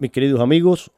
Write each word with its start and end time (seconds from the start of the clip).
Mis 0.00 0.12
queridos 0.12 0.40
amigos, 0.40 0.90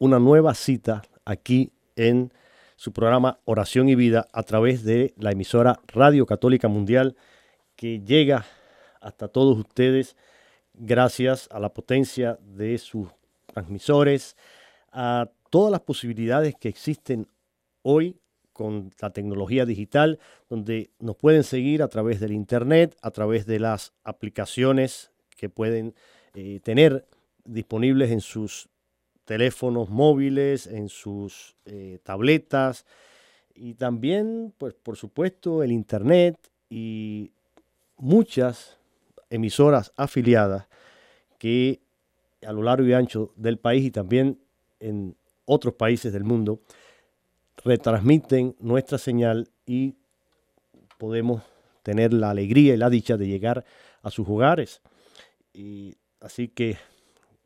una 0.00 0.18
nueva 0.18 0.54
cita 0.54 1.02
aquí 1.24 1.70
en 1.94 2.32
su 2.74 2.92
programa 2.92 3.38
Oración 3.44 3.88
y 3.88 3.94
Vida 3.94 4.26
a 4.32 4.42
través 4.42 4.82
de 4.82 5.14
la 5.18 5.30
emisora 5.30 5.78
Radio 5.86 6.26
Católica 6.26 6.66
Mundial 6.66 7.14
que 7.76 8.00
llega 8.00 8.44
hasta 9.00 9.28
todos 9.28 9.56
ustedes 9.56 10.16
gracias 10.74 11.46
a 11.52 11.60
la 11.60 11.72
potencia 11.72 12.40
de 12.42 12.76
sus 12.78 13.06
transmisores, 13.46 14.36
a 14.90 15.30
todas 15.48 15.70
las 15.70 15.82
posibilidades 15.82 16.56
que 16.56 16.70
existen 16.70 17.28
hoy 17.82 18.16
con 18.52 18.90
la 19.00 19.10
tecnología 19.10 19.64
digital, 19.64 20.18
donde 20.48 20.90
nos 20.98 21.14
pueden 21.14 21.44
seguir 21.44 21.84
a 21.84 21.88
través 21.88 22.18
del 22.18 22.32
Internet, 22.32 22.96
a 23.00 23.12
través 23.12 23.46
de 23.46 23.60
las 23.60 23.92
aplicaciones 24.02 25.12
que 25.36 25.48
pueden 25.48 25.94
eh, 26.34 26.58
tener 26.64 27.06
disponibles 27.44 28.10
en 28.10 28.20
sus 28.20 28.68
teléfonos 29.24 29.88
móviles, 29.90 30.66
en 30.66 30.88
sus 30.88 31.56
eh, 31.64 31.98
tabletas 32.02 32.84
y 33.54 33.74
también, 33.74 34.52
pues 34.58 34.74
por 34.74 34.96
supuesto, 34.96 35.62
el 35.62 35.72
Internet 35.72 36.36
y 36.68 37.30
muchas 37.96 38.78
emisoras 39.28 39.92
afiliadas 39.96 40.66
que 41.38 41.80
a 42.46 42.52
lo 42.52 42.62
largo 42.62 42.86
y 42.86 42.92
ancho 42.92 43.32
del 43.36 43.58
país 43.58 43.84
y 43.84 43.90
también 43.90 44.38
en 44.80 45.14
otros 45.44 45.74
países 45.74 46.12
del 46.12 46.24
mundo 46.24 46.60
retransmiten 47.64 48.56
nuestra 48.58 48.98
señal 48.98 49.48
y 49.66 49.94
podemos 50.98 51.42
tener 51.82 52.12
la 52.12 52.30
alegría 52.30 52.74
y 52.74 52.76
la 52.76 52.90
dicha 52.90 53.16
de 53.16 53.26
llegar 53.26 53.64
a 54.02 54.10
sus 54.10 54.28
hogares. 54.28 54.80
Y 55.52 55.96
así 56.20 56.48
que 56.48 56.78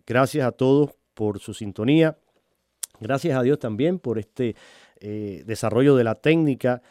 Gracias 0.07 0.47
a 0.47 0.53
todos 0.53 0.91
por 1.15 1.39
su 1.39 1.55
sintonía. 1.55 2.19
Gracias 3.01 3.37
a 3.37 3.43
Dios 3.43 3.59
también 3.59 3.99
por 3.99 4.19
este 4.19 4.55
eh, 5.01 5.43
desarrollo 5.47 5.97
de 5.97 6.05
la 6.05 6.15
técnica 6.15 6.83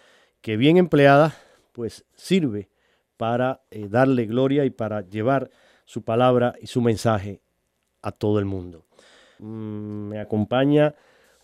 que 0.41 0.57
bien 0.57 0.77
empleada 0.77 1.35
pues 1.71 2.05
sirve 2.15 2.69
para 3.17 3.61
eh, 3.71 3.87
darle 3.89 4.25
gloria 4.25 4.65
y 4.65 4.69
para 4.69 5.01
llevar 5.01 5.49
su 5.85 6.03
palabra 6.03 6.55
y 6.61 6.67
su 6.67 6.81
mensaje 6.81 7.41
a 8.01 8.11
todo 8.11 8.39
el 8.39 8.45
mundo. 8.45 8.85
Mm, 9.39 10.09
me 10.09 10.19
acompaña 10.19 10.95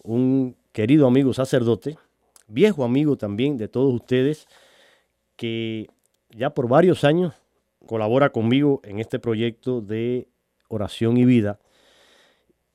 un 0.04 0.56
querido 0.72 1.08
amigo 1.08 1.34
sacerdote, 1.34 1.98
viejo 2.48 2.84
amigo 2.84 3.18
también 3.18 3.58
de 3.58 3.68
todos 3.68 3.94
ustedes, 3.94 4.48
que 5.36 5.88
ya 6.30 6.52
por 6.52 6.68
varios 6.68 7.04
años 7.04 7.34
colabora 7.86 8.30
conmigo 8.30 8.82
en 8.84 9.00
este 9.00 9.20
proyecto 9.20 9.82
de 9.82 10.28
oración 10.70 11.18
y 11.18 11.26
vida. 11.26 11.60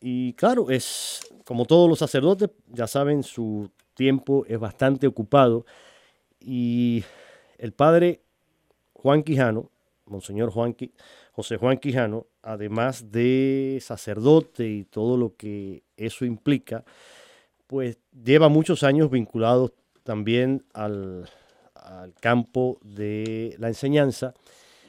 Y 0.00 0.34
claro, 0.34 0.70
es 0.70 1.26
como 1.44 1.64
todos 1.64 1.88
los 1.88 1.98
sacerdotes, 1.98 2.50
ya 2.68 2.86
saben, 2.86 3.22
su 3.22 3.70
tiempo 3.94 4.44
es 4.46 4.58
bastante 4.58 5.06
ocupado. 5.06 5.64
Y 6.40 7.02
el 7.56 7.72
padre 7.72 8.20
Juan 8.92 9.22
Quijano, 9.22 9.70
Monseñor 10.06 10.50
Juan, 10.50 10.76
José 11.32 11.56
Juan 11.56 11.78
Quijano, 11.78 12.26
además 12.42 13.10
de 13.10 13.78
sacerdote 13.80 14.68
y 14.68 14.84
todo 14.84 15.16
lo 15.16 15.34
que 15.36 15.82
eso 15.96 16.26
implica, 16.26 16.84
pues 17.66 17.98
lleva 18.12 18.48
muchos 18.48 18.82
años 18.82 19.10
vinculado 19.10 19.72
también 20.02 20.64
al, 20.74 21.30
al 21.74 22.12
campo 22.14 22.78
de 22.82 23.56
la 23.58 23.68
enseñanza 23.68 24.34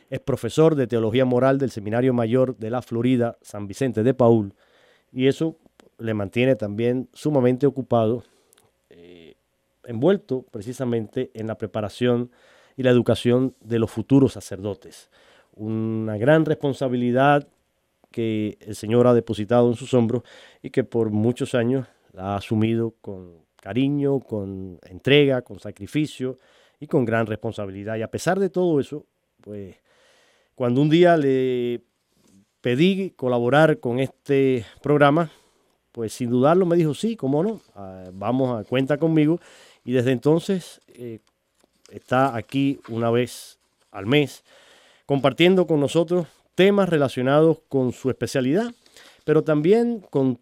es 0.10 0.20
profesor 0.20 0.76
de 0.76 0.88
Teología 0.88 1.26
Moral 1.26 1.58
del 1.58 1.72
Seminario 1.72 2.14
Mayor 2.14 2.58
de 2.58 2.70
la 2.70 2.82
Florida, 2.82 3.38
San 3.42 3.68
Vicente 3.68 4.04
de 4.04 4.14
Paul, 4.14 4.54
y 5.12 5.28
eso 5.28 5.58
le 5.98 6.14
mantiene 6.14 6.56
también 6.56 7.10
sumamente 7.14 7.66
ocupado, 7.66 8.24
eh, 8.90 9.36
envuelto 9.84 10.44
precisamente 10.52 11.32
en 11.34 11.48
la 11.48 11.58
preparación 11.58 12.32
y 12.76 12.84
la 12.84 12.92
educación 12.92 13.56
de 13.62 13.80
los 13.80 13.92
futuros 13.92 14.34
sacerdotes. 14.34 15.10
Una 15.56 16.18
gran 16.18 16.46
responsabilidad 16.46 17.48
que 18.12 18.58
el 18.62 18.76
Señor 18.76 19.08
ha 19.08 19.14
depositado 19.14 19.70
en 19.70 19.76
sus 19.76 19.94
hombros 19.94 20.24
y 20.62 20.70
que 20.70 20.84
por 20.84 21.10
muchos 21.10 21.56
años 21.56 21.88
la 22.14 22.34
ha 22.34 22.38
asumido 22.38 22.94
con 23.02 23.46
cariño, 23.62 24.20
con 24.20 24.80
entrega, 24.84 25.42
con 25.42 25.60
sacrificio 25.60 26.40
y 26.80 26.88
con 26.88 27.06
gran 27.06 27.26
responsabilidad. 27.26 27.96
Y 27.98 28.04
a 28.04 28.12
pesar 28.12 28.40
de 28.40 28.50
todo 28.50 28.80
eso, 28.80 29.06
pues 29.42 29.76
cuando 30.56 30.82
un 30.82 30.90
día 30.90 31.18
le 31.18 31.82
pedí 32.62 33.12
colaborar 33.12 33.80
con 33.80 34.00
este 34.00 34.66
programa, 34.82 35.30
pues 35.92 36.14
sin 36.14 36.30
dudarlo 36.30 36.66
me 36.66 36.76
dijo, 36.76 36.94
sí, 36.94 37.16
cómo 37.16 37.44
no, 37.44 37.62
ah, 37.76 38.06
vamos 38.14 38.60
a 38.60 38.68
cuenta 38.68 38.98
conmigo. 38.98 39.40
Y 39.84 39.92
desde 39.92 40.12
entonces 40.12 40.82
eh, 40.88 41.20
está 41.92 42.36
aquí 42.36 42.80
una 42.90 43.12
vez 43.12 43.60
al 43.92 44.06
mes 44.06 44.44
compartiendo 45.06 45.68
con 45.68 45.80
nosotros 45.80 46.28
temas 46.56 46.90
relacionados 46.90 47.60
con 47.70 47.92
su 47.92 48.10
especialidad, 48.10 48.74
pero 49.24 49.44
también 49.44 50.00
con 50.10 50.40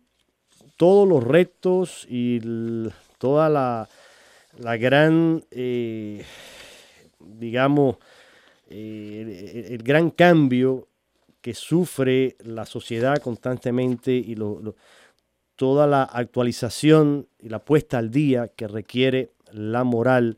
todos 0.77 1.07
los 1.07 1.23
retos 1.23 2.07
y 2.09 2.39
toda 3.17 3.49
la, 3.49 3.87
gran, 4.77 5.43
eh, 5.51 6.23
digamos, 7.19 7.97
el, 8.73 9.83
gran 9.83 10.09
cambio 10.09 10.87
que 11.41 11.53
sufre 11.53 12.35
la 12.43 12.65
sociedad 12.65 13.17
constantemente 13.17 14.13
y 14.13 14.35
toda 15.55 15.87
la 15.87 16.03
actualización 16.03 17.27
y 17.39 17.49
la 17.49 17.59
puesta 17.59 17.97
al 17.97 18.09
día 18.09 18.47
que 18.47 18.67
requiere 18.67 19.31
la 19.51 19.83
moral 19.83 20.37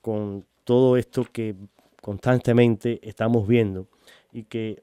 con 0.00 0.46
todo 0.64 0.96
esto 0.96 1.26
que 1.30 1.54
constantemente 2.00 3.00
estamos 3.02 3.46
viendo 3.46 3.86
y 4.32 4.44
que 4.44 4.82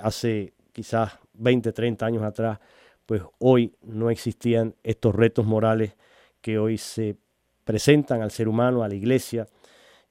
hace 0.00 0.54
quizás 0.72 1.18
20, 1.34 1.72
30 1.72 2.06
años 2.06 2.22
atrás, 2.22 2.58
pues 3.04 3.22
hoy 3.38 3.74
no 3.82 4.10
existían 4.10 4.74
estos 4.82 5.14
retos 5.14 5.44
morales 5.44 5.96
que 6.40 6.58
hoy 6.58 6.78
se 6.78 7.16
presentan 7.64 8.22
al 8.22 8.30
ser 8.30 8.48
humano, 8.48 8.82
a 8.82 8.88
la 8.88 8.94
iglesia, 8.94 9.46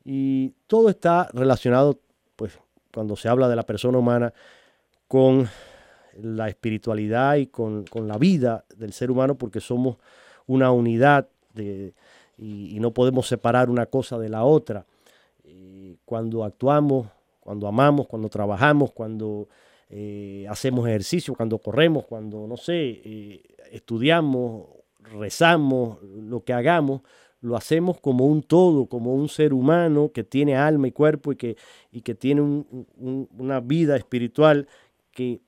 y 0.09 0.53
todo 0.67 0.87
está 0.87 1.27
relacionado, 1.33 1.99
pues 2.37 2.57
cuando 2.93 3.17
se 3.17 3.27
habla 3.27 3.49
de 3.49 3.57
la 3.57 3.65
persona 3.65 3.97
humana, 3.97 4.33
con 5.09 5.49
la 6.21 6.47
espiritualidad 6.47 7.35
y 7.35 7.47
con, 7.47 7.83
la 7.93 8.17
vida 8.17 8.63
del 8.77 8.93
ser 8.93 9.11
humano, 9.11 9.37
porque 9.37 9.59
somos 9.59 9.97
una 10.45 10.71
unidad 10.71 11.27
y, 12.37 12.79
no 12.79 12.93
podemos 12.93 13.27
separar 13.27 13.69
una 13.69 13.87
cosa 13.87 14.17
de 14.17 14.29
la 14.29 14.45
otra. 14.45 14.85
cuando 16.05 16.45
actuamos, 16.45 17.07
cuando 17.41 17.67
amamos, 17.67 18.07
cuando 18.07 18.29
trabajamos, 18.29 18.93
cuando 18.93 19.49
eh, 19.89 20.45
hacemos 20.49 20.87
ejercicio, 20.87 21.35
cuando 21.35 21.57
corremos, 21.57 22.05
cuando, 22.05 22.47
no 22.47 22.55
sé, 22.55 23.01
eh, 23.03 23.43
estudiamos, 23.73 24.67
rezamos, 25.01 26.01
lo 26.01 26.45
que 26.45 26.53
hagamos, 26.53 27.01
lo 27.41 27.55
hacemos 27.55 27.99
como 27.99 28.25
un 28.25 28.41
todo, 28.41 28.87
como 28.87 29.13
un 29.13 29.29
ser 29.29 29.53
humano 29.53 30.11
que 30.13 30.23
tiene 30.23 30.55
alma 30.55 30.87
y 30.87 30.91
cuerpo 30.91 31.31
y 31.31 31.35
que, 31.35 31.57
y 31.91 32.01
que 32.01 32.15
tiene 32.15 32.41
una 32.41 33.59
vida 33.59 33.95
espiritual 33.95 34.67
que 35.11 35.41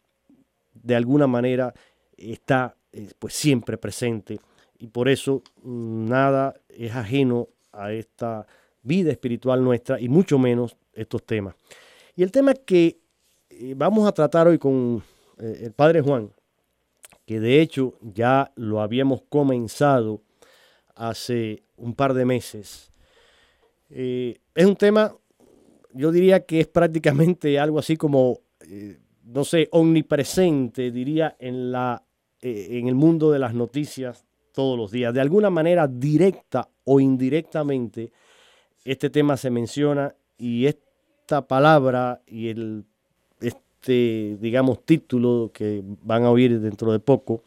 de 0.73 0.95
alguna 0.95 1.27
manera 1.27 1.73
está 2.17 2.75
eh, 2.91 3.09
pues 3.19 3.33
siempre 3.33 3.77
presente 3.77 4.39
y 4.79 4.87
por 4.87 5.09
eso 5.09 5.43
mm, 5.61 6.05
nada 6.07 6.55
es 6.69 6.95
ajeno 6.95 7.49
a 7.71 7.91
esta 7.91 8.47
vida 8.81 9.11
espiritual 9.11 9.63
nuestra 9.63 9.99
y 9.99 10.09
mucho 10.09 10.39
menos 10.39 10.75
estos 10.93 11.23
temas. 11.23 11.55
Y 12.15 12.23
el 12.23 12.31
tema 12.31 12.53
que 12.53 12.99
eh, 13.49 13.73
vamos 13.75 14.07
a 14.07 14.11
tratar 14.11 14.47
hoy 14.47 14.57
con 14.57 15.03
eh, 15.37 15.61
el 15.63 15.73
Padre 15.73 16.01
Juan, 16.01 16.31
que 17.25 17.39
de 17.39 17.61
hecho 17.61 17.93
ya 18.01 18.51
lo 18.55 18.81
habíamos 18.81 19.21
comenzado 19.29 20.21
hace 20.95 21.63
un 21.79 21.93
par 21.93 22.13
de 22.13 22.25
meses. 22.25 22.91
Eh, 23.89 24.37
es 24.53 24.65
un 24.65 24.75
tema, 24.75 25.15
yo 25.93 26.11
diría 26.11 26.45
que 26.45 26.59
es 26.59 26.67
prácticamente 26.67 27.59
algo 27.59 27.79
así 27.79 27.97
como, 27.97 28.39
no 29.23 29.43
sé, 29.43 29.67
omnipresente, 29.71 30.91
diría, 30.91 31.35
en, 31.39 31.71
la, 31.71 32.03
en 32.41 32.87
el 32.87 32.95
mundo 32.95 33.31
de 33.31 33.39
las 33.39 33.53
noticias 33.53 34.25
todos 34.53 34.77
los 34.77 34.91
días. 34.91 35.13
De 35.13 35.21
alguna 35.21 35.49
manera, 35.49 35.87
directa 35.87 36.69
o 36.85 36.99
indirectamente, 36.99 38.11
este 38.83 39.09
tema 39.09 39.37
se 39.37 39.49
menciona 39.49 40.13
y 40.37 40.65
esta 40.65 41.47
palabra 41.47 42.21
y 42.27 42.49
el 42.49 42.85
este, 43.79 44.37
digamos, 44.41 44.83
título 44.83 45.51
que 45.53 45.81
van 46.03 46.23
a 46.23 46.31
oír 46.31 46.59
dentro 46.59 46.91
de 46.91 46.99
poco, 46.99 47.43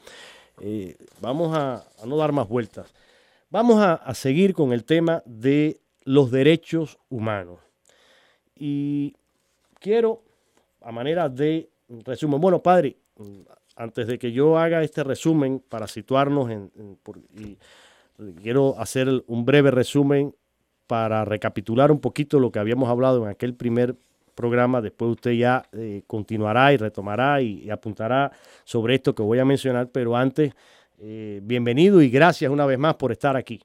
eh, 0.63 0.97
vamos 1.21 1.55
a, 1.55 1.85
no 2.07 2.17
dar 2.17 2.33
más 2.33 2.49
vueltas. 2.49 2.87
Vamos 3.53 3.83
a, 3.83 4.15
seguir 4.15 4.55
con 4.55 4.73
el 4.73 4.83
tema 4.83 5.23
de 5.27 5.79
los 6.05 6.31
derechos 6.31 6.99
humanos. 7.11 7.61
Y 8.57 9.15
quiero, 9.79 10.23
a 10.81 10.91
manera 10.91 11.29
de 11.29 11.69
resumen, 11.87 12.41
bueno, 12.41 12.63
padre, 12.63 12.97
antes 13.77 14.07
de 14.07 14.19
que 14.19 14.33
yo 14.33 14.57
haga 14.57 14.83
este 14.83 15.05
resumen 15.05 15.63
para 15.69 15.87
situarnos 15.87 16.51
en, 16.51 16.71
quiero 18.41 18.75
hacer 18.79 19.23
un 19.27 19.45
breve 19.45 19.71
resumen 19.71 20.35
para 20.87 21.27
recapitular 21.27 21.93
un 21.93 22.01
poquito 22.01 22.41
lo 22.41 22.51
que 22.51 22.59
habíamos 22.59 22.89
hablado 22.89 23.23
en 23.23 23.29
aquel 23.29 23.53
primer 23.53 23.97
programa, 24.35 24.81
después 24.81 25.11
usted 25.11 25.33
ya 25.33 25.63
eh, 25.73 26.05
continuará 26.07 26.73
y 26.73 26.79
retomará 26.79 27.43
y, 27.43 27.69
apuntará 27.69 28.33
sobre 28.65 28.95
esto 28.95 29.15
que 29.15 29.23
voy 29.23 29.41
a 29.41 29.45
mencionar, 29.45 29.91
pero 29.91 30.17
antes, 30.17 30.55
eh, 31.05 31.41
bienvenido 31.43 32.01
y 32.01 32.09
gracias 32.09 32.49
una 32.49 32.65
vez 32.65 32.79
más 32.79 32.95
por 32.95 33.11
estar 33.11 33.37
aquí. 33.37 33.61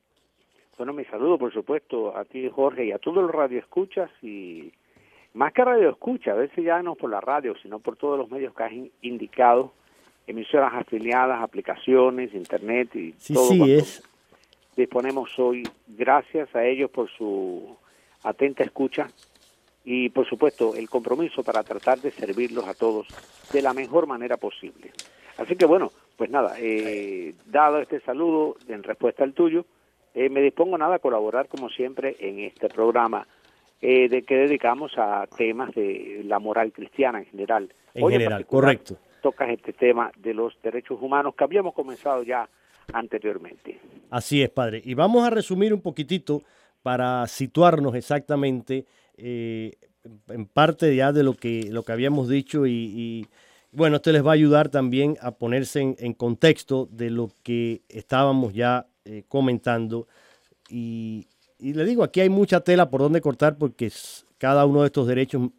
Bueno, 0.76 0.92
mi 0.92 1.06
saludo, 1.06 1.38
por 1.38 1.54
supuesto, 1.54 2.18
a 2.18 2.26
ti, 2.26 2.50
Jorge, 2.50 2.86
y 2.86 2.92
a 2.92 2.98
todos 2.98 3.18
los 3.18 3.32
radioescuchas 3.32 4.10
y 4.24 4.72
más 5.36 5.54
que 5.54 5.64
radioescuchas, 5.64 6.34
a 6.34 6.40
veces 6.40 6.66
ya 6.66 6.82
no 6.82 6.96
por 6.96 7.12
la 7.12 7.22
radio, 7.22 7.54
sino 7.62 7.78
por 7.78 7.96
todos 7.96 8.18
los 8.18 8.32
medios 8.32 8.56
que 8.56 8.64
has 8.64 8.72
indicado, 9.04 9.72
emisoras 10.26 10.74
afiliadas, 10.74 11.44
aplicaciones, 11.44 12.34
internet 12.34 12.90
y 12.96 13.12
todo 13.32 13.50
sí, 13.50 13.74
es. 13.74 14.04
disponemos 14.76 15.38
hoy. 15.38 15.62
Gracias 15.88 16.56
a 16.56 16.66
ellos 16.66 16.90
por 16.90 17.08
su 17.10 17.78
atenta 18.24 18.64
escucha 18.64 19.10
y 19.86 20.10
por 20.10 20.28
supuesto 20.28 20.74
el 20.76 20.90
compromiso 20.90 21.44
para 21.44 21.64
tratar 21.64 22.00
de 22.02 22.10
servirlos 22.10 22.68
a 22.68 22.74
todos 22.74 23.08
de 23.54 23.62
la 23.62 23.74
mejor 23.74 24.08
manera 24.08 24.38
posible. 24.38 24.92
Así 25.38 25.56
que 25.56 25.66
bueno, 25.66 25.92
pues 26.18 26.30
nada, 26.30 26.56
eh, 26.60 27.36
dado 27.46 27.80
este 27.80 28.02
saludo 28.02 28.58
en 28.68 28.84
respuesta 28.84 29.24
al 29.24 29.34
tuyo, 29.34 29.66
eh, 30.14 30.30
me 30.30 30.42
dispongo 30.42 30.78
nada 30.78 30.96
a 30.96 31.00
colaborar 31.00 31.48
como 31.48 31.70
siempre 31.70 32.16
en 32.20 32.40
este 32.40 32.70
programa 32.70 33.28
eh, 33.82 34.10
de 34.10 34.24
que 34.24 34.36
dedicamos 34.36 34.92
a 34.98 35.28
temas 35.38 35.74
de 35.76 36.24
la 36.26 36.40
moral 36.40 36.72
cristiana 36.72 37.20
en 37.20 37.26
general. 37.26 37.72
En 37.94 38.10
general, 38.10 38.46
correcto. 38.48 38.98
Tocas 39.22 39.50
este 39.50 39.74
tema 39.74 40.12
de 40.18 40.34
los 40.34 40.60
derechos 40.64 40.98
humanos 41.00 41.36
que 41.36 41.44
habíamos 41.44 41.76
comenzado 41.76 42.24
ya 42.24 42.50
anteriormente. 42.92 43.80
Así 44.10 44.42
es, 44.42 44.50
padre. 44.50 44.82
Y 44.84 44.96
vamos 44.96 45.26
a 45.26 45.30
resumir 45.30 45.74
un 45.74 45.82
poquitito 45.82 46.42
para 46.82 47.28
situarnos 47.28 47.94
exactamente 47.94 48.86
eh, 49.18 49.74
en 50.30 50.46
parte 50.46 50.96
ya 50.96 51.12
de 51.12 51.24
lo 51.24 51.34
que, 51.34 51.68
lo 51.70 51.84
que 51.84 51.92
habíamos 51.92 52.30
dicho 52.30 52.66
y, 52.66 53.28
bueno, 53.72 53.98
esto 53.98 54.12
les 54.12 54.26
va 54.26 54.32
a 54.32 54.34
ayudar 54.34 54.70
también 54.70 55.18
a 55.22 55.32
ponerse 55.32 55.96
en, 55.98 56.14
contexto 56.14 56.88
de 56.92 57.10
lo 57.10 57.32
que 57.44 57.82
estábamos 57.90 58.54
ya 58.54 58.88
eh, 59.06 59.24
comentando. 59.28 60.08
Y, 60.70 61.28
le 61.60 61.86
digo, 61.86 62.04
aquí 62.04 62.22
hay 62.22 62.30
mucha 62.30 62.62
tela 62.62 62.90
por 62.90 63.02
donde 63.02 63.22
cortar 63.22 63.58
porque 63.58 63.92
cada 64.38 64.66
uno 64.66 64.82
de 64.82 64.88
estos 64.88 65.08
derechos, 65.08 65.50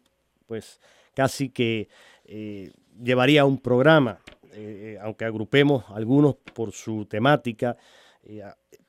pues 0.47 0.79
casi 1.13 1.49
que 1.49 1.89
eh, 2.25 2.71
llevaría 3.01 3.45
un 3.45 3.57
programa, 3.57 4.19
aunque 5.01 5.23
agrupemos 5.23 5.85
algunos 5.89 6.35
por 6.35 6.73
su 6.73 7.05
temática, 7.05 7.77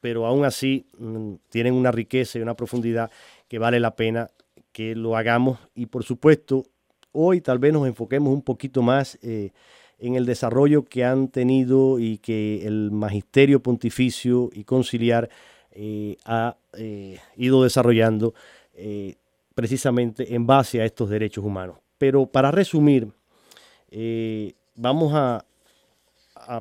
pero 0.00 0.26
aún 0.26 0.44
así 0.44 0.86
mm, 0.98 1.34
tienen 1.48 1.74
una 1.74 1.92
riqueza 1.92 2.38
y 2.38 2.42
una 2.42 2.54
profundidad 2.54 3.10
que 3.48 3.58
vale 3.58 3.80
la 3.80 3.94
pena 3.94 4.30
que 4.72 4.94
lo 4.94 5.16
hagamos 5.16 5.58
y 5.74 5.86
por 5.86 6.04
supuesto 6.04 6.64
hoy 7.12 7.40
tal 7.40 7.58
vez 7.58 7.72
nos 7.72 7.86
enfoquemos 7.86 8.32
un 8.32 8.42
poquito 8.42 8.82
más 8.82 9.18
eh, 9.22 9.50
en 9.98 10.14
el 10.14 10.26
desarrollo 10.26 10.84
que 10.84 11.04
han 11.04 11.28
tenido 11.28 11.98
y 11.98 12.18
que 12.18 12.66
el 12.66 12.90
magisterio 12.90 13.60
pontificio 13.60 14.50
y 14.52 14.64
conciliar 14.64 15.28
eh, 15.72 16.16
ha 16.24 16.56
eh, 16.74 17.18
ido 17.36 17.62
desarrollando 17.62 18.34
precisamente 19.54 20.34
en 20.34 20.46
base 20.46 20.80
a 20.80 20.86
estos 20.86 21.10
derechos 21.10 21.44
humanos. 21.44 21.76
Pero 21.98 22.24
para 22.24 22.50
resumir, 22.50 23.08
vamos 24.74 25.12
a, 25.14 25.44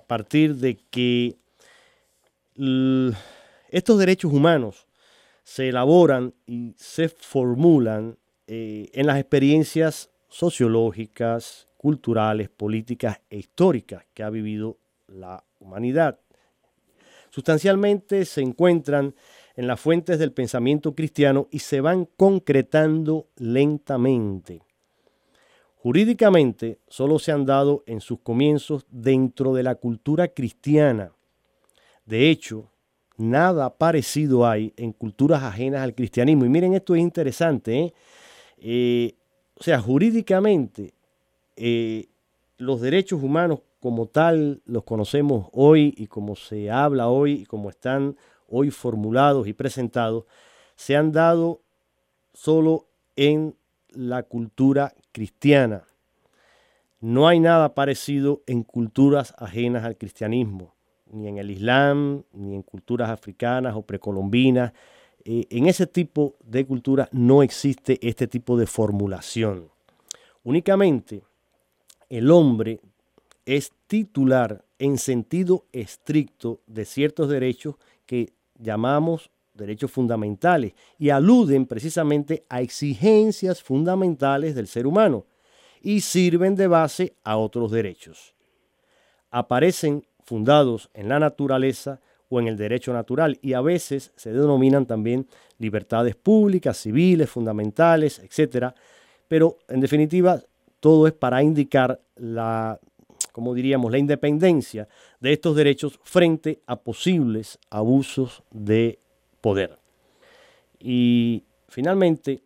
partir 0.05 0.55
de 0.55 0.77
que 0.91 1.37
estos 3.71 3.99
derechos 3.99 4.33
humanos 4.33 4.85
se 5.45 5.69
elaboran 5.69 6.33
y 6.45 6.73
se 6.75 7.07
formulan 7.07 8.17
en 8.47 9.07
las 9.07 9.17
experiencias 9.17 10.09
sociológicas, 10.29 11.67
culturales, 11.77 12.49
políticas 12.49 13.19
e 13.29 13.37
históricas 13.37 14.05
que 14.13 14.23
ha 14.23 14.29
vivido 14.29 14.77
la 15.07 15.43
humanidad. 15.59 16.19
Sustancialmente 17.29 18.25
se 18.25 18.41
encuentran 18.41 19.13
en 19.55 19.67
las 19.67 19.79
fuentes 19.79 20.17
del 20.19 20.31
pensamiento 20.31 20.95
cristiano 20.95 21.47
y 21.51 21.59
se 21.59 21.81
van 21.81 22.05
concretando 22.05 23.27
lentamente. 23.35 24.61
Jurídicamente 25.75 26.79
solo 26.87 27.19
se 27.19 27.31
han 27.31 27.45
dado 27.45 27.83
en 27.85 28.01
sus 28.01 28.19
comienzos 28.19 28.85
dentro 28.89 29.53
de 29.53 29.63
la 29.63 29.75
cultura 29.75 30.29
cristiana. 30.29 31.11
De 32.05 32.29
hecho, 32.29 32.69
Nada 33.19 33.77
parecido 33.77 34.47
hay 34.47 34.73
en 34.77 34.93
culturas 34.93 35.43
ajenas 35.43 35.81
al 35.81 35.93
cristianismo. 35.93 36.45
Y 36.45 36.49
miren, 36.49 36.73
esto 36.73 36.95
es 36.95 37.01
interesante. 37.01 37.77
¿eh? 37.77 37.93
Eh, 38.59 39.15
o 39.59 39.63
sea, 39.63 39.81
jurídicamente, 39.81 40.93
eh, 41.57 42.07
los 42.57 42.79
derechos 42.79 43.21
humanos 43.21 43.59
como 43.81 44.07
tal 44.07 44.61
los 44.65 44.83
conocemos 44.83 45.47
hoy 45.51 45.93
y 45.97 46.07
como 46.07 46.37
se 46.37 46.71
habla 46.71 47.09
hoy 47.09 47.41
y 47.41 47.45
como 47.45 47.69
están 47.69 48.15
hoy 48.47 48.71
formulados 48.71 49.47
y 49.47 49.53
presentados, 49.53 50.25
se 50.75 50.95
han 50.95 51.11
dado 51.11 51.61
solo 52.33 52.87
en 53.17 53.55
la 53.89 54.23
cultura 54.23 54.93
cristiana. 55.11 55.83
No 57.01 57.27
hay 57.27 57.41
nada 57.41 57.75
parecido 57.75 58.41
en 58.47 58.63
culturas 58.63 59.33
ajenas 59.37 59.83
al 59.83 59.97
cristianismo, 59.97 60.73
ni 61.11 61.27
en 61.27 61.37
el 61.37 61.51
Islam, 61.51 62.23
ni 62.31 62.55
en 62.55 62.61
culturas 62.61 63.09
africanas 63.09 63.75
o 63.75 63.81
precolombinas. 63.81 64.71
Eh, 65.25 65.45
en 65.49 65.67
ese 65.67 65.87
tipo 65.87 66.35
de 66.43 66.65
culturas 66.65 67.09
no 67.11 67.43
existe 67.43 67.99
este 68.01 68.27
tipo 68.27 68.57
de 68.57 68.65
formulación. 68.65 69.69
Únicamente 70.43 71.23
el 72.09 72.31
hombre 72.31 72.79
es 73.45 73.71
titular 73.87 74.63
en 74.77 74.97
sentido 74.97 75.65
estricto 75.73 76.61
de 76.67 76.85
ciertos 76.85 77.29
derechos 77.29 77.75
que 78.05 78.33
llamamos 78.57 79.29
derechos 79.53 79.91
fundamentales 79.91 80.73
y 80.97 81.09
aluden 81.09 81.65
precisamente 81.65 82.45
a 82.49 82.61
exigencias 82.61 83.61
fundamentales 83.61 84.55
del 84.55 84.67
ser 84.67 84.87
humano 84.87 85.25
y 85.81 86.01
sirven 86.01 86.55
de 86.55 86.67
base 86.67 87.13
a 87.23 87.37
otros 87.37 87.71
derechos. 87.71 88.33
Aparecen 89.31 90.05
fundados 90.23 90.89
en 90.93 91.09
la 91.09 91.19
naturaleza 91.19 91.99
o 92.29 92.39
en 92.39 92.47
el 92.47 92.57
derecho 92.57 92.93
natural 92.93 93.37
y 93.41 93.53
a 93.53 93.61
veces 93.61 94.11
se 94.15 94.31
denominan 94.31 94.85
también 94.85 95.27
libertades 95.57 96.15
públicas, 96.15 96.77
civiles, 96.77 97.29
fundamentales, 97.29 98.19
etc. 98.19 98.73
Pero 99.27 99.57
en 99.67 99.79
definitiva 99.81 100.41
todo 100.79 101.07
es 101.07 101.13
para 101.13 101.43
indicar 101.43 101.99
la, 102.15 102.79
como 103.31 103.53
diríamos, 103.53 103.91
la 103.91 103.97
independencia 103.97 104.87
de 105.19 105.33
estos 105.33 105.55
derechos 105.55 105.99
frente 106.03 106.59
a 106.65 106.77
posibles 106.77 107.59
abusos 107.69 108.43
de 108.51 108.99
poder. 109.41 109.77
Y 110.79 111.43
finalmente, 111.67 112.41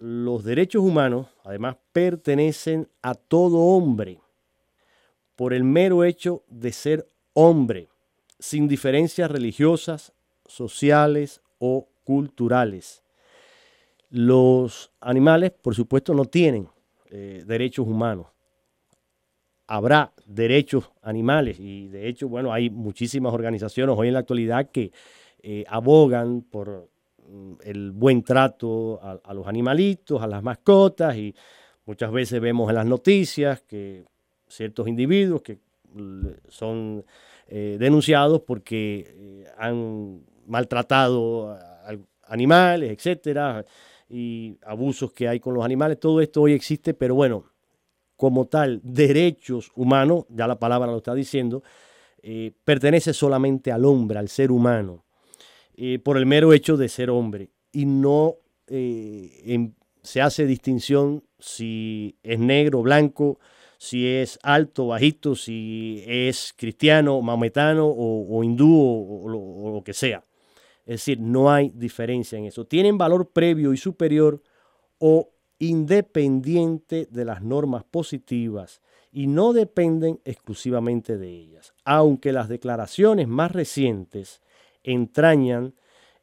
los 0.00 0.44
derechos 0.44 0.82
humanos 0.82 1.26
además 1.44 1.76
pertenecen 1.92 2.88
a 3.02 3.14
todo 3.14 3.58
hombre 3.58 4.20
por 5.34 5.54
el 5.54 5.64
mero 5.64 6.04
hecho 6.04 6.42
de 6.48 6.72
ser 6.72 7.08
hombre, 7.32 7.88
sin 8.38 8.68
diferencias 8.68 9.30
religiosas, 9.30 10.12
sociales 10.46 11.40
o 11.58 11.88
culturales. 12.04 13.02
Los 14.10 14.90
animales, 15.00 15.52
por 15.52 15.74
supuesto, 15.74 16.14
no 16.14 16.24
tienen 16.24 16.68
eh, 17.10 17.42
derechos 17.46 17.86
humanos. 17.86 18.26
Habrá 19.66 20.12
derechos 20.24 20.90
animales 21.02 21.60
y 21.60 21.88
de 21.88 22.08
hecho, 22.08 22.28
bueno, 22.28 22.52
hay 22.52 22.70
muchísimas 22.70 23.34
organizaciones 23.34 23.94
hoy 23.98 24.08
en 24.08 24.14
la 24.14 24.20
actualidad 24.20 24.70
que 24.70 24.92
eh, 25.42 25.64
abogan 25.68 26.40
por 26.42 26.88
mm, 27.28 27.52
el 27.64 27.92
buen 27.92 28.22
trato 28.22 28.98
a, 29.02 29.34
los 29.34 29.46
animalitos, 29.46 30.22
a 30.22 30.26
las 30.26 30.42
mascotas 30.42 31.16
y 31.16 31.34
muchas 31.84 32.10
veces 32.10 32.40
vemos 32.40 32.70
en 32.70 32.76
las 32.76 32.86
noticias 32.86 33.60
que 33.60 34.04
ciertos 34.46 34.88
individuos 34.88 35.42
que 35.42 35.58
son 36.48 37.04
eh, 37.48 37.76
denunciados 37.80 38.42
porque 38.42 39.44
han 39.56 40.22
maltratado 40.46 41.58
animales, 42.28 42.90
etcétera, 42.92 43.64
y 44.08 44.56
abusos 44.64 45.12
que 45.12 45.28
hay 45.28 45.40
con 45.40 45.54
los 45.54 45.64
animales, 45.64 45.98
todo 46.00 46.20
esto 46.20 46.42
hoy 46.42 46.52
existe, 46.52 46.94
pero 46.94 47.14
bueno, 47.14 47.44
como 48.16 48.46
tal, 48.46 48.80
derechos 48.82 49.70
humanos, 49.74 50.24
ya 50.28 50.46
la 50.46 50.58
palabra 50.58 50.90
lo 50.90 50.98
está 50.98 51.14
diciendo, 51.14 51.62
eh, 52.22 52.52
pertenece 52.64 53.12
solamente 53.12 53.70
al 53.70 53.84
hombre, 53.84 54.18
al 54.18 54.28
ser 54.28 54.50
humano, 54.50 55.04
eh, 55.74 55.98
por 55.98 56.16
el 56.16 56.26
mero 56.26 56.52
hecho 56.52 56.76
de 56.76 56.88
ser 56.88 57.10
hombre, 57.10 57.50
y 57.70 57.86
no 57.86 58.36
eh, 58.66 59.70
se 60.02 60.20
hace 60.20 60.46
distinción 60.46 61.22
si 61.38 62.18
es 62.22 62.38
negro, 62.38 62.82
blanco, 62.82 63.38
si 63.78 64.06
es 64.06 64.38
alto, 64.42 64.88
bajito, 64.88 65.34
si 65.34 66.04
es 66.06 66.52
cristiano, 66.56 67.22
maometano 67.22 67.86
o, 67.88 68.44
hindú 68.44 68.70
o 68.70 69.72
lo 69.72 69.82
que 69.82 69.94
sea. 69.94 70.22
Es 70.88 71.00
decir, 71.00 71.20
no 71.20 71.50
hay 71.50 71.70
diferencia 71.74 72.38
en 72.38 72.46
eso. 72.46 72.66
Tienen 72.66 72.96
valor 72.96 73.30
previo 73.30 73.72
y 73.72 73.76
superior 73.76 74.42
o 74.98 75.30
independiente 75.58 77.06
de 77.10 77.24
las 77.26 77.42
normas 77.42 77.84
positivas 77.84 78.80
y 79.12 79.26
no 79.26 79.52
dependen 79.52 80.20
exclusivamente 80.24 81.18
de 81.18 81.28
ellas. 81.28 81.74
Aunque 81.84 82.32
las 82.32 82.48
declaraciones 82.48 83.28
más 83.28 83.52
recientes 83.52 84.40
entrañan 84.82 85.74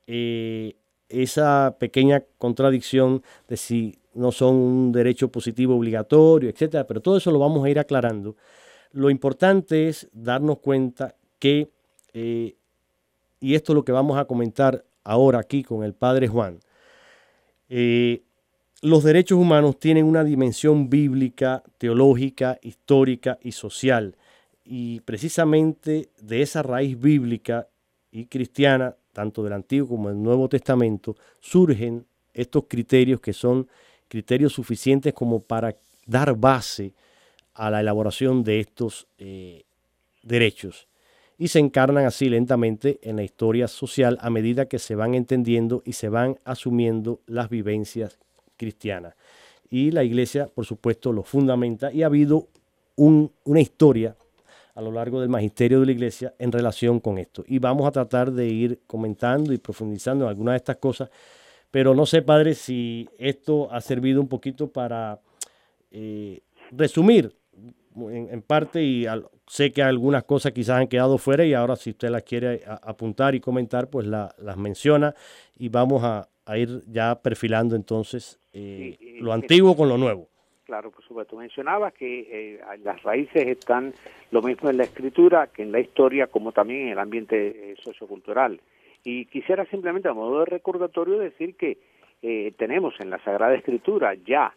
eh, 0.07 0.77
esa 1.09 1.77
pequeña 1.79 2.23
contradicción 2.37 3.21
de 3.47 3.57
si 3.57 3.99
no 4.15 4.31
son 4.31 4.55
un 4.55 4.91
derecho 4.91 5.29
positivo 5.29 5.75
obligatorio, 5.75 6.49
etcétera, 6.49 6.87
pero 6.87 7.01
todo 7.01 7.17
eso 7.17 7.31
lo 7.31 7.39
vamos 7.39 7.63
a 7.63 7.69
ir 7.69 7.79
aclarando. 7.79 8.35
Lo 8.91 9.09
importante 9.09 9.87
es 9.89 10.09
darnos 10.13 10.59
cuenta 10.59 11.15
que 11.37 11.69
eh, 12.13 12.55
y 13.45 13.53
esto 13.53 13.73
es 13.73 13.75
lo 13.75 13.85
que 13.85 13.91
vamos 13.91 14.17
a 14.17 14.25
comentar 14.25 14.85
ahora 15.03 15.39
aquí 15.39 15.63
con 15.63 15.83
el 15.83 15.93
Padre 15.93 16.27
Juan, 16.27 16.59
eh, 17.69 18.23
los 18.81 19.03
derechos 19.03 19.37
humanos 19.37 19.79
tienen 19.79 20.05
una 20.05 20.23
dimensión 20.23 20.89
bíblica, 20.89 21.61
teológica, 21.77 22.57
histórica 22.61 23.37
y 23.41 23.51
social. 23.51 24.15
Y 24.63 25.01
precisamente 25.01 26.09
de 26.19 26.41
esa 26.41 26.63
raíz 26.63 26.99
bíblica 26.99 27.67
y 28.11 28.25
cristiana, 28.25 28.95
tanto 29.13 29.43
del 29.43 29.53
Antiguo 29.53 29.89
como 29.89 30.09
del 30.09 30.23
Nuevo 30.23 30.49
Testamento, 30.49 31.15
surgen 31.39 32.05
estos 32.33 32.65
criterios 32.67 33.21
que 33.21 33.33
son 33.33 33.67
criterios 34.07 34.53
suficientes 34.53 35.13
como 35.13 35.39
para 35.39 35.75
dar 36.05 36.35
base 36.35 36.93
a 37.53 37.69
la 37.69 37.79
elaboración 37.79 38.43
de 38.43 38.59
estos 38.59 39.07
eh, 39.17 39.63
derechos 40.23 40.87
y 41.37 41.49
se 41.49 41.59
encarnan 41.59 42.05
así 42.05 42.29
lentamente 42.29 42.99
en 43.03 43.17
la 43.17 43.23
historia 43.23 43.67
social 43.67 44.17
a 44.21 44.29
medida 44.29 44.67
que 44.67 44.79
se 44.79 44.95
van 44.95 45.15
entendiendo 45.15 45.81
y 45.85 45.93
se 45.93 46.09
van 46.09 46.39
asumiendo 46.45 47.21
las 47.25 47.49
vivencias 47.49 48.19
cristianas. 48.57 49.15
Y 49.69 49.91
la 49.91 50.03
iglesia, 50.03 50.47
por 50.47 50.65
supuesto, 50.65 51.11
lo 51.11 51.23
fundamenta 51.23 51.91
y 51.91 52.03
ha 52.03 52.05
habido 52.05 52.47
una 52.95 53.59
historia 53.59 54.15
a 54.75 54.81
lo 54.81 54.91
largo 54.91 55.19
del 55.19 55.29
magisterio 55.29 55.79
de 55.79 55.85
la 55.85 55.91
iglesia 55.91 56.33
en 56.37 56.51
relación 56.51 56.99
con 56.99 57.17
esto. 57.17 57.43
Y 57.47 57.59
vamos 57.59 57.87
a 57.87 57.91
tratar 57.91 58.31
de 58.31 58.47
ir 58.47 58.79
comentando 58.87 59.53
y 59.53 59.57
profundizando 59.57 60.25
en 60.25 60.29
algunas 60.29 60.53
de 60.53 60.57
estas 60.57 60.77
cosas, 60.77 61.09
pero 61.71 61.93
no 61.93 62.05
sé, 62.05 62.21
padre, 62.21 62.53
si 62.53 63.09
esto 63.17 63.71
ha 63.71 63.81
servido 63.81 64.21
un 64.21 64.27
poquito 64.27 64.71
para 64.71 65.19
eh, 65.91 66.41
resumir 66.71 67.35
en, 67.95 68.41
parte 68.41 68.83
y 68.83 69.05
sé 69.47 69.71
que 69.71 69.81
algunas 69.81 70.23
cosas 70.23 70.51
quizás 70.51 70.81
han 70.81 70.87
quedado 70.87 71.17
fuera 71.17 71.45
y 71.45 71.53
ahora 71.53 71.75
si 71.75 71.91
usted 71.91 72.09
las 72.09 72.23
quiere 72.23 72.61
apuntar 72.65 73.35
y 73.35 73.39
comentar, 73.39 73.89
pues 73.89 74.05
las 74.07 74.57
menciona 74.57 75.13
y 75.57 75.69
vamos 75.69 76.03
a, 76.03 76.27
ir 76.57 76.83
ya 76.85 77.15
perfilando 77.15 77.75
entonces 77.75 78.39
eh, 78.53 78.97
lo 79.19 79.33
antiguo 79.33 79.75
con 79.75 79.89
lo 79.89 79.97
nuevo. 79.97 80.29
Claro, 80.65 80.89
por 80.91 81.03
supuesto. 81.03 81.37
Mencionaba 81.37 81.91
que 81.91 82.55
eh, 82.55 82.59
las 82.83 83.01
raíces 83.03 83.47
están 83.47 83.93
lo 84.31 84.41
mismo 84.41 84.69
en 84.69 84.77
la 84.77 84.83
escritura 84.83 85.47
que 85.47 85.61
en 85.61 85.71
la 85.71 85.79
historia, 85.79 86.27
como 86.27 86.51
también 86.51 86.87
en 86.87 86.89
el 86.89 86.99
ambiente 86.99 87.71
eh, 87.71 87.75
sociocultural. 87.83 88.59
Y 89.05 89.25
quisiera 89.27 89.65
simplemente, 89.65 90.09
a 90.09 90.13
modo 90.13 90.39
de 90.39 90.45
recordatorio, 90.45 91.19
decir 91.19 91.55
que 91.55 91.77
tenemos 92.57 92.95
en 92.99 93.11
la 93.11 93.19
Sagrada 93.19 93.53
Escritura 93.53 94.15
ya 94.15 94.51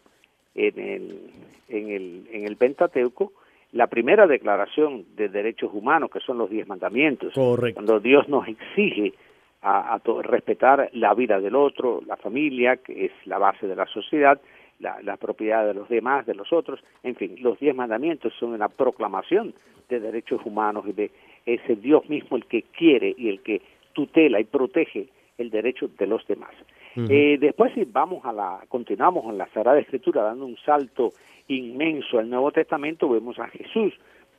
en 0.55 0.79
el, 0.79 1.31
en 1.67 1.89
el, 1.91 2.27
en 2.31 2.45
el 2.45 2.57
Pentateuco 2.57 3.31
la 3.71 3.87
primera 3.87 4.25
declaración 4.25 5.05
de 5.15 5.29
derechos 5.29 5.71
humanos, 5.73 6.09
que 6.11 6.19
son 6.19 6.37
los 6.37 6.49
diez 6.49 6.67
mandamientos, 6.67 7.33
cuando 7.33 7.99
Dios 7.99 8.27
nos 8.27 8.47
exige 8.47 9.13
a, 9.61 9.99
respetar 10.23 10.89
la 10.93 11.13
vida 11.13 11.39
del 11.39 11.55
otro, 11.55 12.01
la 12.07 12.15
familia, 12.17 12.77
que 12.77 13.05
es 13.05 13.11
la 13.25 13.37
base 13.37 13.67
de 13.67 13.75
la 13.75 13.85
sociedad, 13.85 14.39
la, 14.79 15.17
propiedad 15.17 15.67
de 15.67 15.73
los 15.73 15.89
demás, 15.89 16.25
de 16.25 16.33
los 16.33 16.51
otros, 16.53 16.79
en 17.03 17.15
fin, 17.15 17.35
los 17.41 17.59
diez 17.59 17.75
mandamientos 17.75 18.33
son 18.39 18.53
una 18.53 18.69
proclamación 18.69 19.53
de 19.89 19.99
derechos 19.99 20.41
humanos 20.45 20.85
y 20.87 20.93
de 20.93 21.11
ese 21.45 21.75
Dios 21.75 22.07
mismo 22.09 22.37
el 22.37 22.45
que 22.45 22.63
quiere 22.63 23.13
y 23.17 23.29
el 23.29 23.41
que 23.41 23.61
tutela 23.99 24.39
y 24.39 24.45
protege 24.45 25.09
el 25.37 25.49
derecho 25.49 25.89
de 25.97 26.07
los 26.07 26.25
demás. 26.27 26.51
Eh, 26.95 27.37
después 27.39 27.73
si 27.73 27.85
vamos 27.85 28.25
a 28.25 28.33
la, 28.33 28.59
continuamos 28.67 29.25
en 29.25 29.37
la 29.37 29.47
Sagrada 29.53 29.79
Escritura 29.79 30.23
dando 30.23 30.45
un 30.45 30.57
salto 30.57 31.11
inmenso 31.47 32.19
al 32.19 32.29
Nuevo 32.29 32.51
Testamento, 32.51 33.09
vemos 33.09 33.37
a 33.39 33.47
Jesús 33.47 33.93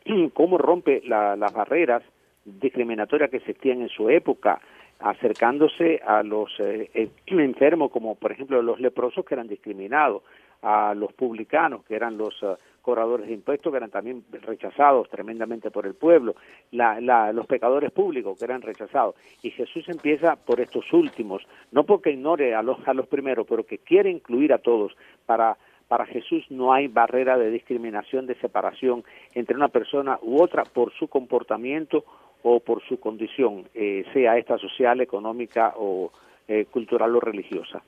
cómo 0.35 0.59
rompe 0.59 1.03
las 1.05 1.53
barreras 1.53 2.03
discriminatorias 2.45 3.31
que 3.31 3.39
existían 3.39 3.83
en 3.83 3.89
su 3.89 4.09
época, 4.09 4.61
acercándose 4.99 6.01
a 6.05 6.23
los 6.23 6.51
eh, 6.59 7.11
enfermos, 7.27 7.91
como 7.91 8.15
por 8.15 8.33
ejemplo 8.33 8.61
los 8.63 8.81
leprosos 8.81 9.25
que 9.25 9.35
eran 9.35 9.49
discriminados, 9.49 10.23
a 10.63 10.95
los 10.95 11.13
publicanos, 11.13 11.85
que 11.85 11.95
eran 11.95 12.19
los 12.19 12.43
uh, 12.43 12.57
cobradores 12.83 13.27
de 13.27 13.35
impuestos, 13.35 13.71
que 13.71 13.77
eran 13.77 13.91
también 13.91 14.25
rechazados 14.43 15.09
tremendamente 15.09 15.71
por 15.71 15.87
el 15.87 15.95
pueblo, 15.95 16.35
la, 16.73 17.33
los 17.33 17.47
pecadores 17.47 17.91
públicos, 17.91 18.39
que 18.39 18.45
eran 18.45 18.63
rechazados. 18.63 19.15
Y 19.43 19.51
Jesús 19.51 19.89
empieza 19.89 20.37
por 20.37 20.61
estos 20.61 20.93
últimos, 20.93 21.47
no 21.73 21.85
porque 21.85 22.11
ignore 22.11 22.55
a 22.55 22.63
los, 22.63 22.77
a 22.87 22.95
los 22.95 23.07
primeros, 23.07 23.47
pero 23.49 23.65
que 23.65 23.79
quiere 23.79 24.11
incluir 24.11 24.53
a 24.53 24.59
todos. 24.59 24.97
Para, 25.27 25.57
para 25.89 26.07
Jesús 26.07 26.45
no 26.51 26.73
hay 26.73 26.89
barrera 26.89 27.37
de 27.39 27.51
discriminación, 27.51 28.27
de 28.27 28.35
separación 28.37 29.05
entre 29.35 29.57
una 29.57 29.69
persona 29.69 30.19
u 30.23 30.43
otra 30.43 30.65
por 30.65 30.93
su 30.93 31.09
comportamiento 31.09 32.05
o 32.43 32.61
por 32.61 32.83
su 32.83 32.99
condición, 32.99 33.69
eh, 33.75 34.05
sea 34.13 34.39
esta 34.39 34.57
social, 34.59 35.01
económica 35.01 35.75
o 35.77 36.11
eh, 36.49 36.67
cultural 36.71 37.15
o 37.15 37.21
religiosa. 37.21 37.83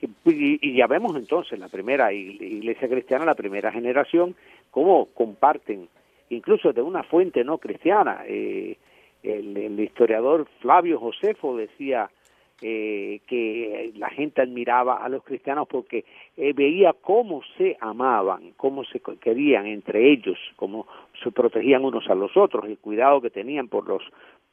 Y, 0.00 0.76
ya 0.76 0.86
vemos 0.86 1.16
entonces 1.16 1.58
la 1.58 1.68
primera 1.68 2.12
iglesia 2.12 2.88
cristiana, 2.88 3.24
la 3.24 3.34
primera 3.34 3.72
generación, 3.72 4.36
cómo 4.70 5.06
comparten, 5.06 5.88
incluso 6.30 6.72
de 6.72 6.82
una 6.82 7.02
fuente 7.02 7.42
no 7.42 7.58
cristiana. 7.58 8.22
Eh, 8.26 8.76
el, 9.22 9.78
historiador 9.80 10.46
Flavio 10.60 11.00
Josefo 11.00 11.56
decía 11.56 12.10
eh, 12.60 13.20
que 13.26 13.92
la 13.96 14.10
gente 14.10 14.42
admiraba 14.42 14.96
a 14.96 15.08
los 15.08 15.24
cristianos 15.24 15.66
porque 15.68 16.04
eh, 16.36 16.52
veía 16.52 16.92
cómo 16.92 17.42
se 17.56 17.76
amaban, 17.80 18.52
cómo 18.56 18.84
se 18.84 19.00
querían 19.20 19.66
entre 19.66 20.12
ellos, 20.12 20.38
cómo 20.56 20.86
se 21.22 21.30
protegían 21.32 21.84
unos 21.84 22.08
a 22.08 22.14
los 22.14 22.36
otros, 22.36 22.64
el 22.66 22.78
cuidado 22.78 23.20
que 23.20 23.30
tenían 23.30 23.68
por 23.68 23.88
los 23.88 24.02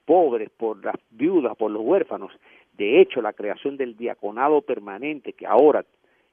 pobres, 0.05 0.49
por 0.51 0.83
las 0.83 0.95
viudas, 1.11 1.55
por 1.57 1.71
los 1.71 1.81
huérfanos. 1.83 2.31
De 2.77 2.99
hecho, 2.99 3.21
la 3.21 3.33
creación 3.33 3.77
del 3.77 3.95
diaconado 3.95 4.61
permanente, 4.61 5.33
que 5.33 5.47
ahora 5.47 5.85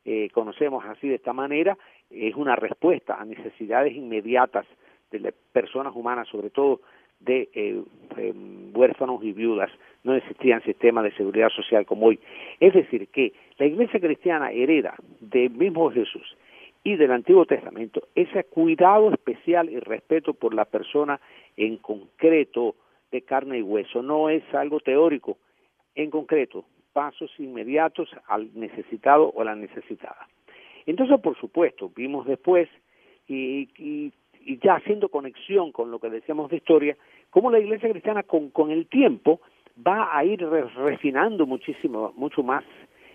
eh, 0.05 0.29
conocemos 0.33 0.85
así 0.85 1.09
de 1.09 1.17
esta 1.17 1.33
manera, 1.33 1.79
es 2.11 2.35
una 2.35 2.57
respuesta 2.57 3.21
a 3.21 3.25
necesidades 3.25 3.95
inmediatas 3.95 4.67
de 5.11 5.33
personas 5.53 5.95
humanas, 5.95 6.29
sobre 6.29 6.51
todo 6.51 6.81
de 7.21 7.49
eh, 7.55 7.83
em, 8.17 8.77
huérfanos 8.77 9.23
y 9.23 9.33
viudas. 9.33 9.71
No 10.03 10.15
existían 10.15 10.63
sistemas 10.63 11.05
de 11.05 11.13
seguridad 11.13 11.51
social 11.51 11.87
como 11.87 12.07
hoy. 12.07 12.19
Es 12.59 12.75
decir, 12.75 13.09
que 13.09 13.33
la 13.59 13.67
Iglesia 13.67 14.01
cristiana 14.01 14.51
hereda 14.51 14.95
del 15.21 15.51
mismo 15.51 15.91
Jesús 15.91 16.37
y 16.83 16.97
del 16.97 17.13
Antiguo 17.13 17.47
Testamento 17.47 18.09
ese 18.15 18.45
cuidado 18.45 19.13
especial 19.13 19.71
y 19.71 19.79
respeto 19.79 20.35
por 20.35 20.55
la 20.55 20.65
persona 20.65 21.21
en 21.57 21.77
concreto 21.77 22.75
de 23.13 23.23
carne 23.23 23.59
y 23.59 23.63
hueso. 23.63 24.03
No 24.03 24.29
es 24.29 24.43
algo 24.53 24.81
teórico, 24.81 25.37
en 25.95 26.11
concreto, 26.11 26.65
pasos 26.93 27.31
inmediatos 27.39 28.09
al 28.27 28.51
necesitado 28.55 29.33
o 29.35 29.45
la 29.45 29.55
necesitada. 29.55 30.29
Entonces, 30.87 31.21
por 31.21 31.39
supuesto, 31.39 31.91
vimos 31.95 32.27
después 32.27 32.69
y, 33.29 33.69
y, 33.79 34.13
ya 34.63 34.75
haciendo 34.75 35.09
conexión 35.09 35.71
con 35.71 35.91
lo 35.91 36.01
que 36.01 36.11
decíamos 36.11 36.51
de 36.51 36.57
historia, 36.57 36.97
cómo 37.31 37.51
la 37.51 37.61
Iglesia 37.61 37.91
cristiana 37.91 38.25
con, 38.25 38.51
con 38.51 38.71
el 38.71 38.87
tiempo 38.87 39.41
va 39.87 40.17
a 40.17 40.25
ir 40.25 40.45
refinando 40.45 41.47
muchísimo, 41.47 42.13
mucho 42.17 42.43
más 42.43 42.65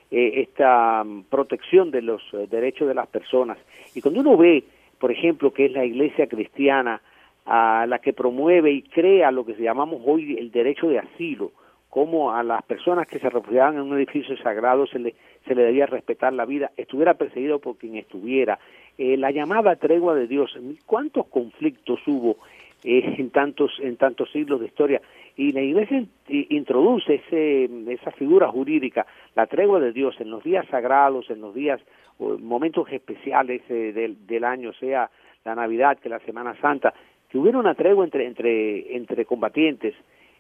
eh, 0.10 0.42
esta 0.48 1.04
mm, 1.04 1.24
protección 1.24 1.92
de 1.92 2.02
los 2.02 2.22
eh, 2.34 2.48
derechos 2.50 2.88
de 2.88 2.94
las 2.94 3.08
personas. 3.08 3.58
Y 3.94 4.02
cuando 4.02 4.22
uno 4.22 4.38
ve, 4.38 4.64
por 5.00 5.12
ejemplo, 5.12 5.52
que 5.52 5.66
es 5.66 5.72
la 5.72 5.86
Iglesia 5.86 6.28
cristiana 6.28 7.02
la 7.46 8.00
que 8.04 8.12
promueve 8.12 8.72
y 8.72 8.82
crea 8.82 9.32
lo 9.32 9.46
que 9.46 9.54
llamamos 9.54 10.02
hoy 10.06 10.36
el 10.38 10.52
derecho 10.52 10.90
de 10.90 11.00
asilo, 11.00 11.54
como 11.90 12.34
a 12.34 12.44
las 12.44 12.64
personas 12.64 13.08
que 13.08 13.20
se 13.20 13.30
refugiaban 13.30 13.76
en 13.76 13.82
un 13.82 13.98
edificio 13.98 14.38
sagrado 14.38 14.88
se 14.88 15.00
le, 15.00 15.16
se 15.48 15.56
le 15.56 15.64
debía 15.64 15.86
respetar 15.86 16.34
la 16.34 16.46
vida, 16.46 16.72
estuviera 16.78 17.14
perseguido 17.14 17.60
por 17.60 17.78
quien 17.78 17.96
estuviera. 17.96 18.60
Eh, 18.98 19.18
la 19.18 19.32
llamada 19.32 19.76
tregua 19.76 20.16
de 20.16 20.28
Dios, 20.28 20.58
¿cuántos 20.86 21.28
conflictos 21.28 22.00
hubo 22.08 22.38
eh, 22.84 23.16
en, 23.18 23.30
tantos, 23.30 23.72
en 23.82 23.96
tantos 23.98 24.32
siglos 24.32 24.60
de 24.60 24.68
historia? 24.68 25.02
Y 25.36 25.52
la 25.52 25.62
Iglesia 25.62 26.04
introduce 26.28 27.16
ese, 27.16 27.70
esa 27.92 28.12
figura 28.12 28.48
jurídica, 28.50 29.06
la 29.36 29.46
tregua 29.46 29.80
de 29.80 29.92
Dios, 29.92 30.16
en 30.20 30.32
los 30.32 30.44
días 30.44 30.68
sagrados, 30.70 31.30
en 31.30 31.42
los 31.42 31.54
días, 31.54 31.80
momentos 32.20 32.92
especiales 32.92 33.62
eh, 33.70 33.94
del, 33.94 34.26
del 34.26 34.44
año, 34.44 34.74
sea 34.74 35.12
la 35.46 35.54
Navidad, 35.54 36.00
que 36.00 36.10
la 36.10 36.20
Semana 36.20 36.60
Santa, 36.60 36.94
que 37.30 37.38
hubiera 37.38 37.60
una 37.60 37.76
tregua 37.76 38.04
entre, 38.04 38.26
entre, 38.26 38.96
entre 38.96 39.26
combatientes, 39.26 39.94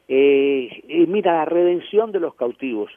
eh, 0.07 1.05
mira, 1.07 1.33
la 1.33 1.45
redención 1.45 2.11
de 2.11 2.19
los 2.19 2.35
cautivos. 2.35 2.91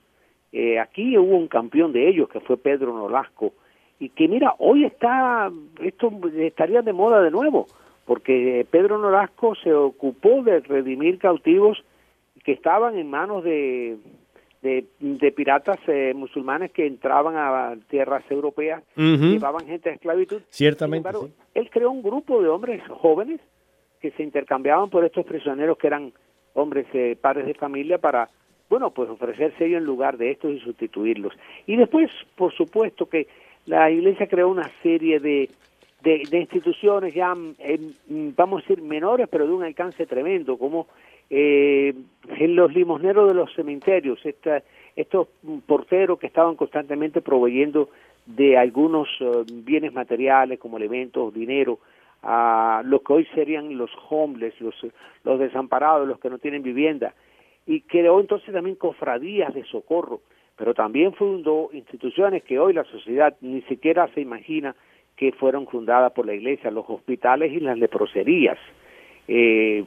Eh, 0.53 0.79
aquí 0.79 1.17
hubo 1.17 1.37
un 1.37 1.49
campeón 1.49 1.93
de 1.93 2.09
ellos 2.09 2.29
que 2.29 2.41
fue 2.41 2.57
Pedro 2.57 2.93
Nolasco 2.93 3.53
y 3.99 4.09
que 4.09 4.29
mira, 4.29 4.55
hoy 4.59 4.85
está, 4.85 5.51
esto 5.83 6.11
estaría 6.39 6.83
de 6.83 6.93
moda 6.93 7.23
de 7.23 7.31
nuevo, 7.31 7.67
porque 8.05 8.67
Pedro 8.71 8.99
Nolasco 8.99 9.55
se 9.57 9.73
ocupó 9.73 10.43
de 10.43 10.61
redimir 10.61 11.19
cautivos 11.19 11.85
que 12.45 12.53
estaban 12.53 12.97
en 12.97 13.11
manos 13.11 13.45
de, 13.45 13.99
de, 14.63 15.33
piratas 15.33 15.79
eh, 15.87 16.13
musulmanes 16.15 16.73
que 16.73 16.87
entraban 16.87 17.37
a 17.37 17.77
tierras 17.89 18.25
europeas, 18.31 18.83
llevaban 18.97 19.67
gente 19.67 19.91
a 19.91 19.95
esclavitud. 19.95 20.43
Ciertamente. 20.49 21.09
Él 21.55 21.71
creó 21.71 21.91
un 21.91 22.03
grupo 22.03 22.43
de 22.43 22.49
hombres 22.49 22.83
jóvenes 22.89 23.41
que 24.01 24.11
se 24.13 24.23
intercambiaban 24.23 24.89
por 24.89 25.05
estos 25.05 25.27
prisioneros 25.27 25.77
que 25.77 25.87
eran 25.87 26.13
hombres, 26.55 26.87
eh, 26.93 27.17
padres 27.21 27.47
de 27.47 27.55
familia, 27.55 27.99
para, 27.99 28.29
bueno, 28.69 28.91
pues 28.91 29.09
ofrecerse 29.11 29.67
ellos 29.67 29.79
en 29.79 29.87
lugar 29.87 30.17
de 30.17 30.31
estos 30.31 30.53
y 30.53 30.61
sustituirlos. 30.61 31.35
Y 31.67 31.77
después, 31.77 32.11
por 32.37 32.53
supuesto, 32.53 33.07
que 33.07 33.27
la 33.67 33.91
Iglesia 33.91 34.27
creó 34.27 34.49
una 34.49 34.71
serie 34.83 35.21
de, 35.21 35.49
de, 36.03 36.39
instituciones 36.39 37.15
ya, 37.15 37.35
mm, 37.35 38.35
vamos 38.37 38.61
a 38.61 38.63
decir, 38.63 38.83
menores, 38.83 39.29
pero 39.31 39.47
de 39.47 39.53
un 39.53 39.65
alcance 39.65 40.07
tremendo, 40.07 40.57
como 40.57 40.87
eh, 41.29 41.95
los 42.41 42.73
limosneros 42.75 43.29
de 43.29 43.35
los 43.35 43.53
cementerios, 43.55 44.21
estos 44.97 45.29
porteros 45.67 46.19
que 46.19 46.27
estaban 46.27 46.57
constantemente 46.57 47.21
proveyendo 47.21 47.91
de 48.27 48.57
algunos 48.57 49.09
eh, 49.21 49.45
bienes 49.53 49.93
materiales 49.93 50.59
como 50.59 50.77
elementos, 50.77 51.33
dinero, 51.33 51.79
a 52.23 52.83
lo 52.85 53.01
que 53.01 53.13
hoy 53.13 53.27
serían 53.35 53.77
los 53.77 53.91
homeless, 54.09 54.61
los, 54.61 54.75
los 55.25 55.39
desamparados, 55.39 56.07
los 56.07 56.19
que 56.19 56.31
no 56.31 56.39
tienen 56.39 56.63
vivienda, 56.63 57.15
y 57.67 57.83
creó 57.83 58.21
entonces 58.21 58.53
también 58.53 58.77
cofradías 58.77 59.55
de 59.55 59.65
socorro, 59.65 60.21
pero 60.57 60.75
también 60.75 61.15
fundó 61.15 61.71
instituciones 61.73 62.43
que 62.43 62.59
hoy 62.59 62.73
la 62.73 62.85
sociedad 62.85 63.37
ni 63.41 63.63
siquiera 63.63 64.09
se 64.15 64.21
imagina 64.21 64.75
que 65.17 65.33
fueron 65.33 65.67
fundadas 65.67 66.13
por 66.13 66.27
la 66.27 66.35
iglesia, 66.35 66.71
los 66.71 66.89
hospitales 66.89 67.53
y 67.53 67.61
las 67.61 67.79
leproserías. 67.79 68.59
Eh, 69.29 69.85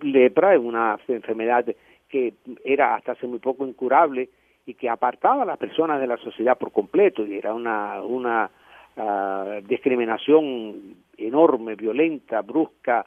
lepra 0.00 0.54
es 0.54 0.60
una 0.60 0.98
enfermedad 1.08 1.66
que 2.08 2.34
era 2.64 2.94
hasta 2.94 3.12
hace 3.12 3.26
muy 3.26 3.38
poco 3.38 3.66
incurable 3.66 4.28
y 4.64 4.74
que 4.74 4.88
apartaba 4.88 5.42
a 5.42 5.46
las 5.46 5.58
personas 5.58 6.00
de 6.00 6.06
la 6.06 6.16
sociedad 6.16 6.56
por 6.56 6.72
completo 6.72 7.26
y 7.26 7.36
era 7.36 7.52
una, 7.52 8.00
una 8.02 8.50
uh, 8.96 9.66
discriminación 9.66 10.96
enorme, 11.16 11.74
violenta, 11.74 12.42
brusca, 12.42 13.04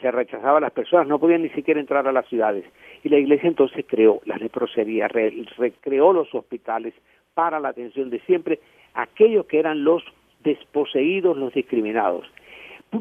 se 0.00 0.10
rechazaba 0.10 0.56
a 0.56 0.60
las 0.60 0.72
personas, 0.72 1.06
no 1.06 1.18
podían 1.18 1.42
ni 1.42 1.50
siquiera 1.50 1.80
entrar 1.80 2.06
a 2.08 2.12
las 2.12 2.26
ciudades. 2.28 2.64
Y 3.04 3.10
la 3.10 3.18
iglesia 3.18 3.48
entonces 3.48 3.84
creó 3.86 4.20
las 4.24 4.40
leproserías, 4.40 5.12
recreó 5.12 6.12
los 6.14 6.34
hospitales 6.34 6.94
para 7.34 7.60
la 7.60 7.68
atención 7.68 8.08
de 8.08 8.20
siempre 8.20 8.58
aquellos 8.94 9.46
que 9.46 9.58
eran 9.58 9.84
los 9.84 10.02
desposeídos, 10.42 11.36
los 11.36 11.52
discriminados. 11.52 12.26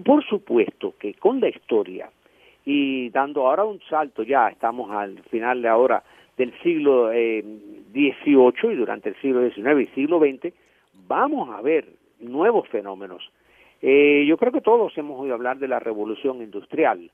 Por 0.03 0.23
supuesto 0.25 0.95
que 0.99 1.13
con 1.13 1.39
la 1.39 1.47
historia 1.47 2.09
y 2.65 3.09
dando 3.09 3.47
ahora 3.47 3.63
un 3.63 3.79
salto, 3.89 4.23
ya 4.23 4.49
estamos 4.49 4.91
al 4.91 5.19
final 5.29 5.61
de 5.61 5.69
ahora 5.69 6.03
del 6.35 6.53
siglo 6.61 7.09
XVIII 7.09 8.13
eh, 8.25 8.73
y 8.73 8.75
durante 8.75 9.09
el 9.09 9.15
siglo 9.21 9.49
XIX 9.49 9.79
y 9.79 9.95
siglo 9.95 10.19
XX, 10.19 10.53
vamos 11.07 11.49
a 11.49 11.61
ver 11.61 11.87
nuevos 12.19 12.67
fenómenos 12.69 13.31
eh, 13.81 14.25
yo 14.27 14.37
creo 14.37 14.51
que 14.51 14.61
todos 14.61 14.97
hemos 14.97 15.19
oído 15.19 15.35
hablar 15.35 15.59
de 15.59 15.67
la 15.67 15.79
revolución 15.79 16.41
industrial. 16.41 17.11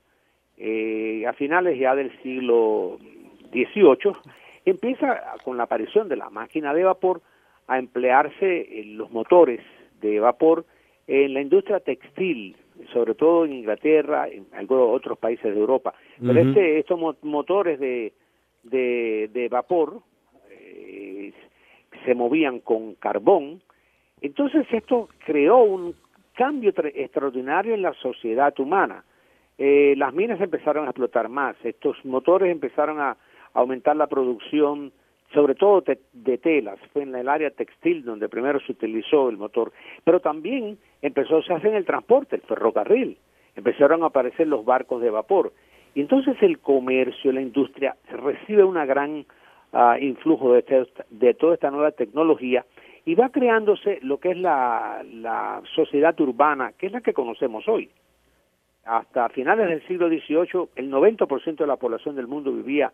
Eh, 0.56 1.24
a 1.26 1.32
finales 1.32 1.78
ya 1.78 1.94
del 1.94 2.16
siglo 2.22 2.98
XVIII 3.52 4.12
empieza 4.64 5.20
con 5.44 5.56
la 5.56 5.64
aparición 5.64 6.08
de 6.08 6.16
la 6.16 6.30
máquina 6.30 6.72
de 6.72 6.84
vapor 6.84 7.20
a 7.66 7.78
emplearse 7.78 8.80
en 8.80 8.96
los 8.96 9.10
motores 9.10 9.60
de 10.00 10.20
vapor 10.20 10.64
en 11.06 11.34
la 11.34 11.40
industria 11.40 11.80
textil, 11.80 12.56
sobre 12.92 13.14
todo 13.14 13.44
en 13.44 13.52
Inglaterra, 13.52 14.28
en 14.28 14.46
algunos 14.52 14.88
otros 14.90 15.18
países 15.18 15.52
de 15.54 15.60
Europa. 15.60 15.92
Pero 16.20 16.40
este, 16.40 16.78
estos 16.78 16.98
motores 17.22 17.78
de, 17.78 18.12
de, 18.62 19.48
vapor 19.50 20.00
eh, 20.50 21.32
se 22.04 22.14
movían 22.14 22.60
con 22.60 22.94
carbón, 22.94 23.60
entonces 24.26 24.66
esto 24.70 25.08
creó 25.26 25.58
un 25.58 25.94
cambio 26.34 26.72
extraordinario 26.94 27.74
en 27.74 27.82
la 27.82 27.92
sociedad 27.94 28.58
humana. 28.58 29.04
Eh, 29.58 29.94
las 29.96 30.12
minas 30.14 30.40
empezaron 30.40 30.86
a 30.86 30.90
explotar 30.90 31.28
más, 31.28 31.56
estos 31.62 32.02
motores 32.04 32.50
empezaron 32.50 33.00
a 33.00 33.16
aumentar 33.52 33.96
la 33.96 34.08
producción 34.08 34.92
sobre 35.32 35.54
todo 35.54 35.82
de 36.12 36.38
telas, 36.38 36.78
fue 36.92 37.02
en 37.02 37.14
el 37.14 37.28
área 37.28 37.50
textil 37.50 38.04
donde 38.04 38.28
primero 38.28 38.60
se 38.60 38.72
utilizó 38.72 39.28
el 39.28 39.36
motor, 39.36 39.72
pero 40.04 40.20
también 40.20 40.78
empezó 41.02 41.36
a 41.36 41.40
hacer 41.40 41.66
en 41.66 41.74
el 41.74 41.84
transporte, 41.84 42.36
el 42.36 42.42
ferrocarril, 42.42 43.18
empezaron 43.56 44.04
a 44.04 44.06
aparecer 44.06 44.46
los 44.46 44.64
barcos 44.64 45.02
de 45.02 45.10
vapor, 45.10 45.52
y 45.94 46.00
entonces 46.00 46.36
el 46.40 46.60
comercio, 46.60 47.32
la 47.32 47.40
industria 47.40 47.96
recibe 48.10 48.62
una 48.62 48.86
gran 48.86 49.26
uh, 49.72 49.96
influjo 50.00 50.52
de, 50.52 50.60
este, 50.60 51.04
de 51.10 51.34
toda 51.34 51.54
esta 51.54 51.70
nueva 51.70 51.90
tecnología 51.90 52.64
y 53.04 53.14
va 53.14 53.28
creándose 53.28 53.98
lo 54.02 54.18
que 54.18 54.30
es 54.30 54.38
la, 54.38 55.04
la 55.04 55.62
sociedad 55.74 56.18
urbana, 56.20 56.72
que 56.78 56.86
es 56.86 56.92
la 56.92 57.00
que 57.00 57.12
conocemos 57.12 57.68
hoy. 57.68 57.90
Hasta 58.84 59.28
finales 59.30 59.68
del 59.68 59.86
siglo 59.86 60.08
XVIII, 60.08 60.68
el 60.76 60.90
90% 60.90 61.56
de 61.56 61.66
la 61.66 61.76
población 61.76 62.16
del 62.16 62.26
mundo 62.26 62.52
vivía 62.52 62.92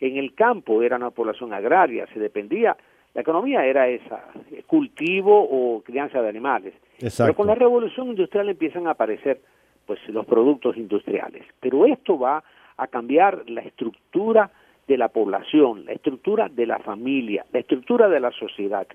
en 0.00 0.16
el 0.16 0.34
campo, 0.34 0.82
era 0.82 0.96
una 0.96 1.10
población 1.10 1.52
agraria, 1.52 2.06
se 2.12 2.20
dependía, 2.20 2.76
la 3.14 3.22
economía 3.22 3.64
era 3.64 3.88
esa, 3.88 4.24
cultivo 4.66 5.42
o 5.42 5.82
crianza 5.82 6.22
de 6.22 6.28
animales. 6.28 6.74
Pero 6.98 7.34
con 7.34 7.46
la 7.46 7.54
revolución 7.54 8.08
industrial 8.08 8.48
empiezan 8.48 8.86
a 8.86 8.92
aparecer 8.92 9.40
pues 9.86 9.98
los 10.08 10.26
productos 10.26 10.76
industriales. 10.76 11.44
Pero 11.60 11.86
esto 11.86 12.18
va 12.18 12.44
a 12.76 12.86
cambiar 12.86 13.48
la 13.48 13.62
estructura 13.62 14.50
de 14.86 14.96
la 14.96 15.08
población, 15.08 15.84
la 15.84 15.92
estructura 15.92 16.48
de 16.48 16.66
la 16.66 16.78
familia, 16.78 17.44
la 17.52 17.60
estructura 17.60 18.08
de 18.08 18.20
la 18.20 18.30
sociedad. 18.32 18.86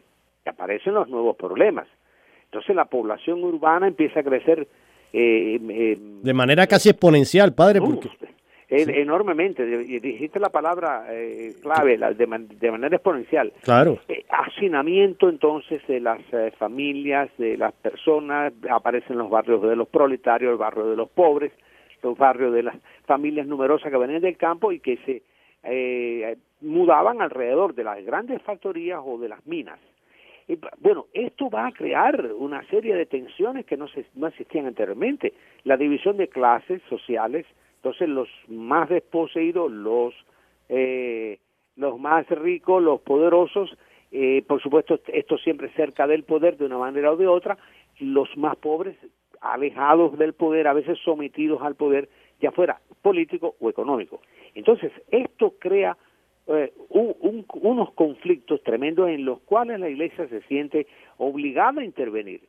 Aparecen 0.46 0.94
los 0.94 1.10
nuevos 1.10 1.36
problemas. 1.36 1.88
Entonces 2.46 2.76
la 2.76 2.86
población 2.86 3.44
urbana 3.44 3.88
empieza 3.88 4.20
a 4.20 4.24
crecer 4.24 4.68
eh, 5.12 5.60
eh, 5.70 5.98
de 6.00 6.34
manera 6.34 6.68
casi 6.68 6.90
exponencial, 6.90 7.54
padre. 7.54 7.80
Porque 7.80 8.10
enormemente. 8.74 9.66
Dijiste 9.66 10.40
la 10.40 10.50
palabra 10.50 11.06
eh, 11.10 11.54
clave, 11.62 11.98
la, 11.98 12.14
de, 12.14 12.28
manera 12.28 12.96
exponencial. 12.96 13.54
Claro. 13.62 14.00
Eh, 14.08 14.26
hacinamiento 14.30 15.30
entonces 15.30 15.86
de 15.88 16.00
las 16.00 16.22
eh, 16.32 16.52
familias, 16.58 17.30
de 17.38 17.58
las 17.58 17.74
personas, 17.74 18.54
aparecen 18.70 19.18
los 19.18 19.30
barrios 19.30 19.62
de 19.62 19.76
los 19.76 19.88
proletarios, 19.88 20.52
el 20.52 20.58
barrio 20.58 20.86
de 20.86 20.96
los 20.96 21.10
pobres, 21.10 21.52
los 22.02 22.18
barrios 22.18 22.54
de 22.54 22.64
las 22.64 22.76
familias 23.06 23.48
numerosas 23.48 23.92
que 23.92 23.98
venían 23.98 24.22
del 24.22 24.38
campo 24.38 24.72
y 24.72 24.80
que 24.80 24.98
se 25.06 25.22
mudaban 26.60 27.22
alrededor 27.22 27.74
de 27.74 27.86
las 27.86 28.04
grandes 28.04 28.42
factorías 28.42 29.00
o 29.06 29.18
de 29.18 29.30
las 29.30 29.46
minas. 29.46 29.80
Bueno, 30.80 31.08
esto 31.14 31.50
va 31.50 31.68
a 31.68 31.72
crear 31.72 32.34
una 32.34 32.64
serie 32.68 32.96
de 32.96 33.06
tensiones 33.06 33.66
que 33.66 33.78
no, 33.78 33.88
se, 33.88 34.06
no 34.16 34.28
existían 34.28 34.66
anteriormente. 34.66 35.34
La 35.64 35.78
división 35.78 36.18
de 36.18 36.28
clases 36.28 36.82
sociales, 36.90 37.46
entonces 37.78 38.10
los 38.10 38.30
más 38.48 38.90
desposeídos, 38.90 39.72
los, 39.72 40.14
eh, 40.70 41.40
los 41.76 42.00
más 42.00 42.28
ricos, 42.30 42.84
los 42.84 43.02
poderosos, 43.02 43.78
eh, 44.12 44.44
por 44.48 44.62
supuesto 44.62 45.00
esto 45.08 45.38
siempre 45.38 45.70
cerca 45.70 46.06
del 46.08 46.24
poder 46.24 46.58
de 46.58 46.66
una 46.66 46.78
manera 46.78 47.12
o 47.12 47.18
de 47.18 47.28
otra, 47.28 47.58
los 48.00 48.36
más 48.38 48.56
pobres 48.58 48.96
alejados 49.42 50.18
del 50.18 50.34
poder, 50.34 50.68
a 50.68 50.74
veces 50.74 50.98
sometidos 51.04 51.62
al 51.62 51.76
poder, 51.76 52.10
ya 52.40 52.52
fuera 52.52 52.80
político 53.02 53.56
o 53.60 53.70
económico. 53.70 54.22
Entonces, 54.56 54.92
esto 55.12 55.56
crea 55.60 55.98
eh, 56.48 56.74
unos 56.90 57.94
conflictos 57.94 58.62
tremendos 58.64 59.10
en 59.10 59.26
los 59.26 59.40
cuales 59.42 59.80
la 59.80 59.90
Iglesia 59.90 60.28
se 60.28 60.42
siente 60.44 60.88
obligada 61.18 61.82
a 61.82 61.86
intervenir 61.86 62.42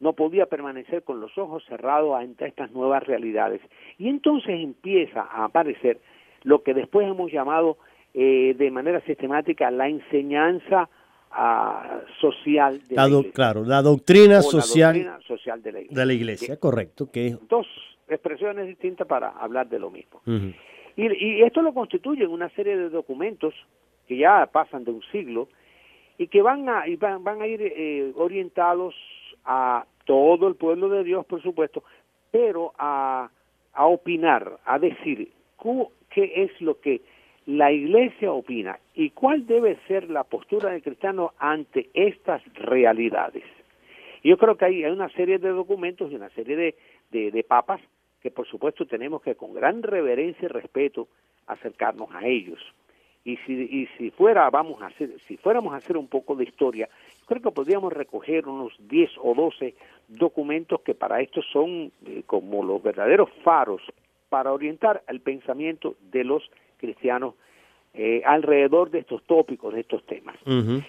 no 0.00 0.12
podía 0.12 0.46
permanecer 0.46 1.02
con 1.04 1.20
los 1.20 1.36
ojos 1.38 1.64
cerrados 1.66 2.14
ante 2.16 2.46
estas 2.46 2.70
nuevas 2.72 3.02
realidades. 3.04 3.60
Y 3.98 4.08
entonces 4.08 4.60
empieza 4.60 5.22
a 5.22 5.44
aparecer 5.44 6.00
lo 6.42 6.62
que 6.62 6.74
después 6.74 7.06
hemos 7.06 7.32
llamado 7.32 7.78
eh, 8.12 8.54
de 8.58 8.70
manera 8.70 9.00
sistemática 9.02 9.70
la 9.70 9.88
enseñanza 9.88 10.88
ah, 11.30 12.00
social 12.20 12.82
de 12.88 12.96
la, 12.96 13.08
iglesia. 13.08 13.32
Claro, 13.32 13.64
la 13.64 13.82
doctrina, 13.82 14.42
social, 14.42 15.18
social 15.26 15.62
de 15.62 15.72
la 15.72 16.12
iglesia. 16.12 16.58
correcto. 16.58 17.10
Que 17.10 17.36
Dos 17.48 17.66
expresiones 18.08 18.66
distintas 18.68 19.06
para 19.06 19.30
hablar 19.30 19.68
de 19.68 19.78
lo 19.78 19.90
mismo. 19.90 20.20
Y, 20.96 21.42
esto 21.42 21.62
lo 21.62 21.74
constituye 21.74 22.26
una 22.26 22.48
serie 22.50 22.76
de 22.76 22.88
documentos 22.88 23.54
que 24.08 24.16
ya 24.16 24.46
pasan 24.46 24.84
de 24.84 24.92
un 24.92 25.02
siglo 25.12 25.48
y 26.18 26.28
que 26.28 26.40
van 26.40 26.68
a, 26.68 26.84
van, 26.98 27.42
a 27.42 27.46
ir 27.46 27.60
eh, 27.62 28.12
orientados 28.16 28.94
a 29.44 29.84
todo 30.04 30.48
el 30.48 30.54
pueblo 30.54 30.88
de 30.88 31.04
Dios, 31.04 31.26
por 31.26 31.42
supuesto, 31.42 31.82
pero 32.30 32.72
a, 32.78 33.28
a 33.74 33.86
opinar, 33.86 34.58
a 34.64 34.78
decir 34.78 35.30
qué 36.10 36.32
es 36.34 36.60
lo 36.60 36.80
que 36.80 37.02
la 37.44 37.70
iglesia 37.70 38.32
opina 38.32 38.78
y 38.94 39.10
cuál 39.10 39.46
debe 39.46 39.78
ser 39.86 40.10
la 40.10 40.24
postura 40.24 40.70
del 40.70 40.82
cristiano 40.82 41.32
ante 41.38 41.90
estas 41.94 42.42
realidades. 42.54 43.44
Yo 44.24 44.38
creo 44.38 44.56
que 44.56 44.64
hay, 44.64 44.84
hay 44.84 44.90
una 44.90 45.08
serie 45.10 45.38
de 45.38 45.50
documentos 45.50 46.10
y 46.10 46.16
una 46.16 46.30
serie 46.30 46.56
de, 46.56 46.74
de, 47.10 47.30
de 47.30 47.44
papas 47.44 47.80
que 48.20 48.30
por 48.30 48.46
supuesto 48.46 48.86
tenemos 48.86 49.22
que 49.22 49.34
con 49.34 49.54
gran 49.54 49.82
reverencia 49.82 50.46
y 50.46 50.48
respeto 50.48 51.08
acercarnos 51.46 52.08
a 52.12 52.26
ellos 52.26 52.60
y 53.24 53.36
si, 53.38 53.52
y 53.52 53.88
si 53.98 54.10
fuera 54.10 54.48
vamos 54.50 54.82
a 54.82 54.86
hacer 54.86 55.10
si 55.26 55.36
fuéramos 55.36 55.74
a 55.74 55.76
hacer 55.76 55.96
un 55.96 56.08
poco 56.08 56.34
de 56.34 56.44
historia 56.44 56.88
creo 57.26 57.42
que 57.42 57.50
podríamos 57.50 57.92
recoger 57.92 58.48
unos 58.48 58.72
10 58.88 59.10
o 59.22 59.34
12 59.34 59.74
documentos 60.08 60.80
que 60.80 60.94
para 60.94 61.20
esto 61.20 61.42
son 61.42 61.92
eh, 62.06 62.22
como 62.26 62.62
los 62.62 62.82
verdaderos 62.82 63.30
faros 63.42 63.82
para 64.28 64.52
orientar 64.52 65.02
el 65.08 65.20
pensamiento 65.20 65.96
de 66.10 66.24
los 66.24 66.50
cristianos 66.78 67.34
eh, 67.94 68.22
alrededor 68.26 68.90
de 68.90 68.98
estos 68.98 69.22
tópicos, 69.22 69.72
de 69.72 69.80
estos 69.80 70.04
temas. 70.04 70.36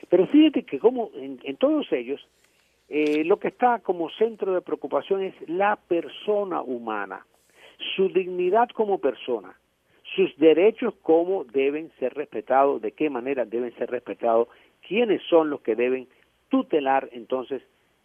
Pero 0.10 0.28
fíjate 0.28 0.64
que 0.64 0.78
como 0.78 1.10
en, 1.16 1.56
todos 1.56 1.90
ellos, 1.94 2.28
eh, 2.90 3.24
lo 3.26 3.38
que 3.38 3.50
está 3.50 3.80
como 3.80 4.10
centro 4.12 4.54
de 4.54 4.62
preocupación 4.62 5.22
es 5.24 5.36
la 5.50 5.76
persona 5.76 6.62
humana, 6.62 7.26
su 7.96 8.10
dignidad 8.10 8.70
como 8.70 9.00
persona, 9.00 9.56
sus 10.16 10.36
derechos 10.38 10.94
cómo 11.02 11.44
deben 11.44 11.92
ser 12.00 12.14
respetados, 12.14 12.82
de 12.82 12.94
qué 12.94 13.10
manera 13.10 13.46
deben 13.46 13.76
ser 13.76 13.92
respetados, 13.92 14.48
quiénes 14.88 15.22
son 15.30 15.50
los 15.50 15.62
que 15.62 15.76
deben 15.76 16.08
tutelar 16.50 17.10
entonces 17.12 17.62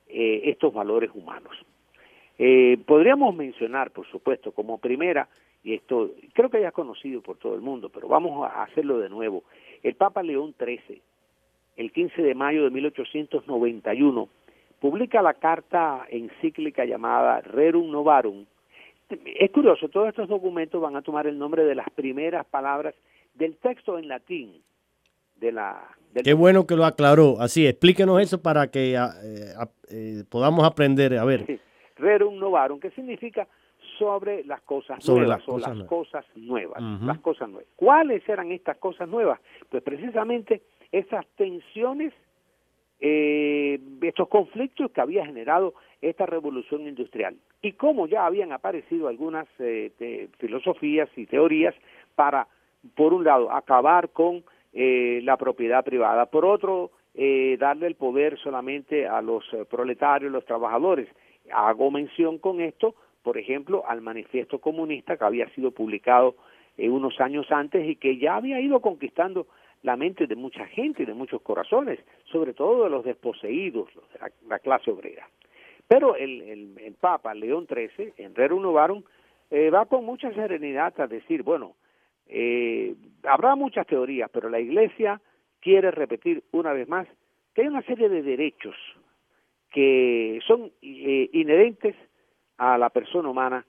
eh, 0.09 0.42
estos 0.45 0.75
valores 0.75 1.11
humanos. 1.14 1.57
Eh, 2.38 2.79
podríamos 2.87 3.35
mencionar, 3.37 3.92
por 3.92 4.07
supuesto, 4.09 4.53
como 4.53 4.79
primera, 4.79 5.29
y 5.62 5.75
esto 5.75 6.11
creo 6.33 6.51
que 6.51 6.61
ya 6.61 6.68
es 6.68 6.75
conocido 6.75 7.23
por 7.23 7.37
todo 7.37 7.55
el 7.55 7.61
mundo, 7.61 7.88
pero 7.88 8.09
vamos 8.09 8.51
a 8.51 8.64
hacerlo 8.64 8.99
de 8.99 9.09
nuevo, 9.09 9.45
el 9.85 9.95
Papa 9.95 10.25
León 10.25 10.55
XIII, 10.59 11.01
el 11.77 11.92
15 11.92 12.21
de 12.21 12.35
mayo 12.35 12.64
de 12.64 12.71
1891, 12.71 14.29
publica 14.83 15.23
la 15.23 15.35
carta 15.35 16.05
encíclica 16.11 16.85
llamada 16.85 17.40
Rerum 17.40 17.88
Novarum, 17.92 18.45
es 19.09 19.51
curioso, 19.53 19.88
todos 19.88 20.09
estos 20.09 20.29
documentos 20.29 20.83
van 20.83 20.97
a 20.97 21.03
tomar 21.03 21.29
el 21.29 21.38
nombre 21.38 21.64
de 21.64 21.77
las 21.77 21.88
primeras 21.90 22.45
palabras 22.47 22.92
del 23.35 23.57
texto 23.59 23.97
en 23.97 24.09
latín 24.09 24.61
de 25.37 25.53
la... 25.53 25.87
Qué 26.25 26.35
bueno 26.35 26.66
que 26.66 26.75
lo 26.75 26.85
aclaró. 26.85 27.37
Así, 27.38 27.64
explíquenos 27.64 28.21
eso 28.21 28.42
para 28.42 28.73
que 28.73 28.97
ah, 28.97 29.12
eh, 29.23 29.55
eh, 29.90 30.25
podamos 30.29 30.64
aprender. 30.64 31.16
A 31.16 31.25
ver. 31.25 31.61
Rerum 31.97 32.38
novarum, 32.38 32.81
que 32.81 32.90
significa 32.90 33.47
sobre 33.99 34.45
las 34.45 34.62
cosas 34.62 35.07
nuevas 35.07 35.29
las 35.29 35.49
o 35.49 35.59
las 35.59 35.85
cosas 35.85 36.25
nuevas, 36.35 36.83
las 37.03 37.21
cosas 37.21 37.49
nuevas. 37.49 37.68
¿Cuáles 37.77 38.29
eran 38.29 38.51
estas 38.51 38.79
cosas 38.79 39.09
nuevas? 39.09 39.38
Pues 39.71 39.83
precisamente 39.83 40.62
esas 40.90 41.25
tensiones, 41.37 42.12
eh, 43.05 43.81
estos 44.01 44.29
conflictos 44.29 44.93
que 44.93 45.01
había 45.01 45.27
generado 45.27 45.75
esta 46.01 46.25
revolución 46.25 46.87
industrial 46.87 47.35
y 47.61 47.73
cómo 47.73 48.07
ya 48.07 48.25
habían 48.25 48.53
aparecido 48.53 49.09
algunas 49.09 49.49
eh, 49.59 50.29
filosofías 50.38 51.09
y 51.17 51.27
teorías 51.27 51.75
para, 52.15 52.47
por 52.95 53.12
un 53.12 53.25
lado, 53.25 53.51
acabar 53.51 54.11
con 54.11 54.45
eh, 54.73 55.21
la 55.25 55.37
propiedad 55.37 55.85
privada, 55.85 56.27
por 56.27 56.45
otro, 56.45 56.93
eh, 57.15 57.57
darle 57.59 57.88
el 57.88 57.97
poder 57.97 58.38
solamente 58.38 59.09
a 59.09 59.21
los 59.21 59.45
proletarios, 59.69 60.31
los 60.31 60.45
trabajadores. 60.45 61.09
Hago 61.53 61.91
mención 61.91 62.38
con 62.38 62.61
esto, 62.61 62.95
por 63.25 63.37
ejemplo, 63.37 63.83
al 63.85 64.01
manifiesto 64.01 64.61
comunista 64.61 65.17
que 65.17 65.25
había 65.25 65.49
sido 65.57 65.73
publicado 65.73 66.37
unos 66.79 67.21
años 67.21 67.51
antes 67.51 67.85
y 67.87 67.97
que 67.97 68.17
ya 68.19 68.37
había 68.37 68.61
ido 68.61 68.81
conquistando 68.81 69.49
la 69.83 69.97
mente 69.97 70.27
de 70.27 70.37
mucha 70.37 70.66
gente 70.66 71.03
y 71.03 71.07
de 71.07 71.14
muchos 71.14 71.42
corazones, 71.42 71.99
sobre 72.25 72.55
todo 72.55 72.85
de 72.85 72.90
los 72.90 73.05
desposeídos, 73.05 73.88
de 73.95 74.33
la 74.49 74.59
clase 74.59 74.90
obrera. 74.90 75.29
Pero 75.88 76.16
el, 76.16 76.40
el, 76.79 76.95
Papa 76.95 77.35
León 77.35 77.66
XIII, 77.66 78.14
en 78.16 78.35
Rerum 78.35 78.62
Novarum, 78.62 79.03
eh, 79.51 79.71
va 79.71 79.87
con 79.87 80.05
mucha 80.05 80.33
serenidad 80.33 80.99
a 81.01 81.07
decir, 81.07 81.42
bueno, 81.42 81.75
eh, 82.27 82.95
habrá 83.25 83.57
muchas 83.57 83.87
teorías, 83.87 84.31
pero 84.33 84.49
la 84.49 84.61
Iglesia 84.61 85.21
quiere 85.61 85.90
repetir 85.90 86.42
una 86.53 86.73
vez 86.73 86.88
más 86.88 87.07
que 87.55 87.62
hay 87.62 87.68
una 87.68 87.83
serie 87.83 88.09
de 88.09 88.23
derechos 88.23 88.75
que 89.71 90.40
son 90.47 90.73
eh, 90.81 91.29
inherentes 91.33 91.95
a 92.57 92.79
la 92.79 92.90
persona 92.90 93.29
humana 93.29 93.66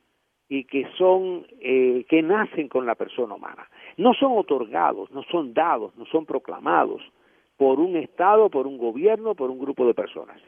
y 0.54 0.66
que 0.66 0.88
son 1.00 1.48
eh, 1.62 2.06
que 2.08 2.22
nacen 2.22 2.68
con 2.68 2.86
la 2.86 2.94
persona 2.94 3.34
humana. 3.34 3.68
No 3.98 4.14
son 4.14 4.38
otorgados, 4.38 5.10
no 5.10 5.24
son 5.24 5.52
dados, 5.52 5.98
no 5.98 6.06
son 6.06 6.28
proclamados, 6.28 7.02
por 7.58 7.80
un 7.80 7.96
Estado, 7.96 8.52
por 8.52 8.68
un 8.68 8.78
gobierno, 8.78 9.34
por 9.34 9.50
un 9.50 9.58
grupo 9.58 9.84
de 9.88 9.96
personas. 9.96 10.40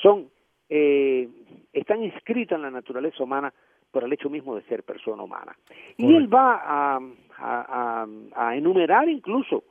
Son, 0.00 0.30
eh, 0.68 1.28
están 1.72 2.04
inscritas 2.04 2.54
en 2.54 2.62
la 2.62 2.70
naturaleza 2.70 3.24
humana 3.24 3.52
por 3.90 4.04
el 4.04 4.12
hecho 4.12 4.30
mismo 4.30 4.54
de 4.54 4.62
ser 4.62 4.84
persona 4.84 5.24
humana. 5.24 5.56
Y 5.96 6.14
él 6.14 6.32
va 6.32 6.60
a, 6.64 8.06
enumerar 8.54 9.08
incluso 9.08 9.64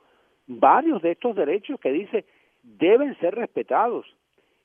varios 0.46 1.00
de 1.00 1.12
estos 1.12 1.34
derechos 1.34 1.80
que 1.80 1.92
dice 1.92 2.26
deben 2.62 3.18
ser 3.20 3.36
respetados. 3.36 4.04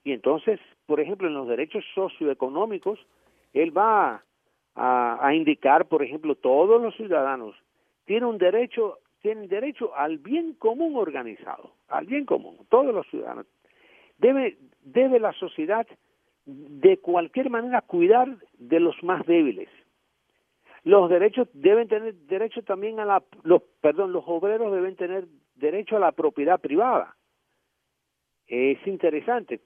Y 0.04 0.12
entonces, 0.12 0.60
por 0.86 1.00
ejemplo, 1.00 1.30
en 1.30 1.34
los 1.34 1.48
derechos 1.48 1.86
socioeconómicos, 1.96 3.00
él 3.54 3.76
va 3.76 4.22
a, 4.80 5.34
indicar, 5.34 5.88
por 5.88 6.04
ejemplo, 6.04 6.36
todos 6.36 6.80
los 6.82 6.96
ciudadanos 6.96 7.56
tienen 8.06 8.26
un 8.26 8.38
derecho, 8.38 9.00
tienen 9.22 9.50
derecho 9.50 9.96
al 9.96 10.20
bien 10.20 10.54
común 10.54 10.96
organizado, 10.96 11.72
al 11.88 12.06
bien 12.06 12.26
común, 12.26 12.58
todos 12.70 12.94
los 12.94 13.08
ciudadanos. 13.08 13.48
Debe, 14.20 14.58
debe 14.84 15.20
la 15.20 15.34
sociedad 15.34 15.88
de 16.46 16.98
cualquier 16.98 17.50
manera 17.50 17.82
cuidar 17.82 18.38
de 18.60 18.80
los 18.80 19.02
más 19.04 19.26
débiles. 19.26 19.68
Los 20.84 21.10
derechos 21.10 21.50
deben 21.54 21.88
tener 21.88 22.14
derecho 22.14 22.62
también 22.62 23.00
a 23.00 23.06
la 23.06 23.24
los 23.44 23.64
perdón, 23.82 24.14
los 24.14 24.24
obreros 24.28 24.72
deben 24.72 24.96
tener 24.96 25.26
derecho 25.56 25.98
a 25.98 26.00
la 26.00 26.12
propiedad 26.14 26.62
privada. 26.62 27.17
Es 28.48 28.86
interesante, 28.88 29.60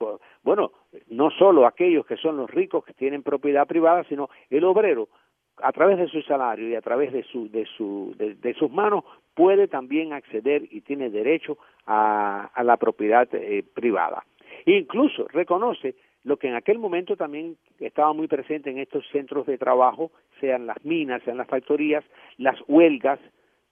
bueno, 0.44 0.72
no 1.10 1.30
solo 1.30 1.68
aquellos 1.68 2.06
que 2.06 2.18
son 2.18 2.38
los 2.38 2.50
ricos 2.50 2.84
que 2.84 2.94
tienen 2.94 3.22
propiedad 3.22 3.68
privada, 3.68 4.04
sino 4.06 4.30
el 4.50 4.64
obrero 4.64 5.10
a 5.58 5.72
través 5.72 6.00
de 6.00 6.08
su 6.08 6.22
salario 6.24 6.68
y 6.68 6.76
a 6.76 6.82
través 6.82 7.14
de 7.14 7.24
su 7.24 7.50
de 7.50 7.66
su 7.78 8.16
de, 8.18 8.54
sus 8.56 8.72
manos 8.72 9.04
puede 9.36 9.68
también 9.68 10.14
acceder 10.14 10.68
y 10.72 10.82
tiene 10.82 11.12
derecho 11.12 11.60
a, 11.86 12.50
a 12.54 12.64
la 12.64 12.78
propiedad 12.78 13.28
eh, 13.34 13.64
privada. 13.74 14.26
Incluso 14.66 15.28
reconoce 15.28 15.96
lo 16.24 16.38
que 16.38 16.48
en 16.48 16.56
aquel 16.56 16.80
momento 16.80 17.16
también 17.16 17.58
estaba 17.80 18.14
muy 18.14 18.28
presente 18.28 18.70
en 18.70 18.80
estos 18.80 19.06
centros 19.12 19.46
de 19.46 19.58
trabajo, 19.58 20.12
sean 20.40 20.68
las 20.68 20.84
minas, 20.84 21.22
sean 21.24 21.38
las 21.38 21.48
factorías, 21.48 22.04
las 22.38 22.58
huelgas 22.68 23.20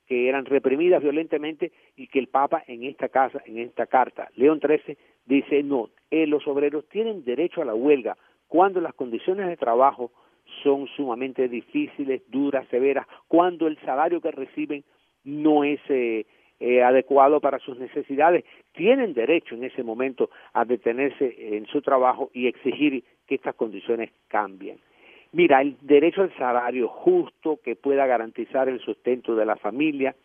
que 0.09 0.27
eran 0.27 0.45
reprimidas 0.45 1.03
violentamente 1.03 1.71
y 1.95 2.07
que 2.07 2.17
el 2.17 2.27
Papa 2.27 2.63
en 2.67 2.83
esta 2.83 3.09
casa, 3.09 3.41
en 3.45 3.59
esta 3.59 3.85
carta, 3.85 4.27
León 4.35 4.59
XIII, 4.59 4.97
dice 5.27 5.61
no, 5.61 5.91
eh, 6.09 6.25
los 6.25 6.47
obreros 6.47 6.89
tienen 6.89 7.23
derecho 7.23 7.61
a 7.61 7.65
la 7.65 7.75
huelga 7.75 8.17
cuando 8.47 8.81
las 8.81 8.95
condiciones 8.95 9.47
de 9.47 9.55
trabajo 9.55 10.11
son 10.63 10.87
sumamente 10.87 11.47
difíciles, 11.47 12.23
duras, 12.27 12.67
severas, 12.69 13.05
cuando 13.27 13.67
el 13.67 13.77
salario 13.81 14.19
que 14.19 14.31
reciben 14.31 14.83
no 15.23 15.63
es 15.63 15.79
eh, 15.89 16.25
eh, 16.59 16.81
adecuado 16.81 17.39
para 17.39 17.59
sus 17.59 17.77
necesidades, 17.77 18.43
tienen 18.73 19.13
derecho 19.13 19.53
en 19.53 19.63
ese 19.63 19.83
momento 19.83 20.31
a 20.53 20.65
detenerse 20.65 21.55
en 21.55 21.67
su 21.67 21.83
trabajo 21.83 22.31
y 22.33 22.47
exigir 22.47 23.03
que 23.27 23.35
estas 23.35 23.53
condiciones 23.53 24.09
cambien. 24.27 24.79
Mira, 25.31 25.61
el 25.61 25.77
derecho 25.81 26.21
al 26.21 26.35
salario 26.37 26.87
justo 26.87 27.59
que 27.63 27.75
pueda 27.75 28.07
garantizar 28.07 28.67
el 28.67 28.79
sustento 28.79 29.35
de 29.35 29.45
la 29.45 29.55
familia, 29.57 30.15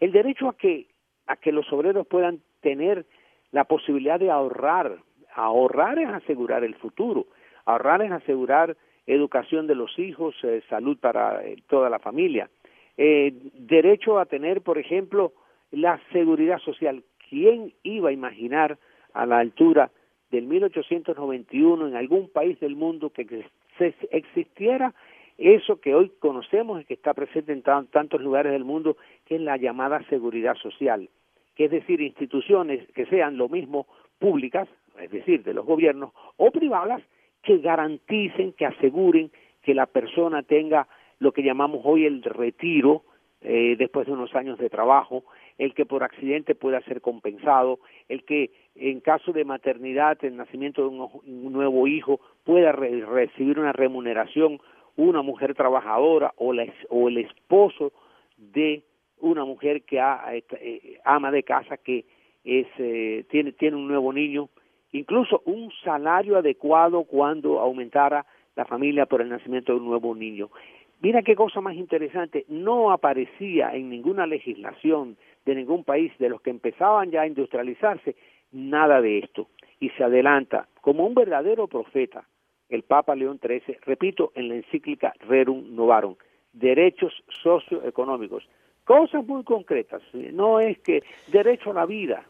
el 0.00 0.12
derecho 0.12 0.48
a 0.48 0.56
que 0.56 0.86
a 1.26 1.36
que 1.36 1.52
los 1.52 1.72
obreros 1.72 2.06
puedan 2.08 2.40
tener 2.60 3.06
la 3.52 3.64
posibilidad 3.64 4.18
de 4.18 4.30
ahorrar, 4.30 4.98
ahorrar 5.32 5.98
es 6.00 6.08
asegurar 6.08 6.64
el 6.64 6.74
futuro, 6.74 7.26
ahorrar 7.64 8.02
es 8.02 8.10
asegurar 8.10 8.76
educación 9.06 9.68
de 9.68 9.76
los 9.76 9.96
hijos, 9.98 10.34
eh, 10.42 10.60
salud 10.68 10.98
para 10.98 11.44
eh, 11.44 11.56
toda 11.68 11.88
la 11.88 12.00
familia, 12.00 12.50
derecho 12.96 14.18
a 14.18 14.26
tener, 14.26 14.60
por 14.60 14.76
ejemplo, 14.76 15.32
la 15.70 15.98
seguridad 16.12 16.58
social. 16.58 17.02
¿Quién 17.30 17.72
iba 17.82 18.10
a 18.10 18.12
imaginar 18.12 18.76
a 19.14 19.24
la 19.24 19.38
altura 19.38 19.90
del 20.30 20.46
1891 20.46 21.88
en 21.88 21.96
algún 21.96 22.28
país 22.28 22.60
del 22.60 22.76
mundo 22.76 23.08
que 23.08 23.24
existiera 24.10 24.94
eso 25.38 25.80
que 25.80 25.94
hoy 25.94 26.12
conocemos 26.18 26.80
y 26.80 26.84
que 26.84 26.94
está 26.94 27.14
presente 27.14 27.52
en 27.52 27.62
tantos 27.62 28.20
lugares 28.20 28.52
del 28.52 28.64
mundo, 28.64 28.96
que 29.24 29.36
es 29.36 29.40
la 29.40 29.56
llamada 29.56 30.02
seguridad 30.08 30.54
social, 30.56 31.08
que 31.56 31.64
es 31.64 31.70
decir, 31.70 32.00
instituciones 32.02 32.86
que 32.92 33.06
sean 33.06 33.38
lo 33.38 33.48
mismo 33.48 33.86
públicas, 34.18 34.68
es 35.00 35.10
decir, 35.10 35.42
de 35.42 35.54
los 35.54 35.64
gobiernos, 35.64 36.12
o 36.36 36.50
privadas, 36.50 37.02
que 37.42 37.58
garanticen, 37.58 38.52
que 38.52 38.66
aseguren 38.66 39.30
que 39.62 39.74
la 39.74 39.86
persona 39.86 40.42
tenga 40.42 40.86
lo 41.18 41.32
que 41.32 41.42
llamamos 41.42 41.80
hoy 41.84 42.04
el 42.04 42.22
retiro, 42.22 43.02
eh, 43.40 43.76
después 43.78 44.06
de 44.06 44.12
unos 44.12 44.34
años 44.34 44.58
de 44.58 44.68
trabajo, 44.68 45.24
el 45.60 45.74
que 45.74 45.84
por 45.84 46.02
accidente 46.02 46.54
pueda 46.54 46.80
ser 46.80 47.02
compensado, 47.02 47.80
el 48.08 48.24
que 48.24 48.50
en 48.74 49.00
caso 49.00 49.30
de 49.32 49.44
maternidad, 49.44 50.16
el 50.24 50.36
nacimiento 50.36 50.80
de 50.80 50.88
un, 50.88 51.52
nuevo 51.52 51.86
hijo, 51.86 52.18
pueda 52.44 52.72
recibir 52.72 53.58
una 53.58 53.72
remuneración 53.72 54.58
una 54.96 55.22
mujer 55.22 55.54
trabajadora 55.54 56.32
o, 56.36 56.54
o 56.88 57.08
el 57.08 57.18
esposo 57.18 57.92
de 58.38 58.82
una 59.20 59.44
mujer 59.44 59.82
que 59.82 59.98
eh, 59.98 60.98
ama 61.04 61.30
de 61.30 61.42
casa 61.42 61.76
que 61.76 62.06
es, 62.42 62.66
eh, 62.78 63.24
tiene, 63.30 63.52
tiene 63.52 63.76
un 63.76 63.86
nuevo 63.86 64.14
niño, 64.14 64.48
incluso 64.92 65.42
un 65.44 65.70
salario 65.84 66.38
adecuado 66.38 67.04
cuando 67.04 67.60
aumentara 67.60 68.24
la 68.56 68.64
familia 68.64 69.04
por 69.04 69.20
el 69.20 69.28
nacimiento 69.28 69.72
de 69.72 69.80
un 69.80 69.88
nuevo 69.88 70.14
niño. 70.14 70.48
Mira 71.02 71.22
qué 71.22 71.34
cosa 71.34 71.62
más 71.62 71.76
interesante, 71.76 72.44
no 72.48 72.92
aparecía 72.92 73.74
en 73.74 73.88
ninguna 73.88 74.26
legislación 74.26 75.16
de 75.44 75.54
ningún 75.54 75.84
país 75.84 76.12
de 76.18 76.28
los 76.28 76.40
que 76.40 76.50
empezaban 76.50 77.10
ya 77.10 77.22
a 77.22 77.26
industrializarse 77.26 78.16
nada 78.52 79.00
de 79.00 79.18
esto. 79.18 79.48
Y 79.78 79.90
se 79.90 80.04
adelanta 80.04 80.68
como 80.80 81.06
un 81.06 81.14
verdadero 81.14 81.66
profeta 81.66 82.24
el 82.68 82.82
Papa 82.82 83.14
León 83.14 83.40
XIII, 83.42 83.78
repito, 83.84 84.32
en 84.34 84.48
la 84.48 84.54
encíclica 84.54 85.12
Rerum 85.28 85.74
Novarum, 85.74 86.14
derechos 86.52 87.12
socioeconómicos, 87.42 88.48
cosas 88.84 89.26
muy 89.26 89.42
concretas, 89.44 90.02
no 90.12 90.60
es 90.60 90.78
que 90.78 91.02
derecho 91.28 91.70
a 91.70 91.74
la 91.74 91.86
vida, 91.86 92.24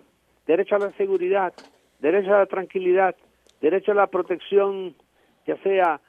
derecho 0.46 0.76
a 0.76 0.78
la 0.78 0.92
seguridad, 0.92 1.52
derecho 2.00 2.34
a 2.34 2.38
la 2.38 2.46
tranquilidad, 2.46 3.14
derecho 3.60 3.92
a 3.92 3.94
la 3.94 4.06
protección, 4.06 4.94
ya 5.46 5.56
sea 5.58 6.00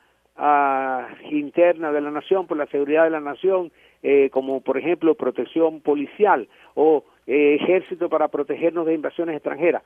interna 1.29 1.91
de 1.91 2.01
la 2.01 2.09
nación, 2.09 2.47
por 2.47 2.57
la 2.57 2.65
seguridad 2.67 3.03
de 3.03 3.11
la 3.11 3.19
nación, 3.19 3.71
eh, 4.03 4.29
como 4.31 4.61
por 4.61 4.77
ejemplo 4.77 5.15
protección 5.15 5.81
policial 5.81 6.47
o 6.75 7.03
eh, 7.27 7.57
ejército 7.59 8.09
para 8.09 8.27
protegernos 8.27 8.85
de 8.85 8.93
invasiones 8.93 9.35
extranjeras 9.35 9.83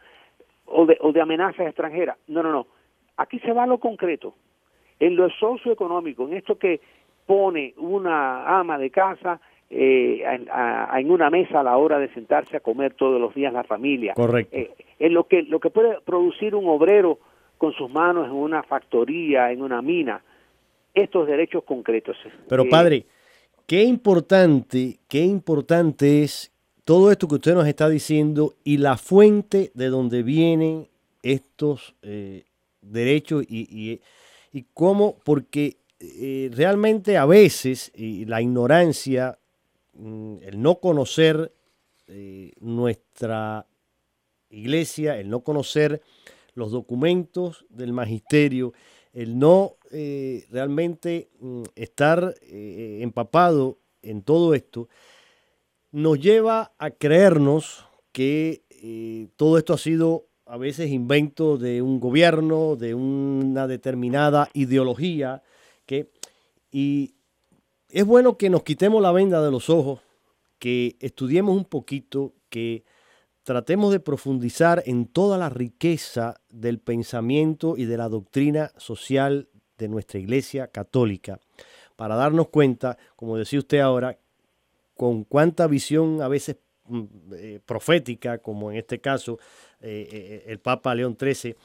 o 0.65 0.85
de, 0.85 0.97
o 1.01 1.11
de 1.11 1.21
amenazas 1.21 1.67
extranjeras. 1.67 2.17
No, 2.27 2.41
no, 2.41 2.51
no. 2.51 2.67
Aquí 3.17 3.39
se 3.39 3.53
va 3.53 3.63
a 3.63 3.67
lo 3.67 3.79
concreto, 3.79 4.35
en 4.99 5.15
lo 5.15 5.29
socioeconómico, 5.29 6.27
en 6.27 6.33
esto 6.33 6.57
que 6.57 6.81
pone 7.25 7.73
una 7.77 8.59
ama 8.59 8.77
de 8.77 8.89
casa 8.89 9.39
eh, 9.69 10.23
en, 10.23 11.11
una 11.11 11.29
mesa 11.29 11.61
a 11.61 11.63
la 11.63 11.77
hora 11.77 11.97
de 11.97 12.13
sentarse 12.13 12.57
a 12.57 12.59
comer 12.59 12.93
todos 12.93 13.19
los 13.19 13.33
días 13.33 13.51
la 13.51 13.63
familia. 13.63 14.13
Correcto. 14.13 14.55
en 14.99 15.13
lo 15.13 15.25
que, 15.27 15.43
lo 15.43 15.59
que 15.59 15.69
puede 15.69 15.99
producir 16.01 16.55
un 16.55 16.67
obrero 16.67 17.19
con 17.57 17.73
sus 17.73 17.89
manos 17.89 18.27
en 18.27 18.33
una 18.33 18.63
factoría, 18.63 19.51
en 19.51 19.61
una 19.61 19.81
mina, 19.81 20.21
estos 20.93 21.27
derechos 21.27 21.63
concretos. 21.63 22.17
Pero 22.47 22.63
eh, 22.63 22.69
padre, 22.69 23.05
qué 23.67 23.83
importante, 23.83 24.99
qué 25.07 25.23
importante 25.23 26.23
es 26.23 26.51
todo 26.83 27.11
esto 27.11 27.27
que 27.27 27.35
usted 27.35 27.55
nos 27.55 27.67
está 27.67 27.89
diciendo 27.89 28.53
y 28.63 28.77
la 28.77 28.97
fuente 28.97 29.71
de 29.73 29.87
donde 29.87 30.23
vienen 30.23 30.87
estos 31.23 31.95
eh, 32.03 32.43
derechos 32.81 33.43
y, 33.47 33.99
y, 34.51 34.65
cómo, 34.73 35.17
porque 35.23 35.77
eh, 35.99 36.51
realmente 36.53 37.17
a 37.17 37.25
veces 37.25 37.91
la 37.95 38.41
ignorancia, 38.41 39.37
mm, 39.93 40.35
el 40.43 40.61
no 40.61 40.75
conocer 40.75 41.51
nuestra 42.59 43.65
iglesia, 44.51 45.17
el 45.17 45.29
no 45.29 45.39
conocer 45.39 46.01
los 46.53 46.71
documentos 46.71 47.65
del 47.69 47.93
magisterio, 47.93 48.73
el 49.13 49.37
no 49.37 49.75
eh, 49.97 50.45
realmente 50.51 51.29
mm, 51.39 51.63
estar 51.77 52.35
eh, 52.41 52.99
empapado 52.99 53.79
en 54.01 54.23
todo 54.23 54.53
esto, 54.53 54.89
nos 55.93 56.19
lleva 56.19 56.73
a 56.77 56.91
creernos 56.91 57.85
que 58.11 58.65
eh, 58.69 59.29
todo 59.37 59.57
esto 59.57 59.71
ha 59.71 59.77
sido 59.77 60.27
a 60.45 60.57
veces 60.57 60.89
invento 60.89 61.57
de 61.57 61.81
un 61.81 62.01
gobierno, 62.01 62.75
de 62.75 62.93
una 62.93 63.67
determinada 63.67 64.49
ideología, 64.51 65.43
que, 65.85 66.11
y 66.73 67.15
es 67.87 68.05
bueno 68.05 68.37
que 68.37 68.49
nos 68.49 68.63
quitemos 68.63 69.01
la 69.01 69.13
venda 69.13 69.41
de 69.41 69.51
los 69.51 69.69
ojos, 69.69 70.01
que 70.59 70.97
estudiemos 70.99 71.55
un 71.55 71.63
poquito, 71.63 72.33
que 72.49 72.83
tratemos 73.43 73.93
de 73.93 74.01
profundizar 74.01 74.83
en 74.87 75.05
toda 75.05 75.37
la 75.37 75.47
riqueza 75.47 76.41
del 76.49 76.79
pensamiento 76.79 77.77
y 77.77 77.85
de 77.85 77.95
la 77.95 78.09
doctrina 78.09 78.73
social 78.75 79.47
de 79.77 79.87
nuestra 79.87 80.19
Iglesia 80.19 80.67
Católica, 80.67 81.39
para 81.95 82.15
darnos 82.15 82.49
cuenta, 82.49 82.97
como 83.15 83.37
decía 83.37 83.59
usted 83.59 83.79
ahora, 83.79 84.17
con 84.95 85.23
cuánta 85.23 85.67
visión 85.67 86.21
a 86.21 86.27
veces 86.27 86.57
mm, 86.87 87.03
eh, 87.33 87.59
profética, 87.65 88.37
como 88.37 88.71
en 88.71 88.77
este 88.77 88.99
caso 88.99 89.39
el 89.81 90.57
Papa 90.57 90.95
León 90.95 91.15
XIII, 91.19 91.55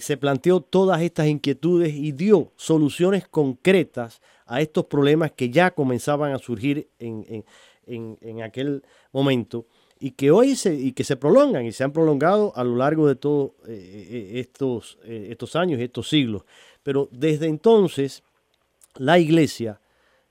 se 0.00 0.16
planteó 0.16 0.60
todas 0.60 1.00
estas 1.02 1.28
inquietudes 1.28 1.94
y 1.94 2.10
dio 2.10 2.50
soluciones 2.56 3.28
concretas 3.28 4.20
a 4.46 4.60
estos 4.60 4.86
problemas 4.86 5.30
que 5.30 5.50
ya 5.50 5.70
comenzaban 5.70 6.32
a 6.32 6.38
surgir 6.38 6.88
en, 6.98 7.44
en 7.86 8.42
aquel 8.42 8.82
momento 9.12 9.66
y 10.04 10.10
que 10.10 10.30
hoy 10.30 10.54
se, 10.54 10.74
y 10.74 10.92
que 10.92 11.02
se 11.02 11.16
prolongan 11.16 11.64
y 11.64 11.72
se 11.72 11.82
han 11.82 11.92
prolongado 11.92 12.52
a 12.56 12.62
lo 12.62 12.76
largo 12.76 13.08
de 13.08 13.16
todos 13.16 13.52
estos, 13.66 14.98
estos 15.04 15.56
años 15.56 15.80
y 15.80 15.84
estos 15.84 16.08
siglos. 16.08 16.44
Pero 16.84 17.08
desde 17.10 17.48
entonces 17.48 18.22
la 18.94 19.18
iglesia 19.18 19.80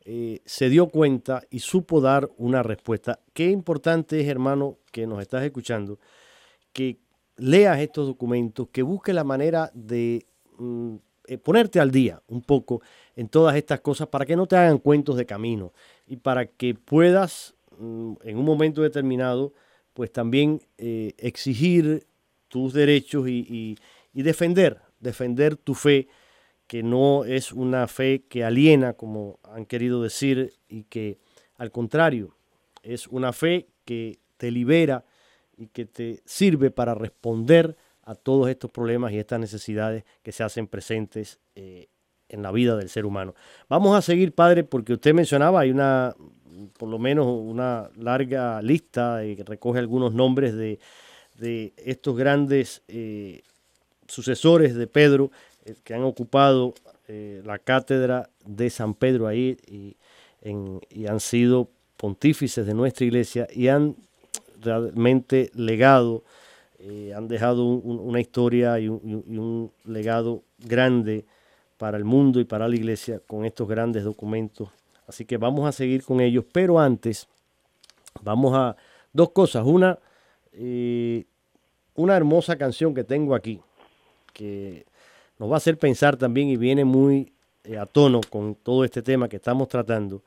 eh, 0.06 0.40
se 0.46 0.70
dio 0.70 0.88
cuenta 0.88 1.44
y 1.50 1.60
supo 1.60 2.00
dar 2.00 2.30
una 2.38 2.64
respuesta. 2.64 3.20
Qué 3.34 3.50
importante 3.50 4.22
es, 4.22 4.28
hermano, 4.28 4.78
que 4.92 5.08
nos 5.08 5.22
estás 5.22 5.44
escuchando, 5.44 6.00
que 6.72 7.00
leas 7.36 7.80
estos 7.80 8.08
documentos, 8.08 8.70
que 8.72 8.84
busques 8.84 9.16
la 9.16 9.24
manera 9.24 9.72
de 9.74 10.26
mm, 10.58 10.96
eh, 11.28 11.38
ponerte 11.40 11.80
al 11.80 11.90
día 11.90 12.22
un 12.28 12.42
poco 12.42 12.82
en 13.16 13.30
todas 13.30 13.56
estas 13.56 13.82
cosas 13.82 14.08
para 14.08 14.26
que 14.26 14.36
no 14.36 14.46
te 14.46 14.56
hagan 14.56 14.78
cuentos 14.78 15.18
de 15.18 15.26
camino 15.26 15.74
y 16.06 16.18
para 16.18 16.46
que 16.46 16.76
puedas 16.76 17.56
mm, 17.80 18.14
en 18.24 18.38
un 18.38 18.46
momento 18.46 18.82
determinado 18.84 19.54
pues 19.94 20.12
también 20.12 20.62
eh, 20.78 21.14
exigir 21.18 22.06
tus 22.48 22.74
derechos 22.74 23.28
y 23.28 23.78
defender, 24.14 24.80
defender 25.00 25.56
tu 25.56 25.74
fe 25.74 26.08
que 26.74 26.82
no 26.82 27.24
es 27.24 27.52
una 27.52 27.88
fe 27.88 28.24
que 28.28 28.44
aliena, 28.44 28.94
como 28.94 29.38
han 29.44 29.68
querido 29.68 30.02
decir, 30.02 30.54
y 30.68 30.86
que 30.86 31.20
al 31.58 31.70
contrario, 31.70 32.36
es 32.82 33.06
una 33.06 33.32
fe 33.32 33.68
que 33.86 34.18
te 34.38 34.50
libera 34.50 35.06
y 35.56 35.68
que 35.68 35.86
te 35.86 36.24
sirve 36.26 36.72
para 36.72 36.96
responder 36.96 37.78
a 38.02 38.16
todos 38.16 38.50
estos 38.50 38.72
problemas 38.72 39.12
y 39.12 39.20
estas 39.20 39.40
necesidades 39.40 40.04
que 40.24 40.32
se 40.32 40.42
hacen 40.42 40.66
presentes 40.66 41.40
eh, 41.54 41.90
en 42.28 42.42
la 42.42 42.52
vida 42.52 42.76
del 42.76 42.90
ser 42.90 43.06
humano. 43.06 43.36
Vamos 43.70 43.96
a 43.96 44.02
seguir, 44.02 44.34
padre, 44.34 44.64
porque 44.64 44.94
usted 44.94 45.14
mencionaba, 45.14 45.60
hay 45.60 45.70
una, 45.70 46.16
por 46.80 46.90
lo 46.90 46.98
menos 46.98 47.28
una 47.28 47.92
larga 47.98 48.64
lista 48.64 49.24
y 49.24 49.36
recoge 49.36 49.78
algunos 49.78 50.16
nombres 50.16 50.56
de, 50.56 50.80
estos 51.78 52.18
grandes 52.18 52.82
eh, 52.88 53.44
sucesores 54.08 54.74
de 54.74 54.88
Pedro 54.88 55.30
eh, 55.30 55.53
que 55.84 55.94
han 55.94 56.04
ocupado 56.04 56.74
eh, 57.08 57.42
la 57.46 57.60
cátedra 57.60 58.30
de 58.46 58.70
San 58.70 58.94
Pedro 58.94 59.28
ahí 59.28 59.58
y, 59.68 59.96
han 61.08 61.22
sido 61.22 61.70
pontífices 61.96 62.66
de 62.66 62.74
nuestra 62.74 63.06
iglesia 63.06 63.48
y 63.54 63.70
han 63.70 63.96
realmente 64.62 65.52
legado, 65.54 66.24
eh, 66.80 67.14
han 67.16 67.30
dejado 67.30 67.64
una 67.66 68.20
historia 68.20 68.78
y 68.78 68.90
un, 68.90 69.72
legado 69.86 70.44
grande 70.60 71.26
para 71.78 71.96
el 71.98 72.04
mundo 72.04 72.42
y 72.42 72.44
para 72.44 72.68
la 72.68 72.76
iglesia 72.76 73.22
con 73.26 73.46
estos 73.46 73.70
grandes 73.70 74.04
documentos. 74.04 74.68
Así 75.08 75.24
que 75.24 75.38
vamos 75.38 75.66
a 75.66 75.72
seguir 75.72 76.04
con 76.04 76.20
ellos, 76.20 76.44
pero 76.52 76.78
antes 76.78 77.28
vamos 78.22 78.54
a 78.54 78.76
dos 79.14 79.30
cosas. 79.30 79.66
Una, 79.66 79.98
una 81.96 82.18
hermosa 82.18 82.58
canción 82.58 82.94
que 82.94 83.06
tengo 83.06 83.34
aquí, 83.34 83.62
que 84.34 84.86
nos 85.44 85.52
va 85.52 85.56
a 85.56 85.58
hacer 85.58 85.78
pensar 85.78 86.16
también 86.16 86.48
y 86.48 86.56
viene 86.56 86.86
muy 86.86 87.34
eh, 87.66 87.78
a 87.78 87.86
tono 87.86 88.22
con 88.30 88.56
todo 88.56 88.86
este 88.86 89.02
tema 89.02 89.28
que 89.28 89.36
estamos 89.36 89.68
tratando. 89.68 90.24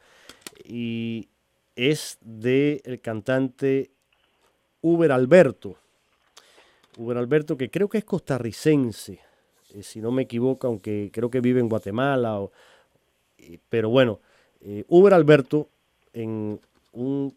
Y 0.62 1.26
es 1.74 2.18
del 2.20 2.82
el 2.84 3.00
cantante 3.00 3.92
Uber 4.82 5.10
Alberto. 5.10 5.78
Uber 6.98 7.16
Alberto, 7.16 7.56
que 7.56 7.70
creo 7.70 7.88
que 7.88 7.96
es 7.96 8.04
costarricense, 8.04 9.20
eh, 9.72 9.82
si 9.82 10.02
no 10.02 10.10
me 10.10 10.24
equivoco, 10.24 10.66
aunque 10.66 11.08
creo 11.10 11.30
que 11.30 11.40
vive 11.40 11.60
en 11.60 11.70
Guatemala. 11.70 12.38
pero 13.70 13.88
bueno, 13.88 14.20
eh, 14.60 14.84
Uber 14.86 15.14
Alberto 15.14 15.70
en 16.12 16.60
un 16.92 17.34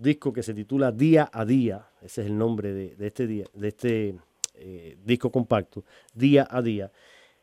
disco 0.00 0.32
que 0.32 0.42
se 0.42 0.52
titula 0.52 0.90
Día 0.90 1.30
a 1.32 1.44
Día, 1.44 1.86
ese 2.02 2.22
es 2.22 2.26
el 2.26 2.36
nombre 2.36 2.72
de 2.72 3.06
este 3.06 3.28
día, 3.28 3.46
de 3.54 3.68
este 3.68 4.16
eh, 4.54 4.96
disco 5.04 5.30
compacto, 5.30 5.84
Día 6.14 6.46
a 6.48 6.62
Día. 6.62 6.90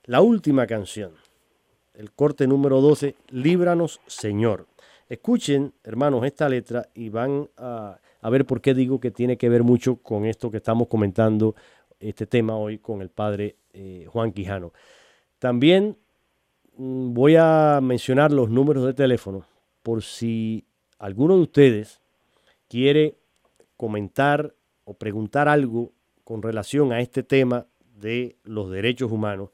La 0.06 0.22
última 0.22 0.66
canción, 0.66 1.14
el 1.94 2.12
corte 2.12 2.48
número 2.48 2.82
12, 2.82 3.16
Líbranos 3.30 4.02
Señor. 4.08 4.68
Escuchen, 5.10 5.74
hermanos, 5.84 6.26
esta 6.26 6.48
letra 6.48 6.88
y 6.94 7.10
van 7.10 7.50
a, 7.58 8.00
ver 8.24 8.46
por 8.46 8.62
qué 8.62 8.74
digo 8.74 9.00
que 9.00 9.12
tiene 9.12 9.38
que 9.38 9.50
ver 9.50 9.64
mucho 9.64 9.98
con 9.98 10.26
esto 10.26 10.50
que 10.50 10.58
estamos 10.58 10.88
comentando, 10.88 11.56
este 12.00 12.26
tema 12.26 12.56
hoy 12.56 12.78
con 12.78 13.02
el 13.02 13.10
padre 13.10 13.58
eh, 13.74 14.06
Juan 14.08 14.32
Quijano. 14.32 14.72
También 15.38 15.98
mm, 16.78 17.14
voy 17.14 17.36
a 17.38 17.80
mencionar 17.82 18.32
los 18.32 18.50
números 18.50 18.86
de 18.86 18.94
teléfono 18.94 19.46
por 19.84 20.02
si 20.02 20.66
alguno 20.98 21.36
de 21.36 21.44
ustedes 21.44 22.02
quiere 22.68 23.16
comentar 23.76 24.54
o 24.86 24.94
preguntar 24.94 25.48
algo 25.48 25.92
con 26.32 26.42
relación 26.42 26.94
a 26.94 27.02
este 27.02 27.24
tema 27.24 27.68
de 28.00 28.38
los 28.46 28.72
derechos 28.72 29.12
humanos. 29.12 29.50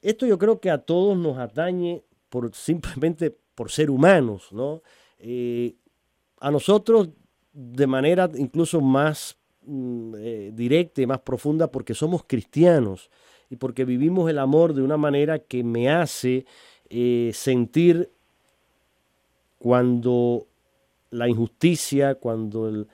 Esto 0.00 0.24
yo 0.24 0.38
creo 0.38 0.60
que 0.60 0.70
a 0.70 0.78
todos 0.78 1.18
nos 1.18 1.36
atañe 1.36 2.04
por 2.28 2.54
simplemente 2.54 3.36
por 3.56 3.72
ser 3.72 3.90
humanos, 3.90 4.52
¿no? 4.52 4.82
Eh, 5.18 5.74
a 6.38 6.52
nosotros 6.52 7.08
de 7.52 7.88
manera 7.88 8.30
incluso 8.36 8.80
más 8.80 9.36
mm, 9.66 10.14
eh, 10.16 10.50
directa 10.54 11.02
y 11.02 11.06
más 11.06 11.22
profunda 11.22 11.72
porque 11.72 11.92
somos 11.92 12.22
cristianos 12.24 13.10
y 13.50 13.56
porque 13.56 13.84
vivimos 13.84 14.30
el 14.30 14.38
amor 14.38 14.74
de 14.74 14.82
una 14.82 14.96
manera 14.96 15.40
que 15.40 15.64
me 15.64 15.90
hace 15.90 16.46
eh, 16.88 17.32
sentir 17.34 18.12
cuando 19.58 20.46
la 21.10 21.28
injusticia, 21.28 22.14
cuando 22.14 22.86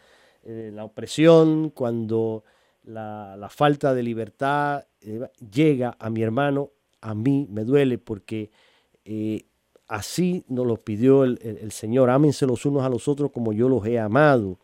la 0.47 0.85
opresión, 0.85 1.69
cuando 1.69 2.43
la, 2.87 3.49
falta 3.51 3.95
de 3.95 4.03
libertad 4.03 4.85
eh, 5.01 5.29
llega 5.53 5.97
a 5.99 6.09
mi 6.09 6.23
hermano, 6.23 6.71
a 7.01 7.15
mí 7.15 7.47
me 7.51 7.65
duele 7.65 7.99
porque 7.99 8.51
eh, 9.05 9.45
así 9.89 10.45
nos 10.49 10.67
lo 10.67 10.77
pidió 10.77 11.25
el, 11.25 11.71
Señor. 11.73 12.11
Ámense 12.11 12.47
los 12.47 12.65
unos 12.65 12.85
a 12.85 12.89
los 12.89 13.09
otros 13.09 13.31
como 13.33 13.53
yo 13.53 13.69
los 13.69 13.85
he 13.87 13.99
amado. 13.99 14.59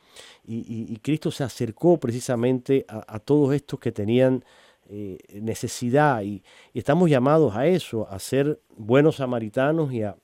Y, 0.44 0.96
Cristo 0.98 1.30
se 1.30 1.44
acercó 1.44 1.98
precisamente 1.98 2.84
a, 2.88 3.18
todos 3.20 3.54
estos 3.54 3.78
que 3.78 3.92
tenían 3.92 4.44
eh, 4.88 5.18
necesidad 5.40 6.22
y, 6.22 6.42
estamos 6.74 7.08
llamados 7.08 7.54
a 7.54 7.66
eso, 7.66 8.08
a 8.08 8.18
ser 8.18 8.60
buenos 8.76 9.16
samaritanos 9.16 9.92
y 9.92 10.02
a 10.02 10.16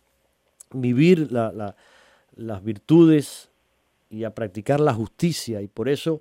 vivir 0.72 1.30
las 1.30 2.64
virtudes 2.64 3.50
y 4.10 4.24
a 4.24 4.34
practicar 4.34 4.80
la 4.80 4.94
justicia. 4.94 5.62
Y 5.62 5.68
por 5.68 5.88
eso 5.88 6.20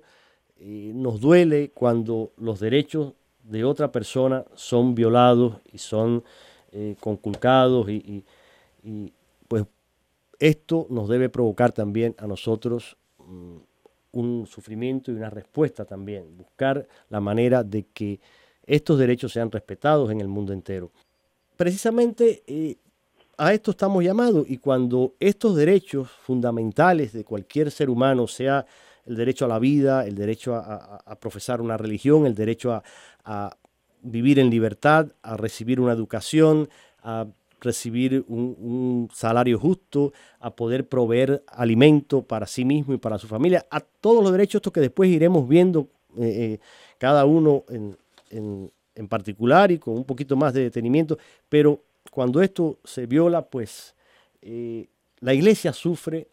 nos 0.60 1.20
duele 1.20 1.70
cuando 1.70 2.32
los 2.36 2.60
derechos 2.60 3.12
de 3.44 3.64
otra 3.64 3.90
persona 3.90 4.44
son 4.54 4.94
violados 4.94 5.56
y 5.72 5.78
son 5.78 6.24
eh, 6.72 6.96
conculcados 7.00 7.88
y, 7.88 8.24
pues 9.48 9.64
esto 10.38 10.86
nos 10.90 11.08
debe 11.08 11.28
provocar 11.28 11.72
también 11.72 12.14
a 12.18 12.26
nosotros 12.26 12.96
mm, 13.18 13.56
un 14.12 14.46
sufrimiento 14.46 15.10
y 15.10 15.14
una 15.14 15.30
respuesta 15.30 15.84
también, 15.84 16.36
buscar 16.36 16.86
la 17.08 17.20
manera 17.20 17.62
de 17.64 17.84
que 17.92 18.20
estos 18.66 18.98
derechos 18.98 19.32
sean 19.32 19.50
respetados 19.50 20.10
en 20.10 20.20
el 20.20 20.28
mundo 20.28 20.52
entero. 20.52 20.90
Precisamente 21.56 22.42
eh, 22.46 22.76
a 23.36 23.54
esto 23.54 23.70
estamos 23.70 24.04
llamados 24.04 24.44
y 24.48 24.58
cuando 24.58 25.14
estos 25.20 25.56
derechos 25.56 26.10
fundamentales 26.10 27.12
de 27.12 27.24
cualquier 27.24 27.70
ser 27.70 27.88
humano, 27.88 28.26
sea 28.26 28.66
el 29.08 29.16
derecho 29.16 29.46
a 29.46 29.48
la 29.48 29.58
vida, 29.58 30.06
el 30.06 30.14
derecho 30.14 30.54
a, 30.54 31.16
profesar 31.18 31.60
una 31.60 31.76
religión, 31.76 32.26
el 32.26 32.34
derecho 32.34 32.82
a, 33.24 33.56
vivir 34.00 34.38
en 34.38 34.48
libertad, 34.48 35.08
a 35.22 35.36
recibir 35.36 35.80
una 35.80 35.92
educación, 35.92 36.68
a 37.02 37.26
recibir 37.60 38.24
un, 38.28 39.08
salario 39.12 39.58
justo, 39.58 40.12
a 40.38 40.54
poder 40.54 40.88
proveer 40.88 41.42
alimento 41.48 42.22
para 42.22 42.46
sí 42.46 42.64
mismo 42.64 42.94
y 42.94 42.98
para 42.98 43.18
su 43.18 43.26
familia, 43.26 43.66
a 43.70 43.80
todos 43.80 44.22
los 44.22 44.30
derechos 44.30 44.60
estos 44.60 44.72
que 44.72 44.80
después 44.80 45.10
iremos 45.10 45.48
viendo 45.48 45.88
eh, 46.16 46.28
eh, 46.28 46.60
cada 46.98 47.24
uno 47.24 47.64
en, 47.68 47.98
particular 49.08 49.70
y 49.70 49.78
con 49.78 49.94
un 49.94 50.04
poquito 50.04 50.36
más 50.36 50.52
de 50.52 50.62
detenimiento, 50.62 51.18
pero 51.48 51.80
cuando 52.10 52.42
esto 52.42 52.78
se 52.84 53.06
viola, 53.06 53.42
pues 53.42 53.94
eh, 54.42 54.88
la 55.20 55.32
iglesia 55.32 55.72
sufre 55.72 56.26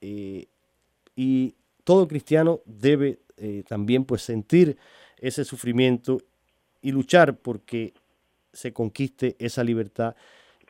y 0.00 1.54
todo 1.84 2.08
cristiano 2.08 2.60
debe 2.64 3.20
eh, 3.36 3.64
también 3.66 4.04
pues 4.04 4.22
sentir 4.22 4.76
ese 5.18 5.44
sufrimiento 5.44 6.18
y 6.80 6.92
luchar 6.92 7.36
porque 7.36 7.94
se 8.52 8.72
conquiste 8.72 9.36
esa 9.38 9.64
libertad 9.64 10.14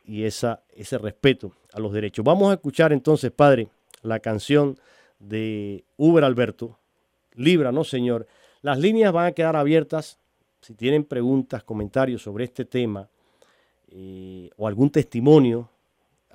y 0.05 0.23
esa, 0.23 0.63
ese 0.75 0.97
respeto 0.97 1.53
a 1.73 1.79
los 1.79 1.93
derechos. 1.93 2.23
Vamos 2.23 2.51
a 2.51 2.55
escuchar 2.55 2.93
entonces, 2.93 3.31
Padre, 3.31 3.69
la 4.01 4.19
canción 4.19 4.77
de 5.19 5.83
Uber 5.97 6.23
Alberto. 6.23 6.77
Líbranos, 7.35 7.89
Señor. 7.89 8.27
Las 8.61 8.79
líneas 8.79 9.11
van 9.11 9.27
a 9.27 9.31
quedar 9.31 9.55
abiertas. 9.55 10.19
Si 10.61 10.73
tienen 10.73 11.03
preguntas, 11.03 11.63
comentarios 11.63 12.21
sobre 12.21 12.45
este 12.45 12.65
tema 12.65 13.09
eh, 13.89 14.49
o 14.55 14.67
algún 14.67 14.89
testimonio, 14.89 15.69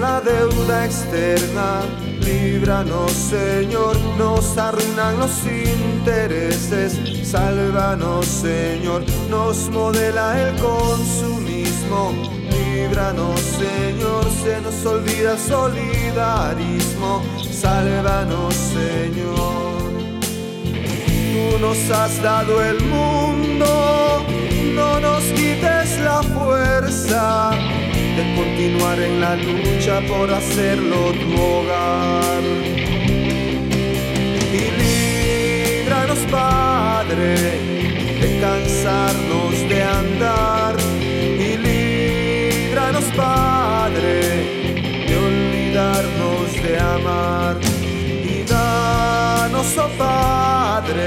la 0.00 0.20
deuda 0.20 0.86
externa. 0.86 2.07
Líbranos, 2.28 3.12
Señor, 3.12 3.96
nos 4.18 4.58
arruinan 4.58 5.18
los 5.18 5.30
intereses. 5.46 6.98
Sálvanos, 7.26 8.26
Señor, 8.26 9.02
nos 9.30 9.70
modela 9.70 10.38
el 10.38 10.54
consumismo. 10.60 12.12
Líbranos, 12.50 13.40
Señor, 13.40 14.24
se 14.42 14.60
nos 14.60 14.84
olvida 14.84 15.32
el 15.32 15.38
solidarismo. 15.38 17.22
Sálvanos, 17.50 18.54
Señor. 18.54 19.88
Tú 21.32 21.58
nos 21.60 21.90
has 21.90 22.22
dado 22.22 22.62
el 22.62 22.78
mundo, 22.82 24.26
no 24.74 25.00
nos 25.00 25.22
quites 25.22 25.98
la 26.00 26.22
fuerza 26.22 27.77
de 28.18 28.34
continuar 28.34 28.98
en 28.98 29.20
la 29.20 29.36
lucha 29.36 30.00
por 30.08 30.28
hacerlo 30.28 31.12
tu 31.20 31.40
hogar. 31.40 32.42
Y 34.60 34.64
líbranos, 34.80 36.18
Padre, 36.28 37.34
de 38.20 38.40
cansarnos 38.40 39.54
de 39.70 39.82
andar. 40.00 40.74
Y 41.46 41.50
líbranos, 41.66 43.04
Padre, 43.16 44.14
de 45.08 45.14
olvidarnos 45.28 46.52
de 46.64 46.72
amar. 46.96 47.56
Y 48.34 48.42
danos, 48.42 49.78
oh 49.78 49.90
Padre, 49.96 51.06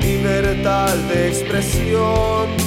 libertad 0.00 0.96
de 1.10 1.28
expresión 1.28 2.65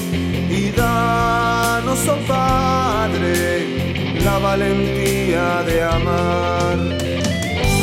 y 0.79 0.81
danos, 0.81 1.99
oh 2.07 2.27
Padre, 2.27 4.15
la 4.23 4.39
valentía 4.39 5.63
de 5.63 5.83
amar. 5.83 6.77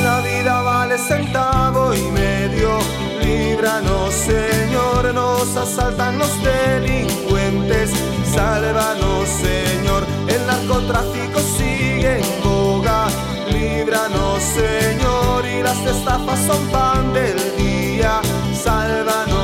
La 0.03 0.21
vida 0.21 0.63
vale 0.63 0.99
centavo 0.99 1.95
y 1.95 2.03
medio, 2.13 2.79
líbranos 3.21 4.15
Señor, 4.15 5.13
nos 5.15 5.57
asaltan 5.57 6.19
los 6.19 6.31
delincuentes, 6.43 7.91
sálvanos 8.33 9.29
Señor, 9.29 10.05
el 10.29 10.47
narcotráfico 10.47 11.41
sigue 11.41 12.19
en 12.21 12.43
boga, 12.45 13.09
líbranos 13.51 14.43
Señor, 14.43 15.45
y 15.45 15.63
las 15.63 15.79
estafas 15.85 16.39
son 16.47 16.65
pan 16.69 17.13
del 17.13 17.37
día, 17.57 18.21
sálvanos 18.55 19.36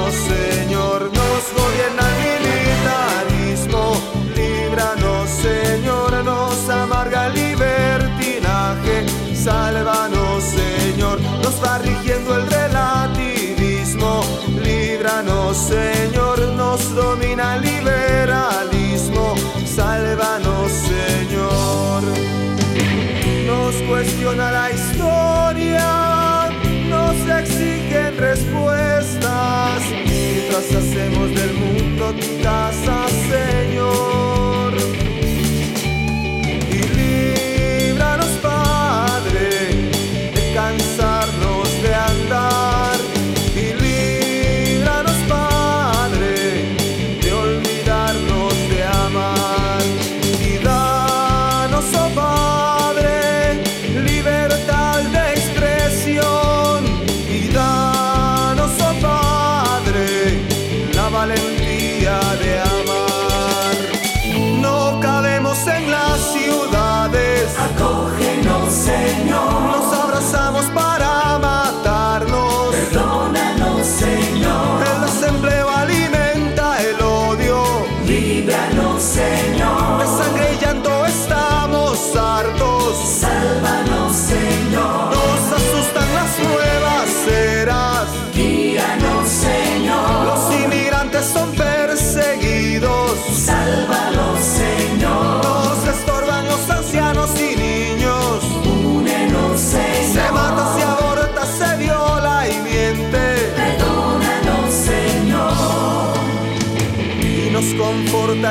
Mientras 30.52 30.84
hacemos 30.84 31.34
del 31.34 31.54
mundo 31.54 32.12
tu 32.12 32.42
casa, 32.42 33.06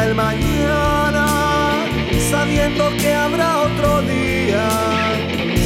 el 0.03 0.15
mañana, 0.15 1.25
sabiendo 2.29 2.89
que 2.97 3.13
habrá 3.13 3.61
otro 3.61 4.01
día 4.01 4.67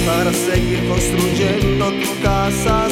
para 0.05 0.31
seguir 0.33 0.87
construyendo 0.87 1.91
tu 1.91 2.21
casa, 2.21 2.87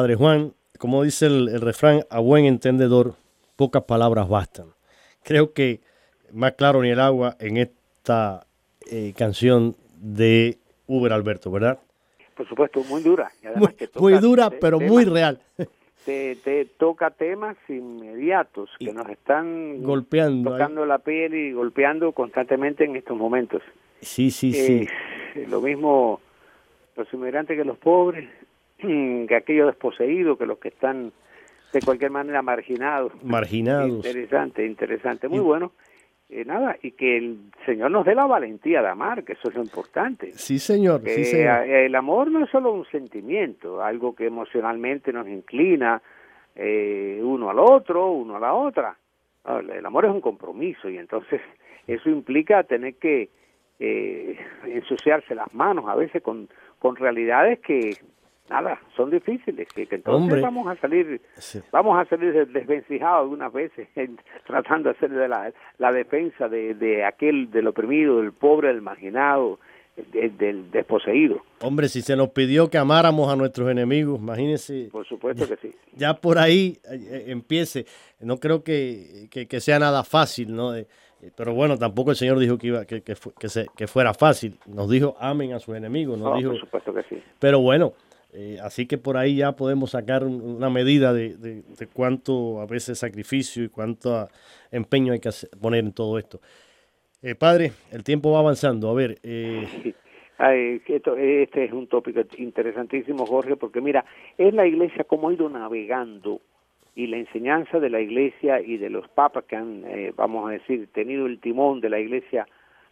Padre 0.00 0.14
Juan, 0.14 0.54
como 0.78 1.02
dice 1.02 1.26
el, 1.26 1.60
refrán, 1.60 2.06
a 2.08 2.20
buen 2.20 2.46
entendedor, 2.46 3.16
pocas 3.54 3.82
palabras 3.82 4.30
bastan. 4.30 4.68
Creo 5.22 5.52
que 5.52 5.82
más 6.32 6.52
claro 6.52 6.80
ni 6.80 6.88
el 6.88 7.00
agua 7.00 7.36
en 7.38 7.58
esta 7.58 8.46
eh, 8.90 9.12
canción 9.14 9.76
de 9.98 10.56
Uber 10.86 11.12
Alberto, 11.12 11.50
¿verdad? 11.50 11.80
Por 12.34 12.48
supuesto, 12.48 12.82
muy 12.84 13.02
dura. 13.02 13.30
muy, 13.96 14.14
dura, 14.14 14.48
pero 14.48 14.80
muy 14.80 15.04
real. 15.04 15.38
Te, 16.06 16.36
te, 16.36 16.64
toca 16.64 17.10
temas 17.10 17.58
inmediatos 17.68 18.70
que 18.78 18.90
nos 18.90 19.06
están 19.10 19.82
golpeando, 19.82 20.52
tocando 20.52 20.86
la 20.86 20.98
piel 20.98 21.34
y 21.34 21.52
golpeando 21.52 22.12
constantemente 22.12 22.86
en 22.86 22.96
estos 22.96 23.18
momentos. 23.18 23.60
Sí, 24.00 24.30
sí, 24.30 24.54
sí. 24.54 24.88
Eh, 25.34 25.46
lo 25.46 25.60
mismo 25.60 26.22
los 26.96 27.12
inmigrantes 27.12 27.56
que 27.56 27.64
los 27.64 27.78
pobres, 27.78 28.28
que 29.28 29.36
aquellos 29.36 29.66
desposeídos, 29.66 30.38
que 30.38 30.46
los 30.46 30.58
que 30.58 30.68
están 30.68 31.12
de 31.72 31.80
cualquier 31.80 32.10
manera 32.10 32.42
marginados. 32.42 33.12
Marginados. 33.22 33.90
Interesante, 33.90 34.66
interesante, 34.66 35.28
muy 35.28 35.40
bueno. 35.40 35.72
Eh, 36.28 36.44
nada, 36.44 36.76
y 36.80 36.92
que 36.92 37.16
el 37.16 37.38
Señor 37.66 37.90
nos 37.90 38.04
dé 38.04 38.14
la 38.14 38.24
valentía 38.24 38.82
de 38.82 38.88
amar, 38.88 39.24
que 39.24 39.32
eso 39.32 39.48
es 39.48 39.54
lo 39.56 39.62
importante. 39.62 40.30
Sí, 40.32 40.60
Señor, 40.60 41.02
sí, 41.04 41.24
señor. 41.24 41.64
El 41.64 41.94
amor 41.96 42.30
no 42.30 42.44
es 42.44 42.50
solo 42.50 42.72
un 42.72 42.84
sentimiento, 42.86 43.82
algo 43.82 44.14
que 44.14 44.26
emocionalmente 44.26 45.12
nos 45.12 45.26
inclina 45.26 46.00
eh, 46.54 47.20
uno 47.22 47.50
al 47.50 47.58
otro, 47.58 48.12
uno 48.12 48.36
a 48.36 48.40
la 48.40 48.54
otra. 48.54 48.96
El 49.44 49.84
amor 49.84 50.04
es 50.04 50.12
un 50.12 50.20
compromiso 50.20 50.88
y 50.88 50.98
entonces 50.98 51.40
eso 51.88 52.08
implica 52.08 52.62
tener 52.62 52.94
que 52.94 53.30
eh, 53.80 54.38
ensuciarse 54.66 55.34
las 55.34 55.52
manos 55.52 55.86
a 55.88 55.96
veces 55.96 56.22
con, 56.22 56.48
con 56.78 56.94
realidades 56.94 57.58
que 57.60 57.96
nada, 58.50 58.80
son 58.96 59.10
difíciles, 59.10 59.68
que, 59.68 59.86
entonces 59.90 60.42
vamos 60.42 60.66
a 60.66 60.76
salir, 60.76 61.20
vamos 61.70 61.98
a 61.98 62.04
salir 62.06 62.48
desvencijados 62.48 63.22
algunas 63.22 63.52
veces 63.52 63.88
tratando 64.46 64.90
de 64.90 64.96
hacer 64.96 65.10
de 65.10 65.28
la, 65.28 65.52
la 65.78 65.92
defensa 65.92 66.48
de, 66.48 66.74
de 66.74 67.04
aquel, 67.04 67.50
del 67.50 67.68
oprimido, 67.68 68.20
del 68.20 68.32
pobre, 68.32 68.68
del 68.68 68.82
marginado, 68.82 69.60
del 70.12 70.70
desposeído. 70.70 71.42
Hombre, 71.60 71.88
si 71.88 72.02
se 72.02 72.16
nos 72.16 72.30
pidió 72.30 72.70
que 72.70 72.78
amáramos 72.78 73.32
a 73.32 73.36
nuestros 73.36 73.70
enemigos, 73.70 74.18
imagínense. 74.18 74.88
Por 74.90 75.06
supuesto 75.06 75.46
que 75.46 75.56
sí. 75.56 75.74
Ya 75.94 76.14
por 76.14 76.38
ahí 76.38 76.78
eh, 76.90 76.94
eh, 76.94 77.24
empiece. 77.28 77.86
No 78.18 78.38
creo 78.38 78.64
que, 78.64 79.28
que, 79.30 79.60
sea 79.60 79.78
nada 79.78 80.02
fácil, 80.04 80.54
¿no? 80.54 80.74
Eh, 80.74 80.86
pero 81.36 81.52
bueno, 81.54 81.76
tampoco 81.76 82.10
el 82.10 82.16
Señor 82.16 82.38
dijo 82.38 82.56
que 82.56 82.68
iba 82.68 82.84
que, 82.86 83.02
que, 83.02 83.14
que, 83.76 83.86
fuera 83.86 84.14
fácil. 84.14 84.58
Nos 84.66 84.88
dijo 84.88 85.16
amen 85.20 85.52
a 85.52 85.58
sus 85.58 85.76
enemigos. 85.76 86.18
no, 86.18 86.36
dijo, 86.36 86.50
por 86.50 86.60
supuesto 86.60 86.94
que 86.94 87.02
sí. 87.02 87.22
Pero 87.38 87.60
bueno, 87.60 87.92
eh, 88.32 88.58
así 88.62 88.86
que 88.86 88.98
por 88.98 89.16
ahí 89.16 89.36
ya 89.36 89.52
podemos 89.52 89.90
sacar 89.90 90.24
una 90.24 90.70
medida 90.70 91.12
de, 91.12 91.62
cuánto 91.92 92.60
a 92.60 92.66
veces 92.66 92.98
sacrificio 92.98 93.64
y 93.64 93.68
cuánto 93.68 94.28
empeño 94.70 95.12
hay 95.12 95.20
que 95.20 95.30
poner 95.60 95.84
en 95.84 95.92
todo 95.92 96.18
esto. 96.18 96.40
Eh, 97.22 97.34
padre, 97.34 97.72
el 97.92 98.04
tiempo 98.04 98.32
va 98.32 98.38
avanzando. 98.38 98.88
A 98.88 98.94
ver. 98.94 99.18
Eh... 99.22 99.94
este 100.38 101.64
es 101.64 101.72
un 101.72 101.86
tópico 101.86 102.20
interesantísimo, 102.38 103.26
Jorge, 103.26 103.56
porque 103.56 103.80
mira, 103.80 104.04
es 104.38 104.54
la 104.54 104.66
iglesia 104.66 105.04
como 105.04 105.28
ha 105.28 105.34
ido 105.34 105.48
navegando 105.48 106.40
y 106.94 107.08
la 107.08 107.18
enseñanza 107.18 107.78
de 107.78 107.90
la 107.90 108.00
iglesia 108.00 108.60
y 108.60 108.76
de 108.76 108.90
los 108.90 109.08
papas 109.08 109.44
que 109.44 109.56
han, 109.56 109.84
eh, 109.86 110.12
vamos 110.16 110.48
a 110.48 110.52
decir, 110.52 110.88
tenido 110.92 111.26
el 111.26 111.40
timón 111.40 111.80
de 111.80 111.90
la 111.90 112.00
iglesia, 112.00 112.46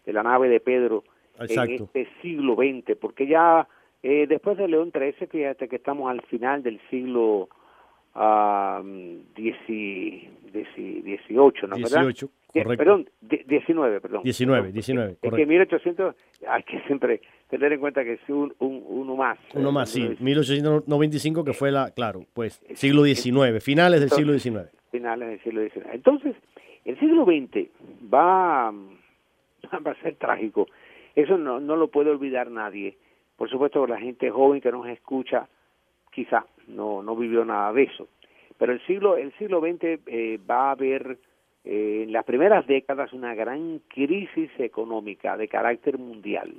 de 0.05 0.13
la 0.13 0.23
nave 0.23 0.49
de 0.49 0.61
Pedro 0.61 1.05
en 1.39 1.71
este 1.73 2.09
siglo 2.21 2.55
XX, 2.57 2.97
porque 3.01 3.27
ya 3.27 3.69
eh, 4.03 4.27
después 4.29 4.57
de 4.57 4.69
León 4.69 4.93
XIII, 4.93 5.27
fíjate 5.27 5.69
que 5.69 5.77
estamos 5.77 6.11
al 6.11 6.23
final 6.23 6.63
del 6.63 6.81
siglo 6.89 7.49
uh, 8.15 8.83
XVIII, 9.35 10.31
¿no? 11.69 11.77
18, 11.77 12.31
correcto. 12.53 12.77
Perdón, 12.77 13.11
19, 13.21 14.01
perdón. 14.01 14.23
19, 14.23 14.73
19, 14.73 15.17
Es 15.21 15.33
que 15.33 15.47
1800, 15.47 16.15
hay 16.49 16.63
que 16.63 16.81
siempre 16.83 17.21
tener 17.49 17.73
en 17.73 17.81
cuenta 17.81 18.05
que 18.05 18.13
es 18.15 18.21
un, 18.29 18.55
uno 18.61 19.17
más. 19.17 19.37
Uno 19.55 19.73
más, 19.73 19.91
sí. 19.91 20.17
1895 20.21 21.45
que 21.45 21.53
fue 21.53 21.73
la, 21.73 21.91
claro, 21.91 22.25
pues 22.35 22.63
siglo 22.75 23.05
XIX, 23.05 23.63
finales 23.63 24.01
del 24.01 24.11
siglo 24.11 24.39
XIX. 24.39 24.71
Finales 24.93 25.29
del 25.29 25.43
siglo 25.43 25.61
XIX. 25.63 25.87
Entonces, 25.93 26.37
el 26.85 26.99
siglo 27.01 27.25
XX 27.25 27.69
va, 28.13 28.71
va 28.73 29.91
a 29.91 30.03
ser 30.03 30.15
trágico. 30.17 30.69
Eso 31.17 31.37
no, 31.37 31.59
no 31.59 31.75
lo 31.75 31.89
puede 31.89 32.11
olvidar 32.11 32.49
nadie 32.53 32.97
por 33.39 33.49
supuesto, 33.49 33.87
la 33.87 33.99
gente 33.99 34.31
joven 34.31 34.61
que 34.61 34.73
nos 34.73 34.87
escucha 34.89 35.49
quizá 36.11 36.45
no, 36.67 37.05
no 37.05 37.15
vivió 37.15 37.45
nada 37.45 37.73
de 37.73 37.85
eso. 37.85 38.09
Pero 38.59 38.73
el 38.73 38.85
siglo, 38.85 39.17
el 39.17 39.33
siglo 39.39 39.61
XX 39.61 40.01
eh, 40.07 40.41
va 40.51 40.69
a 40.69 40.71
haber 40.73 41.19
eh, 41.65 42.03
en 42.03 42.13
las 42.13 42.25
primeras 42.25 42.67
décadas 42.67 43.13
una 43.13 43.37
gran 43.37 43.81
crisis 43.87 44.51
económica 44.59 45.37
de 45.37 45.47
carácter 45.47 45.99
mundial. 45.99 46.53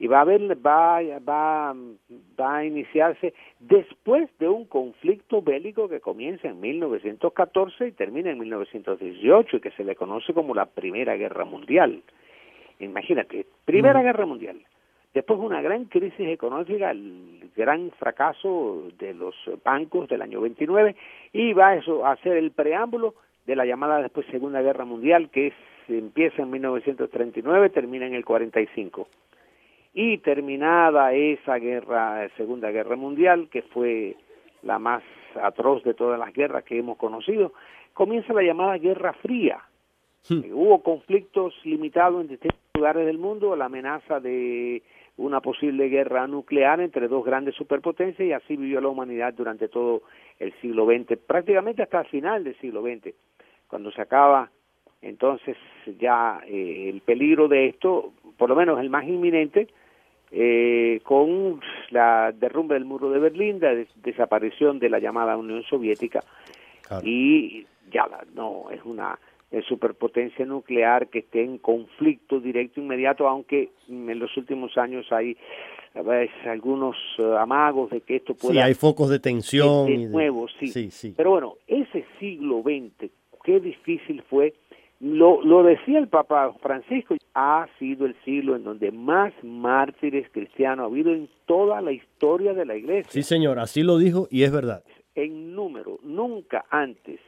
Y 0.00 0.08
va 0.08 0.18
a 0.18 0.22
haber, 0.22 0.58
va, 0.66 1.00
va, 1.20 1.72
va 2.38 2.56
a 2.56 2.64
iniciarse 2.64 3.32
después 3.60 4.28
de 4.40 4.48
un 4.48 4.64
conflicto 4.64 5.40
bélico 5.40 5.88
que 5.88 6.00
comienza 6.00 6.48
en 6.48 6.60
1914 6.60 7.86
y 7.86 7.92
termina 7.92 8.32
en 8.32 8.40
1918 8.40 9.56
y 9.56 9.60
que 9.60 9.70
se 9.70 9.84
le 9.84 9.94
conoce 9.94 10.34
como 10.34 10.52
la 10.52 10.66
Primera 10.66 11.16
Guerra 11.16 11.44
Mundial. 11.44 12.02
Imagínate, 12.80 13.46
Primera 13.64 14.00
mm. 14.00 14.02
Guerra 14.02 14.26
Mundial 14.26 14.60
Después 15.16 15.40
una 15.40 15.62
gran 15.62 15.86
crisis 15.86 16.28
económica, 16.28 16.90
el 16.90 17.48
gran 17.56 17.90
fracaso 17.92 18.82
de 18.98 19.14
los 19.14 19.34
bancos 19.64 20.10
del 20.10 20.20
año 20.20 20.42
29 20.42 20.94
y 21.32 21.54
va 21.54 21.74
eso 21.74 22.04
a 22.04 22.16
ser 22.16 22.36
el 22.36 22.50
preámbulo 22.50 23.14
de 23.46 23.56
la 23.56 23.64
llamada 23.64 24.02
después 24.02 24.26
Segunda 24.26 24.60
Guerra 24.60 24.84
Mundial 24.84 25.30
que 25.30 25.54
empieza 25.88 26.42
en 26.42 26.50
1939, 26.50 27.70
termina 27.70 28.06
en 28.06 28.12
el 28.12 28.26
45. 28.26 29.08
Y 29.94 30.18
terminada 30.18 31.14
esa 31.14 31.56
guerra, 31.56 32.28
Segunda 32.36 32.70
Guerra 32.70 32.96
Mundial, 32.96 33.48
que 33.50 33.62
fue 33.62 34.16
la 34.64 34.78
más 34.78 35.02
atroz 35.42 35.82
de 35.82 35.94
todas 35.94 36.18
las 36.18 36.34
guerras 36.34 36.62
que 36.64 36.78
hemos 36.78 36.98
conocido, 36.98 37.54
comienza 37.94 38.34
la 38.34 38.42
llamada 38.42 38.76
Guerra 38.76 39.14
Fría. 39.14 39.62
Hmm. 40.28 40.42
Hubo 40.52 40.82
conflictos 40.82 41.54
limitados 41.64 42.20
en 42.20 42.28
distintos 42.28 42.65
lugares 42.76 43.06
del 43.06 43.18
mundo, 43.18 43.56
la 43.56 43.66
amenaza 43.66 44.20
de 44.20 44.82
una 45.16 45.40
posible 45.40 45.88
guerra 45.88 46.26
nuclear 46.26 46.80
entre 46.80 47.08
dos 47.08 47.24
grandes 47.24 47.54
superpotencias 47.54 48.28
y 48.28 48.32
así 48.32 48.56
vivió 48.56 48.80
la 48.80 48.88
humanidad 48.88 49.32
durante 49.32 49.68
todo 49.68 50.02
el 50.38 50.52
siglo 50.60 50.86
XX, 50.86 51.18
prácticamente 51.18 51.82
hasta 51.82 52.00
el 52.00 52.06
final 52.06 52.44
del 52.44 52.56
siglo 52.58 52.82
XX, 52.82 53.14
cuando 53.66 53.90
se 53.90 54.02
acaba 54.02 54.50
entonces 55.02 55.56
ya 55.98 56.40
eh, 56.46 56.90
el 56.92 57.00
peligro 57.00 57.48
de 57.48 57.68
esto, 57.68 58.12
por 58.36 58.48
lo 58.48 58.56
menos 58.56 58.80
el 58.80 58.90
más 58.90 59.04
inminente, 59.04 59.68
eh, 60.32 61.00
con 61.04 61.60
la 61.90 62.32
derrumbe 62.32 62.74
del 62.74 62.84
muro 62.84 63.10
de 63.10 63.20
Berlín, 63.20 63.60
la 63.60 63.74
desaparición 63.96 64.78
de 64.78 64.90
la 64.90 64.98
llamada 64.98 65.36
Unión 65.36 65.62
Soviética 65.62 66.20
y 67.02 67.64
ya 67.90 68.06
no 68.34 68.70
es 68.70 68.84
una 68.84 69.18
superpotencia 69.68 70.44
nuclear 70.44 71.08
que 71.08 71.20
esté 71.20 71.44
en 71.44 71.58
conflicto 71.58 72.40
directo 72.40 72.80
inmediato, 72.80 73.28
aunque 73.28 73.70
en 73.88 74.18
los 74.18 74.36
últimos 74.36 74.76
años 74.76 75.10
hay 75.12 75.36
algunos 76.46 76.96
eh, 77.18 77.36
amagos 77.38 77.90
de 77.90 78.00
que 78.00 78.16
esto 78.16 78.34
pueda... 78.34 78.52
Sí, 78.54 78.58
hay 78.60 78.74
focos 78.74 79.08
de 79.08 79.18
tensión. 79.18 79.86
De, 79.86 80.08
nuevo, 80.08 80.46
sí. 80.60 80.68
sí. 80.68 80.90
sí. 80.90 81.14
Pero 81.16 81.30
bueno, 81.30 81.54
ese 81.66 82.04
siglo 82.18 82.62
XX, 82.62 83.10
qué 83.44 83.60
difícil 83.60 84.22
fue, 84.28 84.54
lo, 85.00 85.42
lo 85.42 85.62
decía 85.62 85.98
el 85.98 86.08
Papa 86.08 86.54
Francisco, 86.60 87.16
ha 87.34 87.66
sido 87.78 88.06
el 88.06 88.16
siglo 88.24 88.56
en 88.56 88.64
donde 88.64 88.90
más 88.90 89.32
mártires 89.42 90.26
cristianos 90.32 90.84
ha 90.84 90.86
habido 90.86 91.12
en 91.12 91.28
toda 91.46 91.80
la 91.80 91.92
historia 91.92 92.54
de 92.54 92.64
la 92.64 92.76
iglesia. 92.76 93.10
Sí, 93.10 93.22
señor, 93.22 93.58
así 93.58 93.82
lo 93.82 93.98
dijo 93.98 94.26
y 94.30 94.42
es 94.42 94.52
verdad. 94.52 94.82
En 95.14 95.54
número, 95.54 95.98
nunca 96.02 96.64
antes 96.70 97.20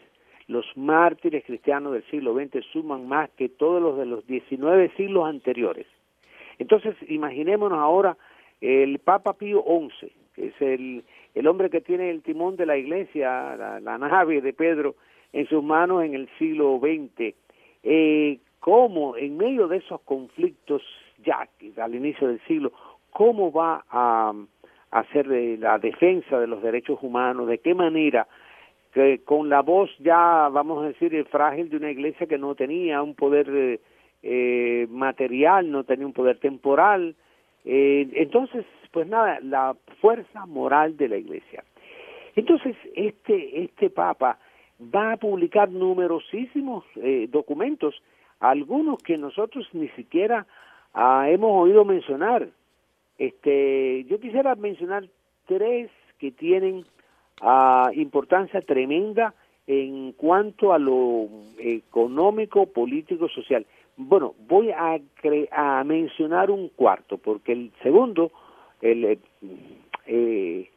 los 0.49 0.67
mártires 0.77 1.45
cristianos 1.45 1.93
del 1.93 2.05
siglo 2.11 2.35
XX 2.35 2.65
suman 2.73 3.07
más 3.07 3.31
que 3.37 3.51
todos 3.51 3.81
los 3.81 3.99
de 3.99 4.07
los 4.07 4.27
19 4.27 4.91
siglos 4.97 5.29
anteriores. 5.29 5.87
Entonces, 6.59 6.97
imaginémonos 7.07 7.79
ahora 7.79 8.17
el 8.61 8.99
Papa 8.99 9.35
Pío 9.35 9.63
XI, 9.63 10.11
que 10.35 10.47
es 10.47 10.61
el, 10.61 11.05
el 11.35 11.47
hombre 11.47 11.71
que 11.71 11.83
tiene 11.83 12.11
el 12.11 12.23
timón 12.23 12.57
de 12.57 12.67
la 12.67 12.77
iglesia, 12.77 13.57
la, 13.57 13.99
nave 13.99 14.41
de 14.41 14.53
Pedro, 14.55 14.97
en 15.33 15.47
sus 15.47 15.63
manos 15.63 16.03
en 16.03 16.15
el 16.15 16.29
siglo 16.39 16.81
XX. 16.81 17.35
Eh, 17.83 18.39
¿Cómo, 18.59 19.17
en 19.17 19.37
medio 19.37 19.69
de 19.69 19.77
esos 19.77 20.01
conflictos, 20.01 20.83
ya 21.25 21.47
al 21.77 21.95
inicio 21.95 22.27
del 22.27 22.41
siglo, 22.47 22.73
cómo 23.11 23.53
va 23.53 23.85
a 23.91 24.33
hacer 24.91 25.27
la 25.27 25.79
defensa 25.79 26.41
de 26.41 26.47
los 26.47 26.63
derechos 26.63 26.99
humanos? 27.03 27.47
¿De 27.47 27.59
qué 27.59 27.75
manera 27.75 28.27
que 28.93 29.23
con 29.25 29.49
la 29.49 29.63
voz 29.63 29.91
ya, 29.99 30.49
vamos 30.49 30.83
a 30.83 30.89
decir, 30.89 31.25
frágil 31.31 31.69
de 31.69 31.77
una 31.77 31.91
iglesia 31.91 32.27
que 32.27 32.39
no 32.39 32.55
tenía 32.55 33.03
un 33.03 33.15
poder 33.15 33.49
eh, 33.51 33.81
eh, 34.23 34.87
material, 34.91 35.71
no 35.71 35.85
tenía 35.85 36.07
un 36.07 36.13
poder 36.13 36.39
temporal. 36.39 37.15
Eh, 37.65 38.09
entonces, 38.15 38.65
pues 38.91 39.07
nada, 39.07 39.39
la 39.43 39.77
fuerza 40.01 40.47
moral 40.47 40.97
de 40.97 41.09
la 41.09 41.17
iglesia. 41.17 41.63
Entonces, 42.35 42.77
este, 42.95 43.65
este 43.65 43.91
Papa 43.91 44.39
va 44.81 45.13
a 45.13 45.17
publicar 45.17 45.71
numerosísimos 45.71 46.85
eh, 46.97 47.29
documentos, 47.31 48.01
algunos 48.41 49.03
que 49.03 49.19
nosotros 49.19 49.69
ni 49.73 49.89
siquiera 49.91 50.47
ah, 50.95 51.27
hemos 51.29 51.51
oído 51.63 51.85
mencionar. 51.85 52.49
Este, 53.19 54.05
yo 54.05 54.21
quisiera 54.21 54.55
mencionar 54.55 55.09
tres 55.47 55.91
que 56.19 56.31
tienen 56.31 56.85
ah, 57.41 57.91
importancia 57.95 58.61
tremenda 58.63 59.35
en 59.67 60.13
cuanto 60.13 60.73
a 60.73 60.79
lo 60.79 61.29
económico, 61.59 62.67
político, 62.67 63.29
social. 63.29 63.67
Bueno, 63.97 64.35
voy 64.49 64.71
a, 64.71 64.99
a 65.53 65.85
mencionar 65.85 66.51
un 66.51 66.69
cuarto, 66.69 67.19
porque 67.19 67.53
el 67.53 67.73
segundo, 67.83 68.31
el, 68.81 69.05
eh, 69.05 69.19
eh 70.07 70.71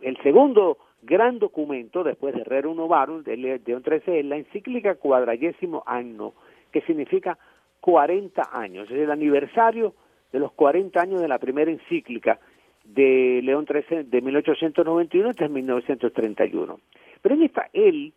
el 0.00 0.16
segundo 0.22 0.78
gran 1.02 1.38
documento, 1.38 2.02
después 2.02 2.34
de 2.34 2.44
Rerum 2.44 2.76
Novarum, 2.76 3.22
de 3.22 3.36
León 3.36 3.82
XIII, 3.84 4.18
es 4.18 4.24
la 4.24 4.36
encíclica 4.36 4.96
cuadragésimo 4.96 5.82
año, 5.86 6.32
que 6.72 6.82
significa 6.82 7.38
40 7.80 8.50
años, 8.52 8.90
es 8.90 8.98
el 8.98 9.10
aniversario 9.10 9.94
de 10.32 10.38
los 10.38 10.52
40 10.52 11.00
años 11.00 11.20
de 11.20 11.28
la 11.28 11.38
primera 11.38 11.70
encíclica 11.70 12.38
de 12.94 13.40
León 13.42 13.66
XIII 13.66 14.04
de 14.04 14.20
1891 14.20 15.30
hasta 15.30 15.48
1931. 15.48 16.80
Pero 17.22 17.34
en 17.34 17.42
esta 17.42 17.68
él 17.72 18.12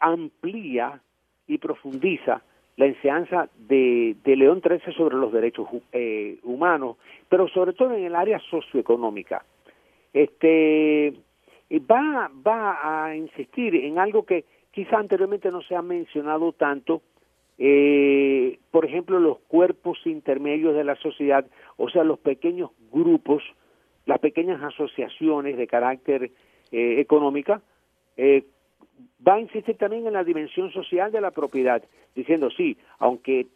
amplía 0.00 1.00
y 1.46 1.58
profundiza 1.58 2.42
la 2.76 2.86
enseñanza 2.86 3.48
de, 3.58 4.16
León 4.24 4.62
XIII 4.62 4.94
sobre 4.94 5.16
los 5.16 5.32
derechos 5.32 5.68
eh, 5.92 6.38
humanos, 6.42 6.96
pero 7.28 7.46
sobre 7.48 7.72
todo 7.74 7.94
en 7.94 8.04
el 8.04 8.16
área 8.16 8.38
socioeconómica. 8.50 9.44
Este 10.12 11.12
va, 11.78 12.30
va 12.46 13.04
a 13.06 13.14
insistir 13.14 13.74
en 13.76 13.98
algo 13.98 14.24
que 14.24 14.44
quizá 14.70 14.98
anteriormente 14.98 15.50
no 15.50 15.62
se 15.62 15.76
ha 15.76 15.82
mencionado 15.82 16.52
tanto, 16.52 17.02
eh, 17.62 18.58
por 18.70 18.86
ejemplo, 18.86 19.20
los 19.20 19.38
cuerpos 19.40 19.98
intermedios 20.06 20.74
de 20.74 20.82
la 20.82 20.96
sociedad, 20.96 21.44
o 21.76 21.90
sea, 21.90 22.04
los 22.04 22.18
pequeños 22.18 22.70
grupos, 22.90 23.42
las 24.06 24.18
pequeñas 24.18 24.62
asociaciones 24.62 25.58
de 25.58 25.66
carácter 25.66 26.30
eh, 26.72 27.00
económica, 27.00 27.60
eh, 28.16 28.44
va 29.26 29.34
a 29.34 29.40
insistir 29.40 29.76
también 29.76 30.06
en 30.06 30.14
la 30.14 30.24
dimensión 30.24 30.72
social 30.72 31.12
de 31.12 31.20
la 31.20 31.32
propiedad, 31.32 31.82
diciendo, 32.14 32.48
sí, 32.50 32.78
aunque 32.98 33.46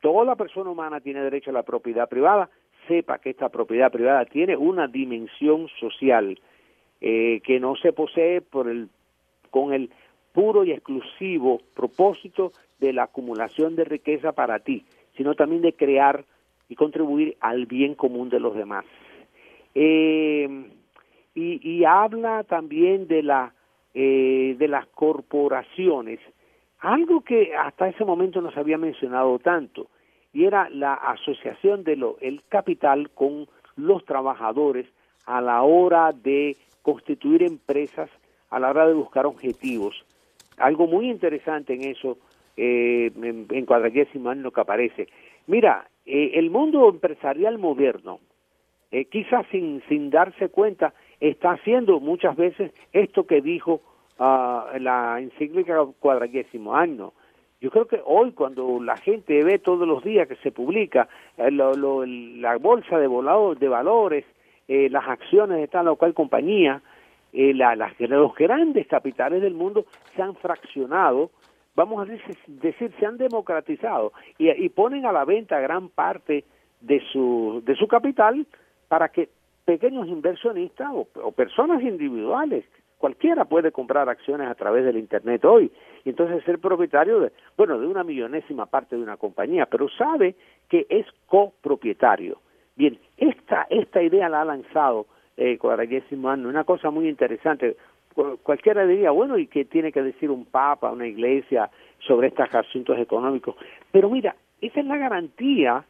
toda 0.00 0.34
persona 0.34 0.70
humana 0.70 1.00
tiene 1.00 1.22
derecho 1.22 1.50
a 1.50 1.54
la 1.54 1.62
propiedad 1.62 2.08
privada, 2.08 2.50
sepa 2.88 3.18
que 3.18 3.30
esta 3.30 3.48
propiedad 3.48 3.92
privada 3.92 4.24
tiene 4.24 4.56
una 4.56 4.88
dimensión 4.88 5.68
social 5.78 6.36
eh, 7.00 7.40
que 7.44 7.60
no 7.60 7.76
se 7.76 7.92
posee 7.92 8.40
por 8.40 8.68
el, 8.68 8.88
con 9.50 9.72
el 9.72 9.90
puro 10.32 10.64
y 10.64 10.72
exclusivo 10.72 11.60
propósito 11.74 12.52
de 12.80 12.92
la 12.92 13.04
acumulación 13.04 13.76
de 13.76 13.84
riqueza 13.84 14.32
para 14.32 14.58
ti, 14.58 14.84
sino 15.16 15.34
también 15.34 15.62
de 15.62 15.74
crear 15.74 16.24
y 16.68 16.74
contribuir 16.74 17.36
al 17.40 17.66
bien 17.66 17.94
común 17.94 18.28
de 18.28 18.40
los 18.40 18.54
demás. 18.54 18.84
Eh, 19.74 20.70
y, 21.34 21.84
habla 21.84 22.44
también 22.44 23.08
de 23.08 23.22
la 23.22 23.54
eh, 23.94 24.54
de 24.58 24.68
las 24.68 24.86
corporaciones, 24.88 26.18
algo 26.80 27.20
que 27.20 27.54
hasta 27.54 27.88
ese 27.88 28.04
momento 28.04 28.40
no 28.40 28.50
se 28.50 28.60
había 28.60 28.78
mencionado 28.78 29.38
tanto, 29.38 29.88
y 30.32 30.44
era 30.44 30.70
la 30.70 30.94
asociación 30.94 31.84
de 31.84 31.96
lo, 31.96 32.16
el 32.20 32.42
capital 32.48 33.10
con 33.10 33.48
los 33.76 34.04
trabajadores 34.06 34.86
a 35.26 35.40
la 35.40 35.62
hora 35.62 36.12
de 36.12 36.56
constituir 36.80 37.42
empresas, 37.42 38.10
a 38.50 38.58
la 38.58 38.70
hora 38.70 38.86
de 38.86 38.94
buscar 38.94 39.26
objetivos. 39.26 40.04
Algo 40.58 40.86
muy 40.86 41.10
interesante 41.10 41.74
en 41.74 41.84
eso 41.84 42.18
eh, 42.56 43.10
en, 43.16 43.46
en 43.50 43.66
cuadragésimo 43.66 44.30
año 44.30 44.50
que 44.50 44.60
aparece. 44.60 45.08
Mira, 45.46 45.88
eh, 46.06 46.32
el 46.34 46.50
mundo 46.50 46.88
empresarial 46.88 47.58
moderno, 47.58 48.20
eh, 48.90 49.06
quizás 49.06 49.46
sin, 49.50 49.82
sin 49.88 50.10
darse 50.10 50.48
cuenta, 50.50 50.92
está 51.20 51.52
haciendo 51.52 52.00
muchas 52.00 52.36
veces 52.36 52.72
esto 52.92 53.26
que 53.26 53.40
dijo 53.40 53.80
uh, 54.18 54.78
la 54.78 55.18
encíclica 55.20 55.84
cuadragésimo 55.98 56.74
año. 56.74 57.12
Yo 57.60 57.70
creo 57.70 57.86
que 57.86 58.00
hoy 58.04 58.32
cuando 58.32 58.82
la 58.82 58.96
gente 58.96 59.42
ve 59.44 59.58
todos 59.58 59.86
los 59.86 60.02
días 60.02 60.28
que 60.28 60.36
se 60.36 60.50
publica 60.50 61.08
eh, 61.38 61.50
la 61.50 62.56
bolsa 62.58 62.98
de, 62.98 63.08
de 63.58 63.68
valores, 63.68 64.24
las 64.68 65.06
acciones 65.06 65.58
de 65.58 65.68
tal 65.68 65.88
o 65.88 65.96
cual 65.96 66.14
compañía, 66.14 66.82
eh, 67.32 67.54
la, 67.54 67.76
las, 67.76 67.98
los 68.00 68.34
grandes 68.34 68.86
capitales 68.86 69.42
del 69.42 69.54
mundo 69.54 69.86
se 70.14 70.22
han 70.22 70.34
fraccionado 70.36 71.30
vamos 71.74 72.02
a 72.02 72.10
decir, 72.10 72.92
se 72.98 73.06
han 73.06 73.16
democratizado 73.16 74.12
y, 74.38 74.68
ponen 74.70 75.06
a 75.06 75.12
la 75.12 75.24
venta 75.24 75.60
gran 75.60 75.88
parte 75.88 76.44
de 76.80 77.00
su, 77.12 77.62
de 77.64 77.74
su 77.76 77.88
capital 77.88 78.46
para 78.88 79.08
que 79.08 79.28
pequeños 79.64 80.08
inversionistas 80.08 80.90
o, 80.92 81.32
personas 81.32 81.82
individuales, 81.82 82.64
cualquiera 82.98 83.44
puede 83.44 83.72
comprar 83.72 84.08
acciones 84.08 84.48
a 84.48 84.54
través 84.54 84.84
del 84.84 84.98
Internet 84.98 85.44
hoy, 85.44 85.72
y 86.04 86.10
entonces 86.10 86.44
ser 86.44 86.58
propietario 86.58 87.20
de, 87.20 87.32
bueno, 87.56 87.78
de 87.78 87.86
una 87.86 88.04
millonésima 88.04 88.66
parte 88.66 88.96
de 88.96 89.02
una 89.02 89.16
compañía, 89.16 89.66
pero 89.66 89.88
sabe 89.88 90.34
que 90.68 90.86
es 90.88 91.06
copropietario. 91.26 92.38
Bien, 92.76 92.98
esta, 93.16 93.66
esta 93.70 94.02
idea 94.02 94.28
la 94.28 94.42
ha 94.42 94.44
lanzado 94.44 95.06
eh, 95.42 95.58
Cuadragésimo 95.58 96.28
una 96.28 96.64
cosa 96.64 96.90
muy 96.90 97.08
interesante, 97.08 97.76
cualquiera 98.42 98.86
diría, 98.86 99.10
bueno, 99.10 99.38
¿y 99.38 99.46
qué 99.46 99.64
tiene 99.64 99.90
que 99.90 100.02
decir 100.02 100.30
un 100.30 100.44
papa, 100.44 100.92
una 100.92 101.06
iglesia 101.06 101.70
sobre 101.98 102.28
estos 102.28 102.54
asuntos 102.54 102.98
económicos? 102.98 103.56
Pero 103.90 104.08
mira, 104.08 104.36
esa 104.60 104.80
es 104.80 104.86
la 104.86 104.96
garantía 104.96 105.84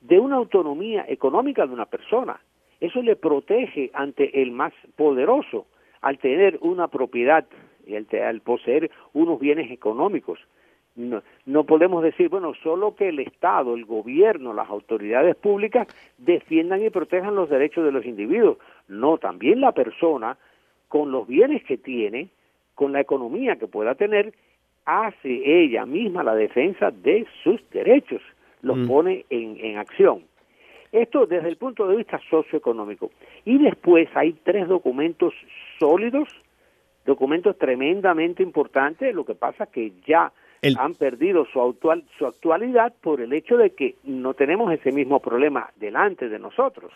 de 0.00 0.18
una 0.18 0.36
autonomía 0.36 1.04
económica 1.08 1.66
de 1.66 1.72
una 1.72 1.86
persona. 1.86 2.40
Eso 2.80 3.02
le 3.02 3.16
protege 3.16 3.90
ante 3.94 4.42
el 4.42 4.52
más 4.52 4.72
poderoso 4.96 5.66
al 6.00 6.18
tener 6.18 6.58
una 6.60 6.88
propiedad 6.88 7.46
y 7.86 7.96
al, 7.96 8.40
poseer 8.40 8.90
unos 9.12 9.40
bienes 9.40 9.70
económicos. 9.70 10.38
No, 10.98 11.22
no, 11.46 11.62
podemos 11.62 12.02
decir, 12.02 12.28
bueno, 12.28 12.54
solo 12.60 12.96
que 12.96 13.10
el 13.10 13.20
Estado, 13.20 13.76
el 13.76 13.84
gobierno, 13.84 14.52
las 14.52 14.68
autoridades 14.68 15.36
públicas 15.36 15.86
defiendan 16.18 16.84
y 16.84 16.90
protejan 16.90 17.36
los 17.36 17.48
derechos 17.48 17.84
de 17.84 17.92
los 17.92 18.04
individuos. 18.04 18.58
No, 18.88 19.16
también 19.16 19.60
la 19.60 19.70
persona 19.70 20.36
con 20.88 21.12
los 21.12 21.28
bienes 21.28 21.62
que 21.62 21.76
tiene, 21.78 22.30
con 22.74 22.90
la 22.92 23.00
economía 23.00 23.54
que 23.54 23.68
pueda 23.68 23.94
tener, 23.94 24.34
hace 24.86 25.62
ella 25.62 25.86
misma 25.86 26.24
la 26.24 26.34
defensa 26.34 26.90
de 26.90 27.28
sus 27.44 27.60
derechos, 27.70 28.20
los 28.62 28.78
mm. 28.78 28.88
pone 28.88 29.24
en, 29.30 29.56
en 29.60 29.78
acción. 29.78 30.24
Esto 30.90 31.26
desde 31.26 31.48
el 31.48 31.58
punto 31.58 31.86
de 31.86 31.94
vista 31.94 32.20
socioeconómico. 32.28 33.12
Y 33.44 33.58
después 33.58 34.08
hay 34.16 34.32
tres 34.42 34.66
documentos 34.66 35.32
sólidos, 35.78 36.28
documentos 37.06 37.56
tremendamente 37.56 38.42
importantes, 38.42 39.14
lo 39.14 39.24
que 39.24 39.36
pasa 39.36 39.64
es 39.64 39.70
que 39.70 39.92
ya 40.04 40.32
han 40.76 40.94
perdido 40.94 41.46
su, 41.52 41.60
actual, 41.60 42.04
su 42.18 42.26
actualidad 42.26 42.92
por 43.00 43.20
el 43.20 43.32
hecho 43.32 43.56
de 43.56 43.70
que 43.70 43.96
no 44.04 44.34
tenemos 44.34 44.72
ese 44.72 44.92
mismo 44.92 45.20
problema 45.20 45.70
delante 45.76 46.28
de 46.28 46.38
nosotros. 46.38 46.92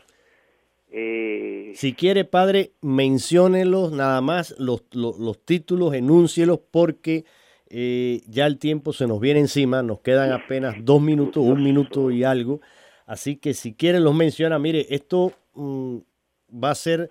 Eh, 0.94 1.72
si 1.74 1.94
quiere, 1.94 2.24
padre, 2.24 2.72
menciónelos 2.82 3.92
nada 3.92 4.20
más, 4.20 4.54
los, 4.58 4.84
los, 4.92 5.42
títulos, 5.44 5.94
enúncielos, 5.94 6.60
porque 6.70 7.24
eh, 7.70 8.20
ya 8.26 8.46
el 8.46 8.58
tiempo 8.58 8.92
se 8.92 9.06
nos 9.06 9.18
viene 9.18 9.40
encima, 9.40 9.82
nos 9.82 10.00
quedan 10.00 10.32
apenas 10.32 10.76
dos 10.82 11.00
minutos, 11.00 11.42
un 11.42 11.64
minuto 11.64 12.10
y 12.10 12.24
algo. 12.24 12.60
Así 13.06 13.36
que 13.36 13.54
si 13.54 13.74
quiere 13.74 14.00
los 14.00 14.14
menciona, 14.14 14.58
mire, 14.58 14.86
esto 14.90 15.32
mm, 15.54 15.96
va 16.62 16.70
a 16.70 16.74
ser, 16.74 17.08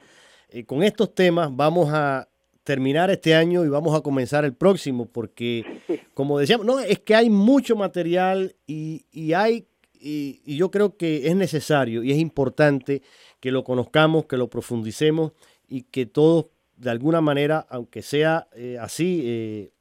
eh, 0.50 0.64
con 0.64 0.84
estos 0.84 1.16
temas 1.16 1.50
vamos 1.52 1.92
a 1.92 2.28
terminar 2.64 3.10
este 3.10 3.34
año 3.34 3.66
y 3.66 3.70
vamos 3.70 3.98
a 3.98 4.02
comenzar 4.02 4.46
el 4.46 4.54
próximo, 4.54 5.08
porque 5.08 5.66
como 6.14 6.40
decíamos, 6.40 6.66
no, 6.66 6.80
es 6.80 7.00
que 7.00 7.16
hay 7.16 7.30
mucho 7.30 7.76
material 7.76 8.56
y, 8.68 9.06
y 9.12 9.34
hay, 9.34 9.68
y 9.94 10.56
yo 10.58 10.72
creo 10.72 10.98
que 10.98 11.28
es 11.28 11.36
necesario 11.36 12.04
y 12.04 12.12
es 12.12 12.18
importante 12.18 13.02
que 13.42 13.52
lo 13.52 13.64
conozcamos, 13.64 14.26
que 14.26 14.38
lo 14.38 14.50
profundicemos 14.50 15.34
y 15.68 15.84
que 15.84 16.06
todos, 16.06 16.48
de 16.78 16.92
alguna 16.92 17.22
manera, 17.22 17.66
aunque 17.70 18.02
sea 18.02 18.48
eh, 18.56 18.78
así, 18.80 19.22
eh, 19.26 19.72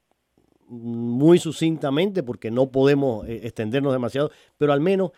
muy 0.69 1.39
sucintamente, 1.39 2.23
porque 2.23 2.51
no 2.51 2.71
podemos 2.71 3.29
eh, 3.29 3.41
extendernos 3.43 3.93
demasiado, 3.93 4.31
pero 4.57 4.73
al 4.73 4.81
menos 4.81 5.11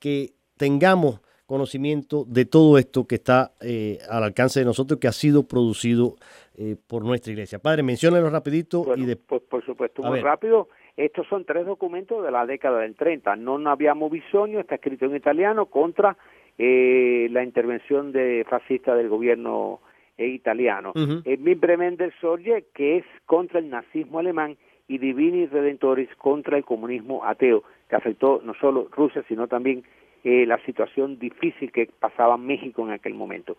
que 0.00 0.34
tengamos 0.56 1.20
conocimiento 1.46 2.24
de 2.28 2.44
todo 2.44 2.78
esto 2.78 3.08
que 3.08 3.16
está 3.16 3.52
al 4.08 4.22
alcance 4.22 4.60
de 4.60 4.66
nosotros, 4.66 5.00
que 5.00 5.08
ha 5.08 5.12
sido 5.12 5.42
producido 5.42 6.16
por 6.86 7.04
nuestra 7.04 7.32
iglesia. 7.32 7.58
Padre, 7.58 7.82
menciónenlo 7.82 8.30
rapidito. 8.30 8.84
y 8.96 9.14
pues, 9.14 9.42
por 9.42 9.64
supuesto, 9.64 10.02
muy 10.02 10.20
rápido. 10.20 10.68
Estos 10.96 11.26
son 11.28 11.44
tres 11.44 11.64
documentos 11.66 12.22
de 12.24 12.30
la 12.30 12.44
década 12.44 12.80
del 12.80 12.94
30. 12.94 13.36
Non 13.36 13.66
abbiamo 13.66 14.10
bisogno, 14.10 14.60
está 14.60 14.76
escrito 14.76 15.06
en 15.06 15.16
italiano, 15.16 15.66
contra 15.66 16.16
eh, 16.58 17.28
la 17.30 17.42
intervención 17.42 18.12
de 18.12 18.44
fascista 18.48 18.94
del 18.94 19.08
gobierno 19.08 19.80
e 20.18 20.28
italiano. 20.28 20.92
Uh 20.94 21.24
-huh. 21.24 22.12
Sorge, 22.20 22.66
que 22.74 22.98
es 22.98 23.04
contra 23.24 23.60
el 23.60 23.70
nazismo 23.70 24.18
alemán, 24.18 24.58
y 24.90 24.98
Divini 24.98 25.46
Redentoris 25.46 26.08
contra 26.16 26.58
el 26.58 26.64
comunismo 26.64 27.24
ateo, 27.24 27.62
que 27.88 27.96
afectó 27.96 28.42
no 28.44 28.54
solo 28.54 28.88
Rusia, 28.90 29.24
sino 29.28 29.46
también 29.46 29.84
eh, 30.24 30.44
la 30.46 30.58
situación 30.66 31.18
difícil 31.18 31.70
que 31.70 31.88
pasaba 31.98 32.36
México 32.36 32.82
en 32.82 32.90
aquel 32.90 33.14
momento, 33.14 33.56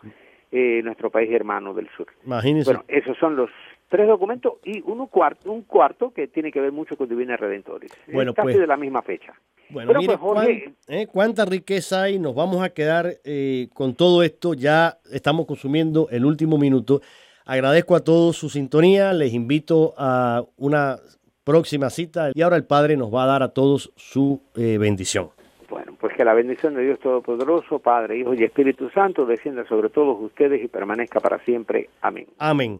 eh, 0.52 0.82
nuestro 0.84 1.10
país 1.10 1.30
hermano 1.32 1.72
del 1.72 1.88
sur. 1.96 2.06
Bueno, 2.24 2.84
esos 2.86 3.16
son 3.18 3.36
los 3.36 3.50
tres 3.88 4.06
documentos 4.06 4.54
y 4.64 4.82
uno 4.82 5.06
cuarto, 5.06 5.50
un 5.50 5.62
cuarto 5.62 6.12
que 6.12 6.28
tiene 6.28 6.52
que 6.52 6.60
ver 6.60 6.72
mucho 6.72 6.96
con 6.96 7.08
Divina 7.08 7.36
Redentoris. 7.36 7.92
Bueno, 8.12 8.34
casi 8.34 8.44
pues, 8.46 8.58
de 8.58 8.66
la 8.66 8.76
misma 8.76 9.02
fecha. 9.02 9.32
Bueno, 9.70 9.92
mire, 9.98 10.18
pues, 10.18 10.48
eh, 10.88 11.06
cuánta 11.06 11.46
riqueza 11.46 12.02
hay, 12.02 12.18
nos 12.18 12.34
vamos 12.34 12.62
a 12.62 12.70
quedar 12.70 13.14
eh, 13.24 13.68
con 13.72 13.94
todo 13.94 14.22
esto, 14.22 14.54
ya 14.54 14.98
estamos 15.10 15.46
consumiendo 15.46 16.08
el 16.10 16.24
último 16.24 16.58
minuto. 16.58 17.00
Agradezco 17.46 17.96
a 17.96 18.00
todos 18.00 18.36
su 18.36 18.50
sintonía, 18.50 19.12
les 19.12 19.32
invito 19.32 19.94
a 19.96 20.42
una 20.56 20.96
próxima 21.44 21.90
cita 21.90 22.30
y 22.34 22.42
ahora 22.42 22.56
el 22.56 22.64
Padre 22.64 22.96
nos 22.96 23.12
va 23.12 23.24
a 23.24 23.26
dar 23.26 23.42
a 23.42 23.48
todos 23.48 23.92
su 23.96 24.42
eh, 24.54 24.78
bendición. 24.78 25.30
Bueno, 25.72 25.94
pues 25.98 26.14
que 26.14 26.22
la 26.22 26.34
bendición 26.34 26.74
de 26.74 26.84
Dios 26.84 26.98
Todopoderoso, 26.98 27.78
Padre, 27.78 28.18
Hijo 28.18 28.34
y 28.34 28.44
Espíritu 28.44 28.90
Santo 28.90 29.24
descienda 29.24 29.64
sobre 29.64 29.88
todos 29.88 30.20
ustedes 30.20 30.62
y 30.62 30.68
permanezca 30.68 31.18
para 31.18 31.38
siempre. 31.46 31.88
Amén. 32.02 32.26
Amén. 32.38 32.78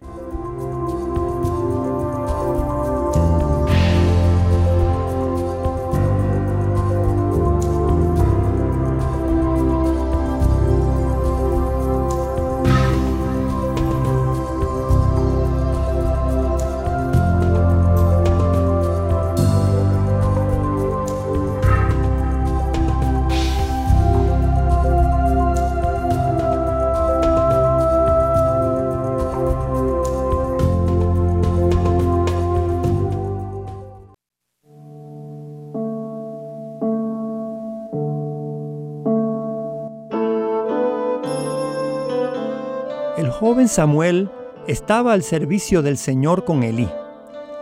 Samuel 43.68 44.30
estaba 44.66 45.12
al 45.12 45.22
servicio 45.22 45.82
del 45.82 45.96
Señor 45.96 46.44
con 46.44 46.62
Elí. 46.62 46.88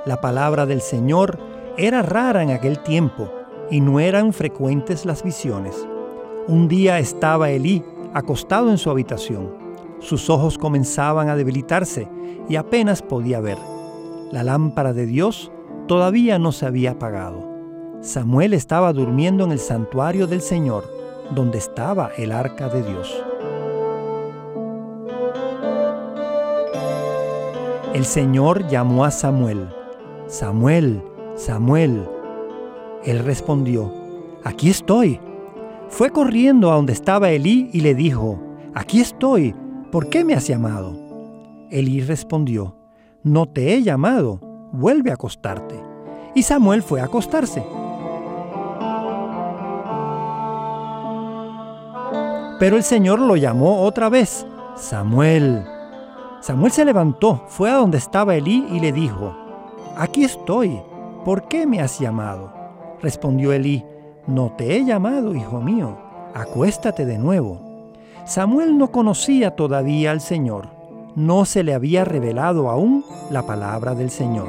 La 0.06 0.20
palabra 0.20 0.66
del 0.66 0.80
Señor 0.80 1.38
era 1.76 2.02
rara 2.02 2.42
en 2.42 2.50
aquel 2.50 2.78
tiempo 2.80 3.30
y 3.70 3.80
no 3.80 4.00
eran 4.00 4.32
frecuentes 4.32 5.04
las 5.06 5.22
visiones. 5.22 5.86
Un 6.46 6.68
día 6.68 6.98
estaba 6.98 7.50
Elí 7.50 7.84
acostado 8.14 8.70
en 8.70 8.78
su 8.78 8.90
habitación. 8.90 9.54
Sus 10.00 10.30
ojos 10.30 10.58
comenzaban 10.58 11.28
a 11.28 11.36
debilitarse 11.36 12.08
y 12.48 12.56
apenas 12.56 13.02
podía 13.02 13.40
ver. 13.40 13.58
La 14.32 14.42
lámpara 14.42 14.92
de 14.92 15.06
Dios 15.06 15.50
todavía 15.86 16.38
no 16.38 16.52
se 16.52 16.66
había 16.66 16.92
apagado. 16.92 17.48
Samuel 18.00 18.54
estaba 18.54 18.92
durmiendo 18.92 19.44
en 19.44 19.52
el 19.52 19.58
santuario 19.58 20.26
del 20.26 20.40
Señor, 20.40 20.84
donde 21.34 21.58
estaba 21.58 22.10
el 22.16 22.32
arca 22.32 22.68
de 22.68 22.82
Dios. 22.82 23.24
El 27.94 28.04
Señor 28.04 28.68
llamó 28.68 29.04
a 29.04 29.10
Samuel, 29.10 29.68
Samuel, 30.28 31.02
Samuel. 31.34 32.08
Él 33.04 33.18
respondió, 33.18 33.92
aquí 34.44 34.70
estoy. 34.70 35.18
Fue 35.88 36.10
corriendo 36.10 36.70
a 36.70 36.76
donde 36.76 36.92
estaba 36.92 37.30
Elí 37.30 37.68
y 37.72 37.80
le 37.80 37.96
dijo, 37.96 38.40
aquí 38.76 39.00
estoy, 39.00 39.56
¿por 39.90 40.08
qué 40.08 40.24
me 40.24 40.34
has 40.34 40.46
llamado? 40.46 40.94
Elí 41.68 42.00
respondió, 42.00 42.76
no 43.24 43.46
te 43.46 43.74
he 43.74 43.82
llamado, 43.82 44.38
vuelve 44.70 45.10
a 45.10 45.14
acostarte. 45.14 45.74
Y 46.36 46.44
Samuel 46.44 46.84
fue 46.84 47.00
a 47.00 47.06
acostarse. 47.06 47.64
Pero 52.60 52.76
el 52.76 52.84
Señor 52.84 53.18
lo 53.18 53.34
llamó 53.34 53.82
otra 53.82 54.08
vez, 54.08 54.46
Samuel, 54.76 55.64
Samuel 56.40 56.72
se 56.72 56.86
levantó, 56.86 57.44
fue 57.48 57.70
a 57.70 57.74
donde 57.74 57.98
estaba 57.98 58.34
Elí 58.34 58.66
y 58.70 58.80
le 58.80 58.92
dijo, 58.92 59.36
Aquí 59.96 60.24
estoy, 60.24 60.80
¿por 61.22 61.48
qué 61.48 61.66
me 61.66 61.82
has 61.82 61.98
llamado? 61.98 62.50
Respondió 63.02 63.52
Elí, 63.52 63.84
No 64.26 64.52
te 64.56 64.76
he 64.76 64.84
llamado, 64.86 65.34
hijo 65.34 65.60
mío, 65.60 65.98
acuéstate 66.34 67.04
de 67.04 67.18
nuevo. 67.18 67.60
Samuel 68.24 68.78
no 68.78 68.90
conocía 68.90 69.54
todavía 69.54 70.12
al 70.12 70.22
Señor, 70.22 70.68
no 71.14 71.44
se 71.44 71.62
le 71.62 71.74
había 71.74 72.06
revelado 72.06 72.70
aún 72.70 73.04
la 73.30 73.42
palabra 73.42 73.94
del 73.94 74.08
Señor. 74.08 74.48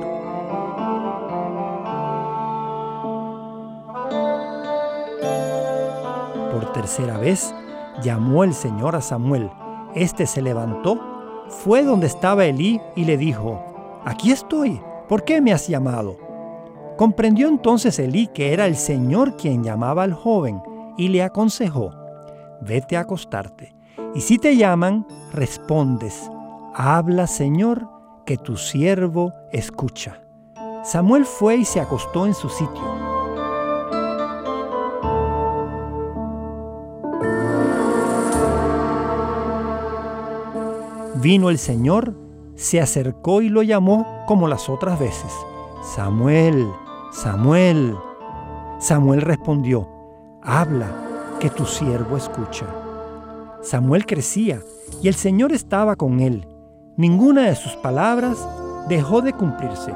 Por 6.54 6.72
tercera 6.72 7.18
vez 7.18 7.54
llamó 8.02 8.46
el 8.46 8.54
Señor 8.54 8.96
a 8.96 9.02
Samuel. 9.02 9.52
Este 9.94 10.26
se 10.26 10.42
levantó 10.42 11.11
fue 11.52 11.84
donde 11.84 12.08
estaba 12.08 12.46
Elí 12.46 12.82
y 12.96 13.06
le 13.06 13.18
dijo, 13.18 14.02
Aquí 14.06 14.32
estoy, 14.32 14.82
¿por 15.08 15.24
qué 15.24 15.42
me 15.42 15.54
has 15.54 15.68
llamado? 15.68 16.18
Comprendió 16.98 17.48
entonces 17.48 18.00
Elí 18.00 18.28
que 18.28 18.54
era 18.54 18.66
el 18.66 18.76
Señor 18.76 19.38
quien 19.38 19.64
llamaba 19.64 20.04
al 20.04 20.14
joven 20.14 20.62
y 20.98 21.10
le 21.10 21.24
aconsejó, 21.24 21.92
Vete 22.62 22.98
a 22.98 23.02
acostarte, 23.02 23.76
y 24.16 24.22
si 24.22 24.38
te 24.38 24.56
llaman, 24.56 25.06
respondes, 25.34 26.30
Habla 26.74 27.28
Señor, 27.28 27.88
que 28.26 28.38
tu 28.38 28.56
siervo 28.58 29.34
escucha. 29.52 30.22
Samuel 30.84 31.26
fue 31.26 31.58
y 31.58 31.66
se 31.66 31.80
acostó 31.80 32.26
en 32.26 32.34
su 32.34 32.50
sitio. 32.50 33.11
Vino 41.22 41.52
el 41.52 41.60
Señor, 41.60 42.16
se 42.56 42.82
acercó 42.82 43.44
y 43.44 43.50
lo 43.50 43.62
llamó 43.62 44.24
como 44.26 44.48
las 44.48 44.70
otras 44.70 45.00
veces. 45.00 45.32
Samuel, 45.96 46.68
Samuel. 47.12 47.96
Samuel 48.80 49.22
respondió, 49.22 49.88
habla, 50.42 50.88
que 51.40 51.52
tu 51.52 51.66
siervo 51.66 52.18
escucha. 52.18 52.66
Samuel 53.62 54.08
crecía 54.08 54.62
y 55.04 55.08
el 55.08 55.14
Señor 55.14 55.52
estaba 55.52 55.96
con 55.96 56.22
él. 56.22 56.48
Ninguna 56.98 57.44
de 57.44 57.56
sus 57.56 57.74
palabras 57.74 58.48
dejó 58.90 59.22
de 59.22 59.34
cumplirse. 59.34 59.94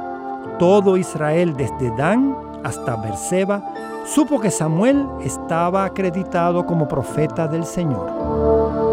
Todo 0.59 0.95
Israel, 0.95 1.55
desde 1.57 1.89
Dan 1.97 2.35
hasta 2.63 2.95
Berseba, 2.97 3.73
supo 4.05 4.39
que 4.39 4.51
Samuel 4.51 5.07
estaba 5.23 5.85
acreditado 5.85 6.67
como 6.67 6.87
profeta 6.87 7.47
del 7.47 7.65
Señor. 7.65 8.84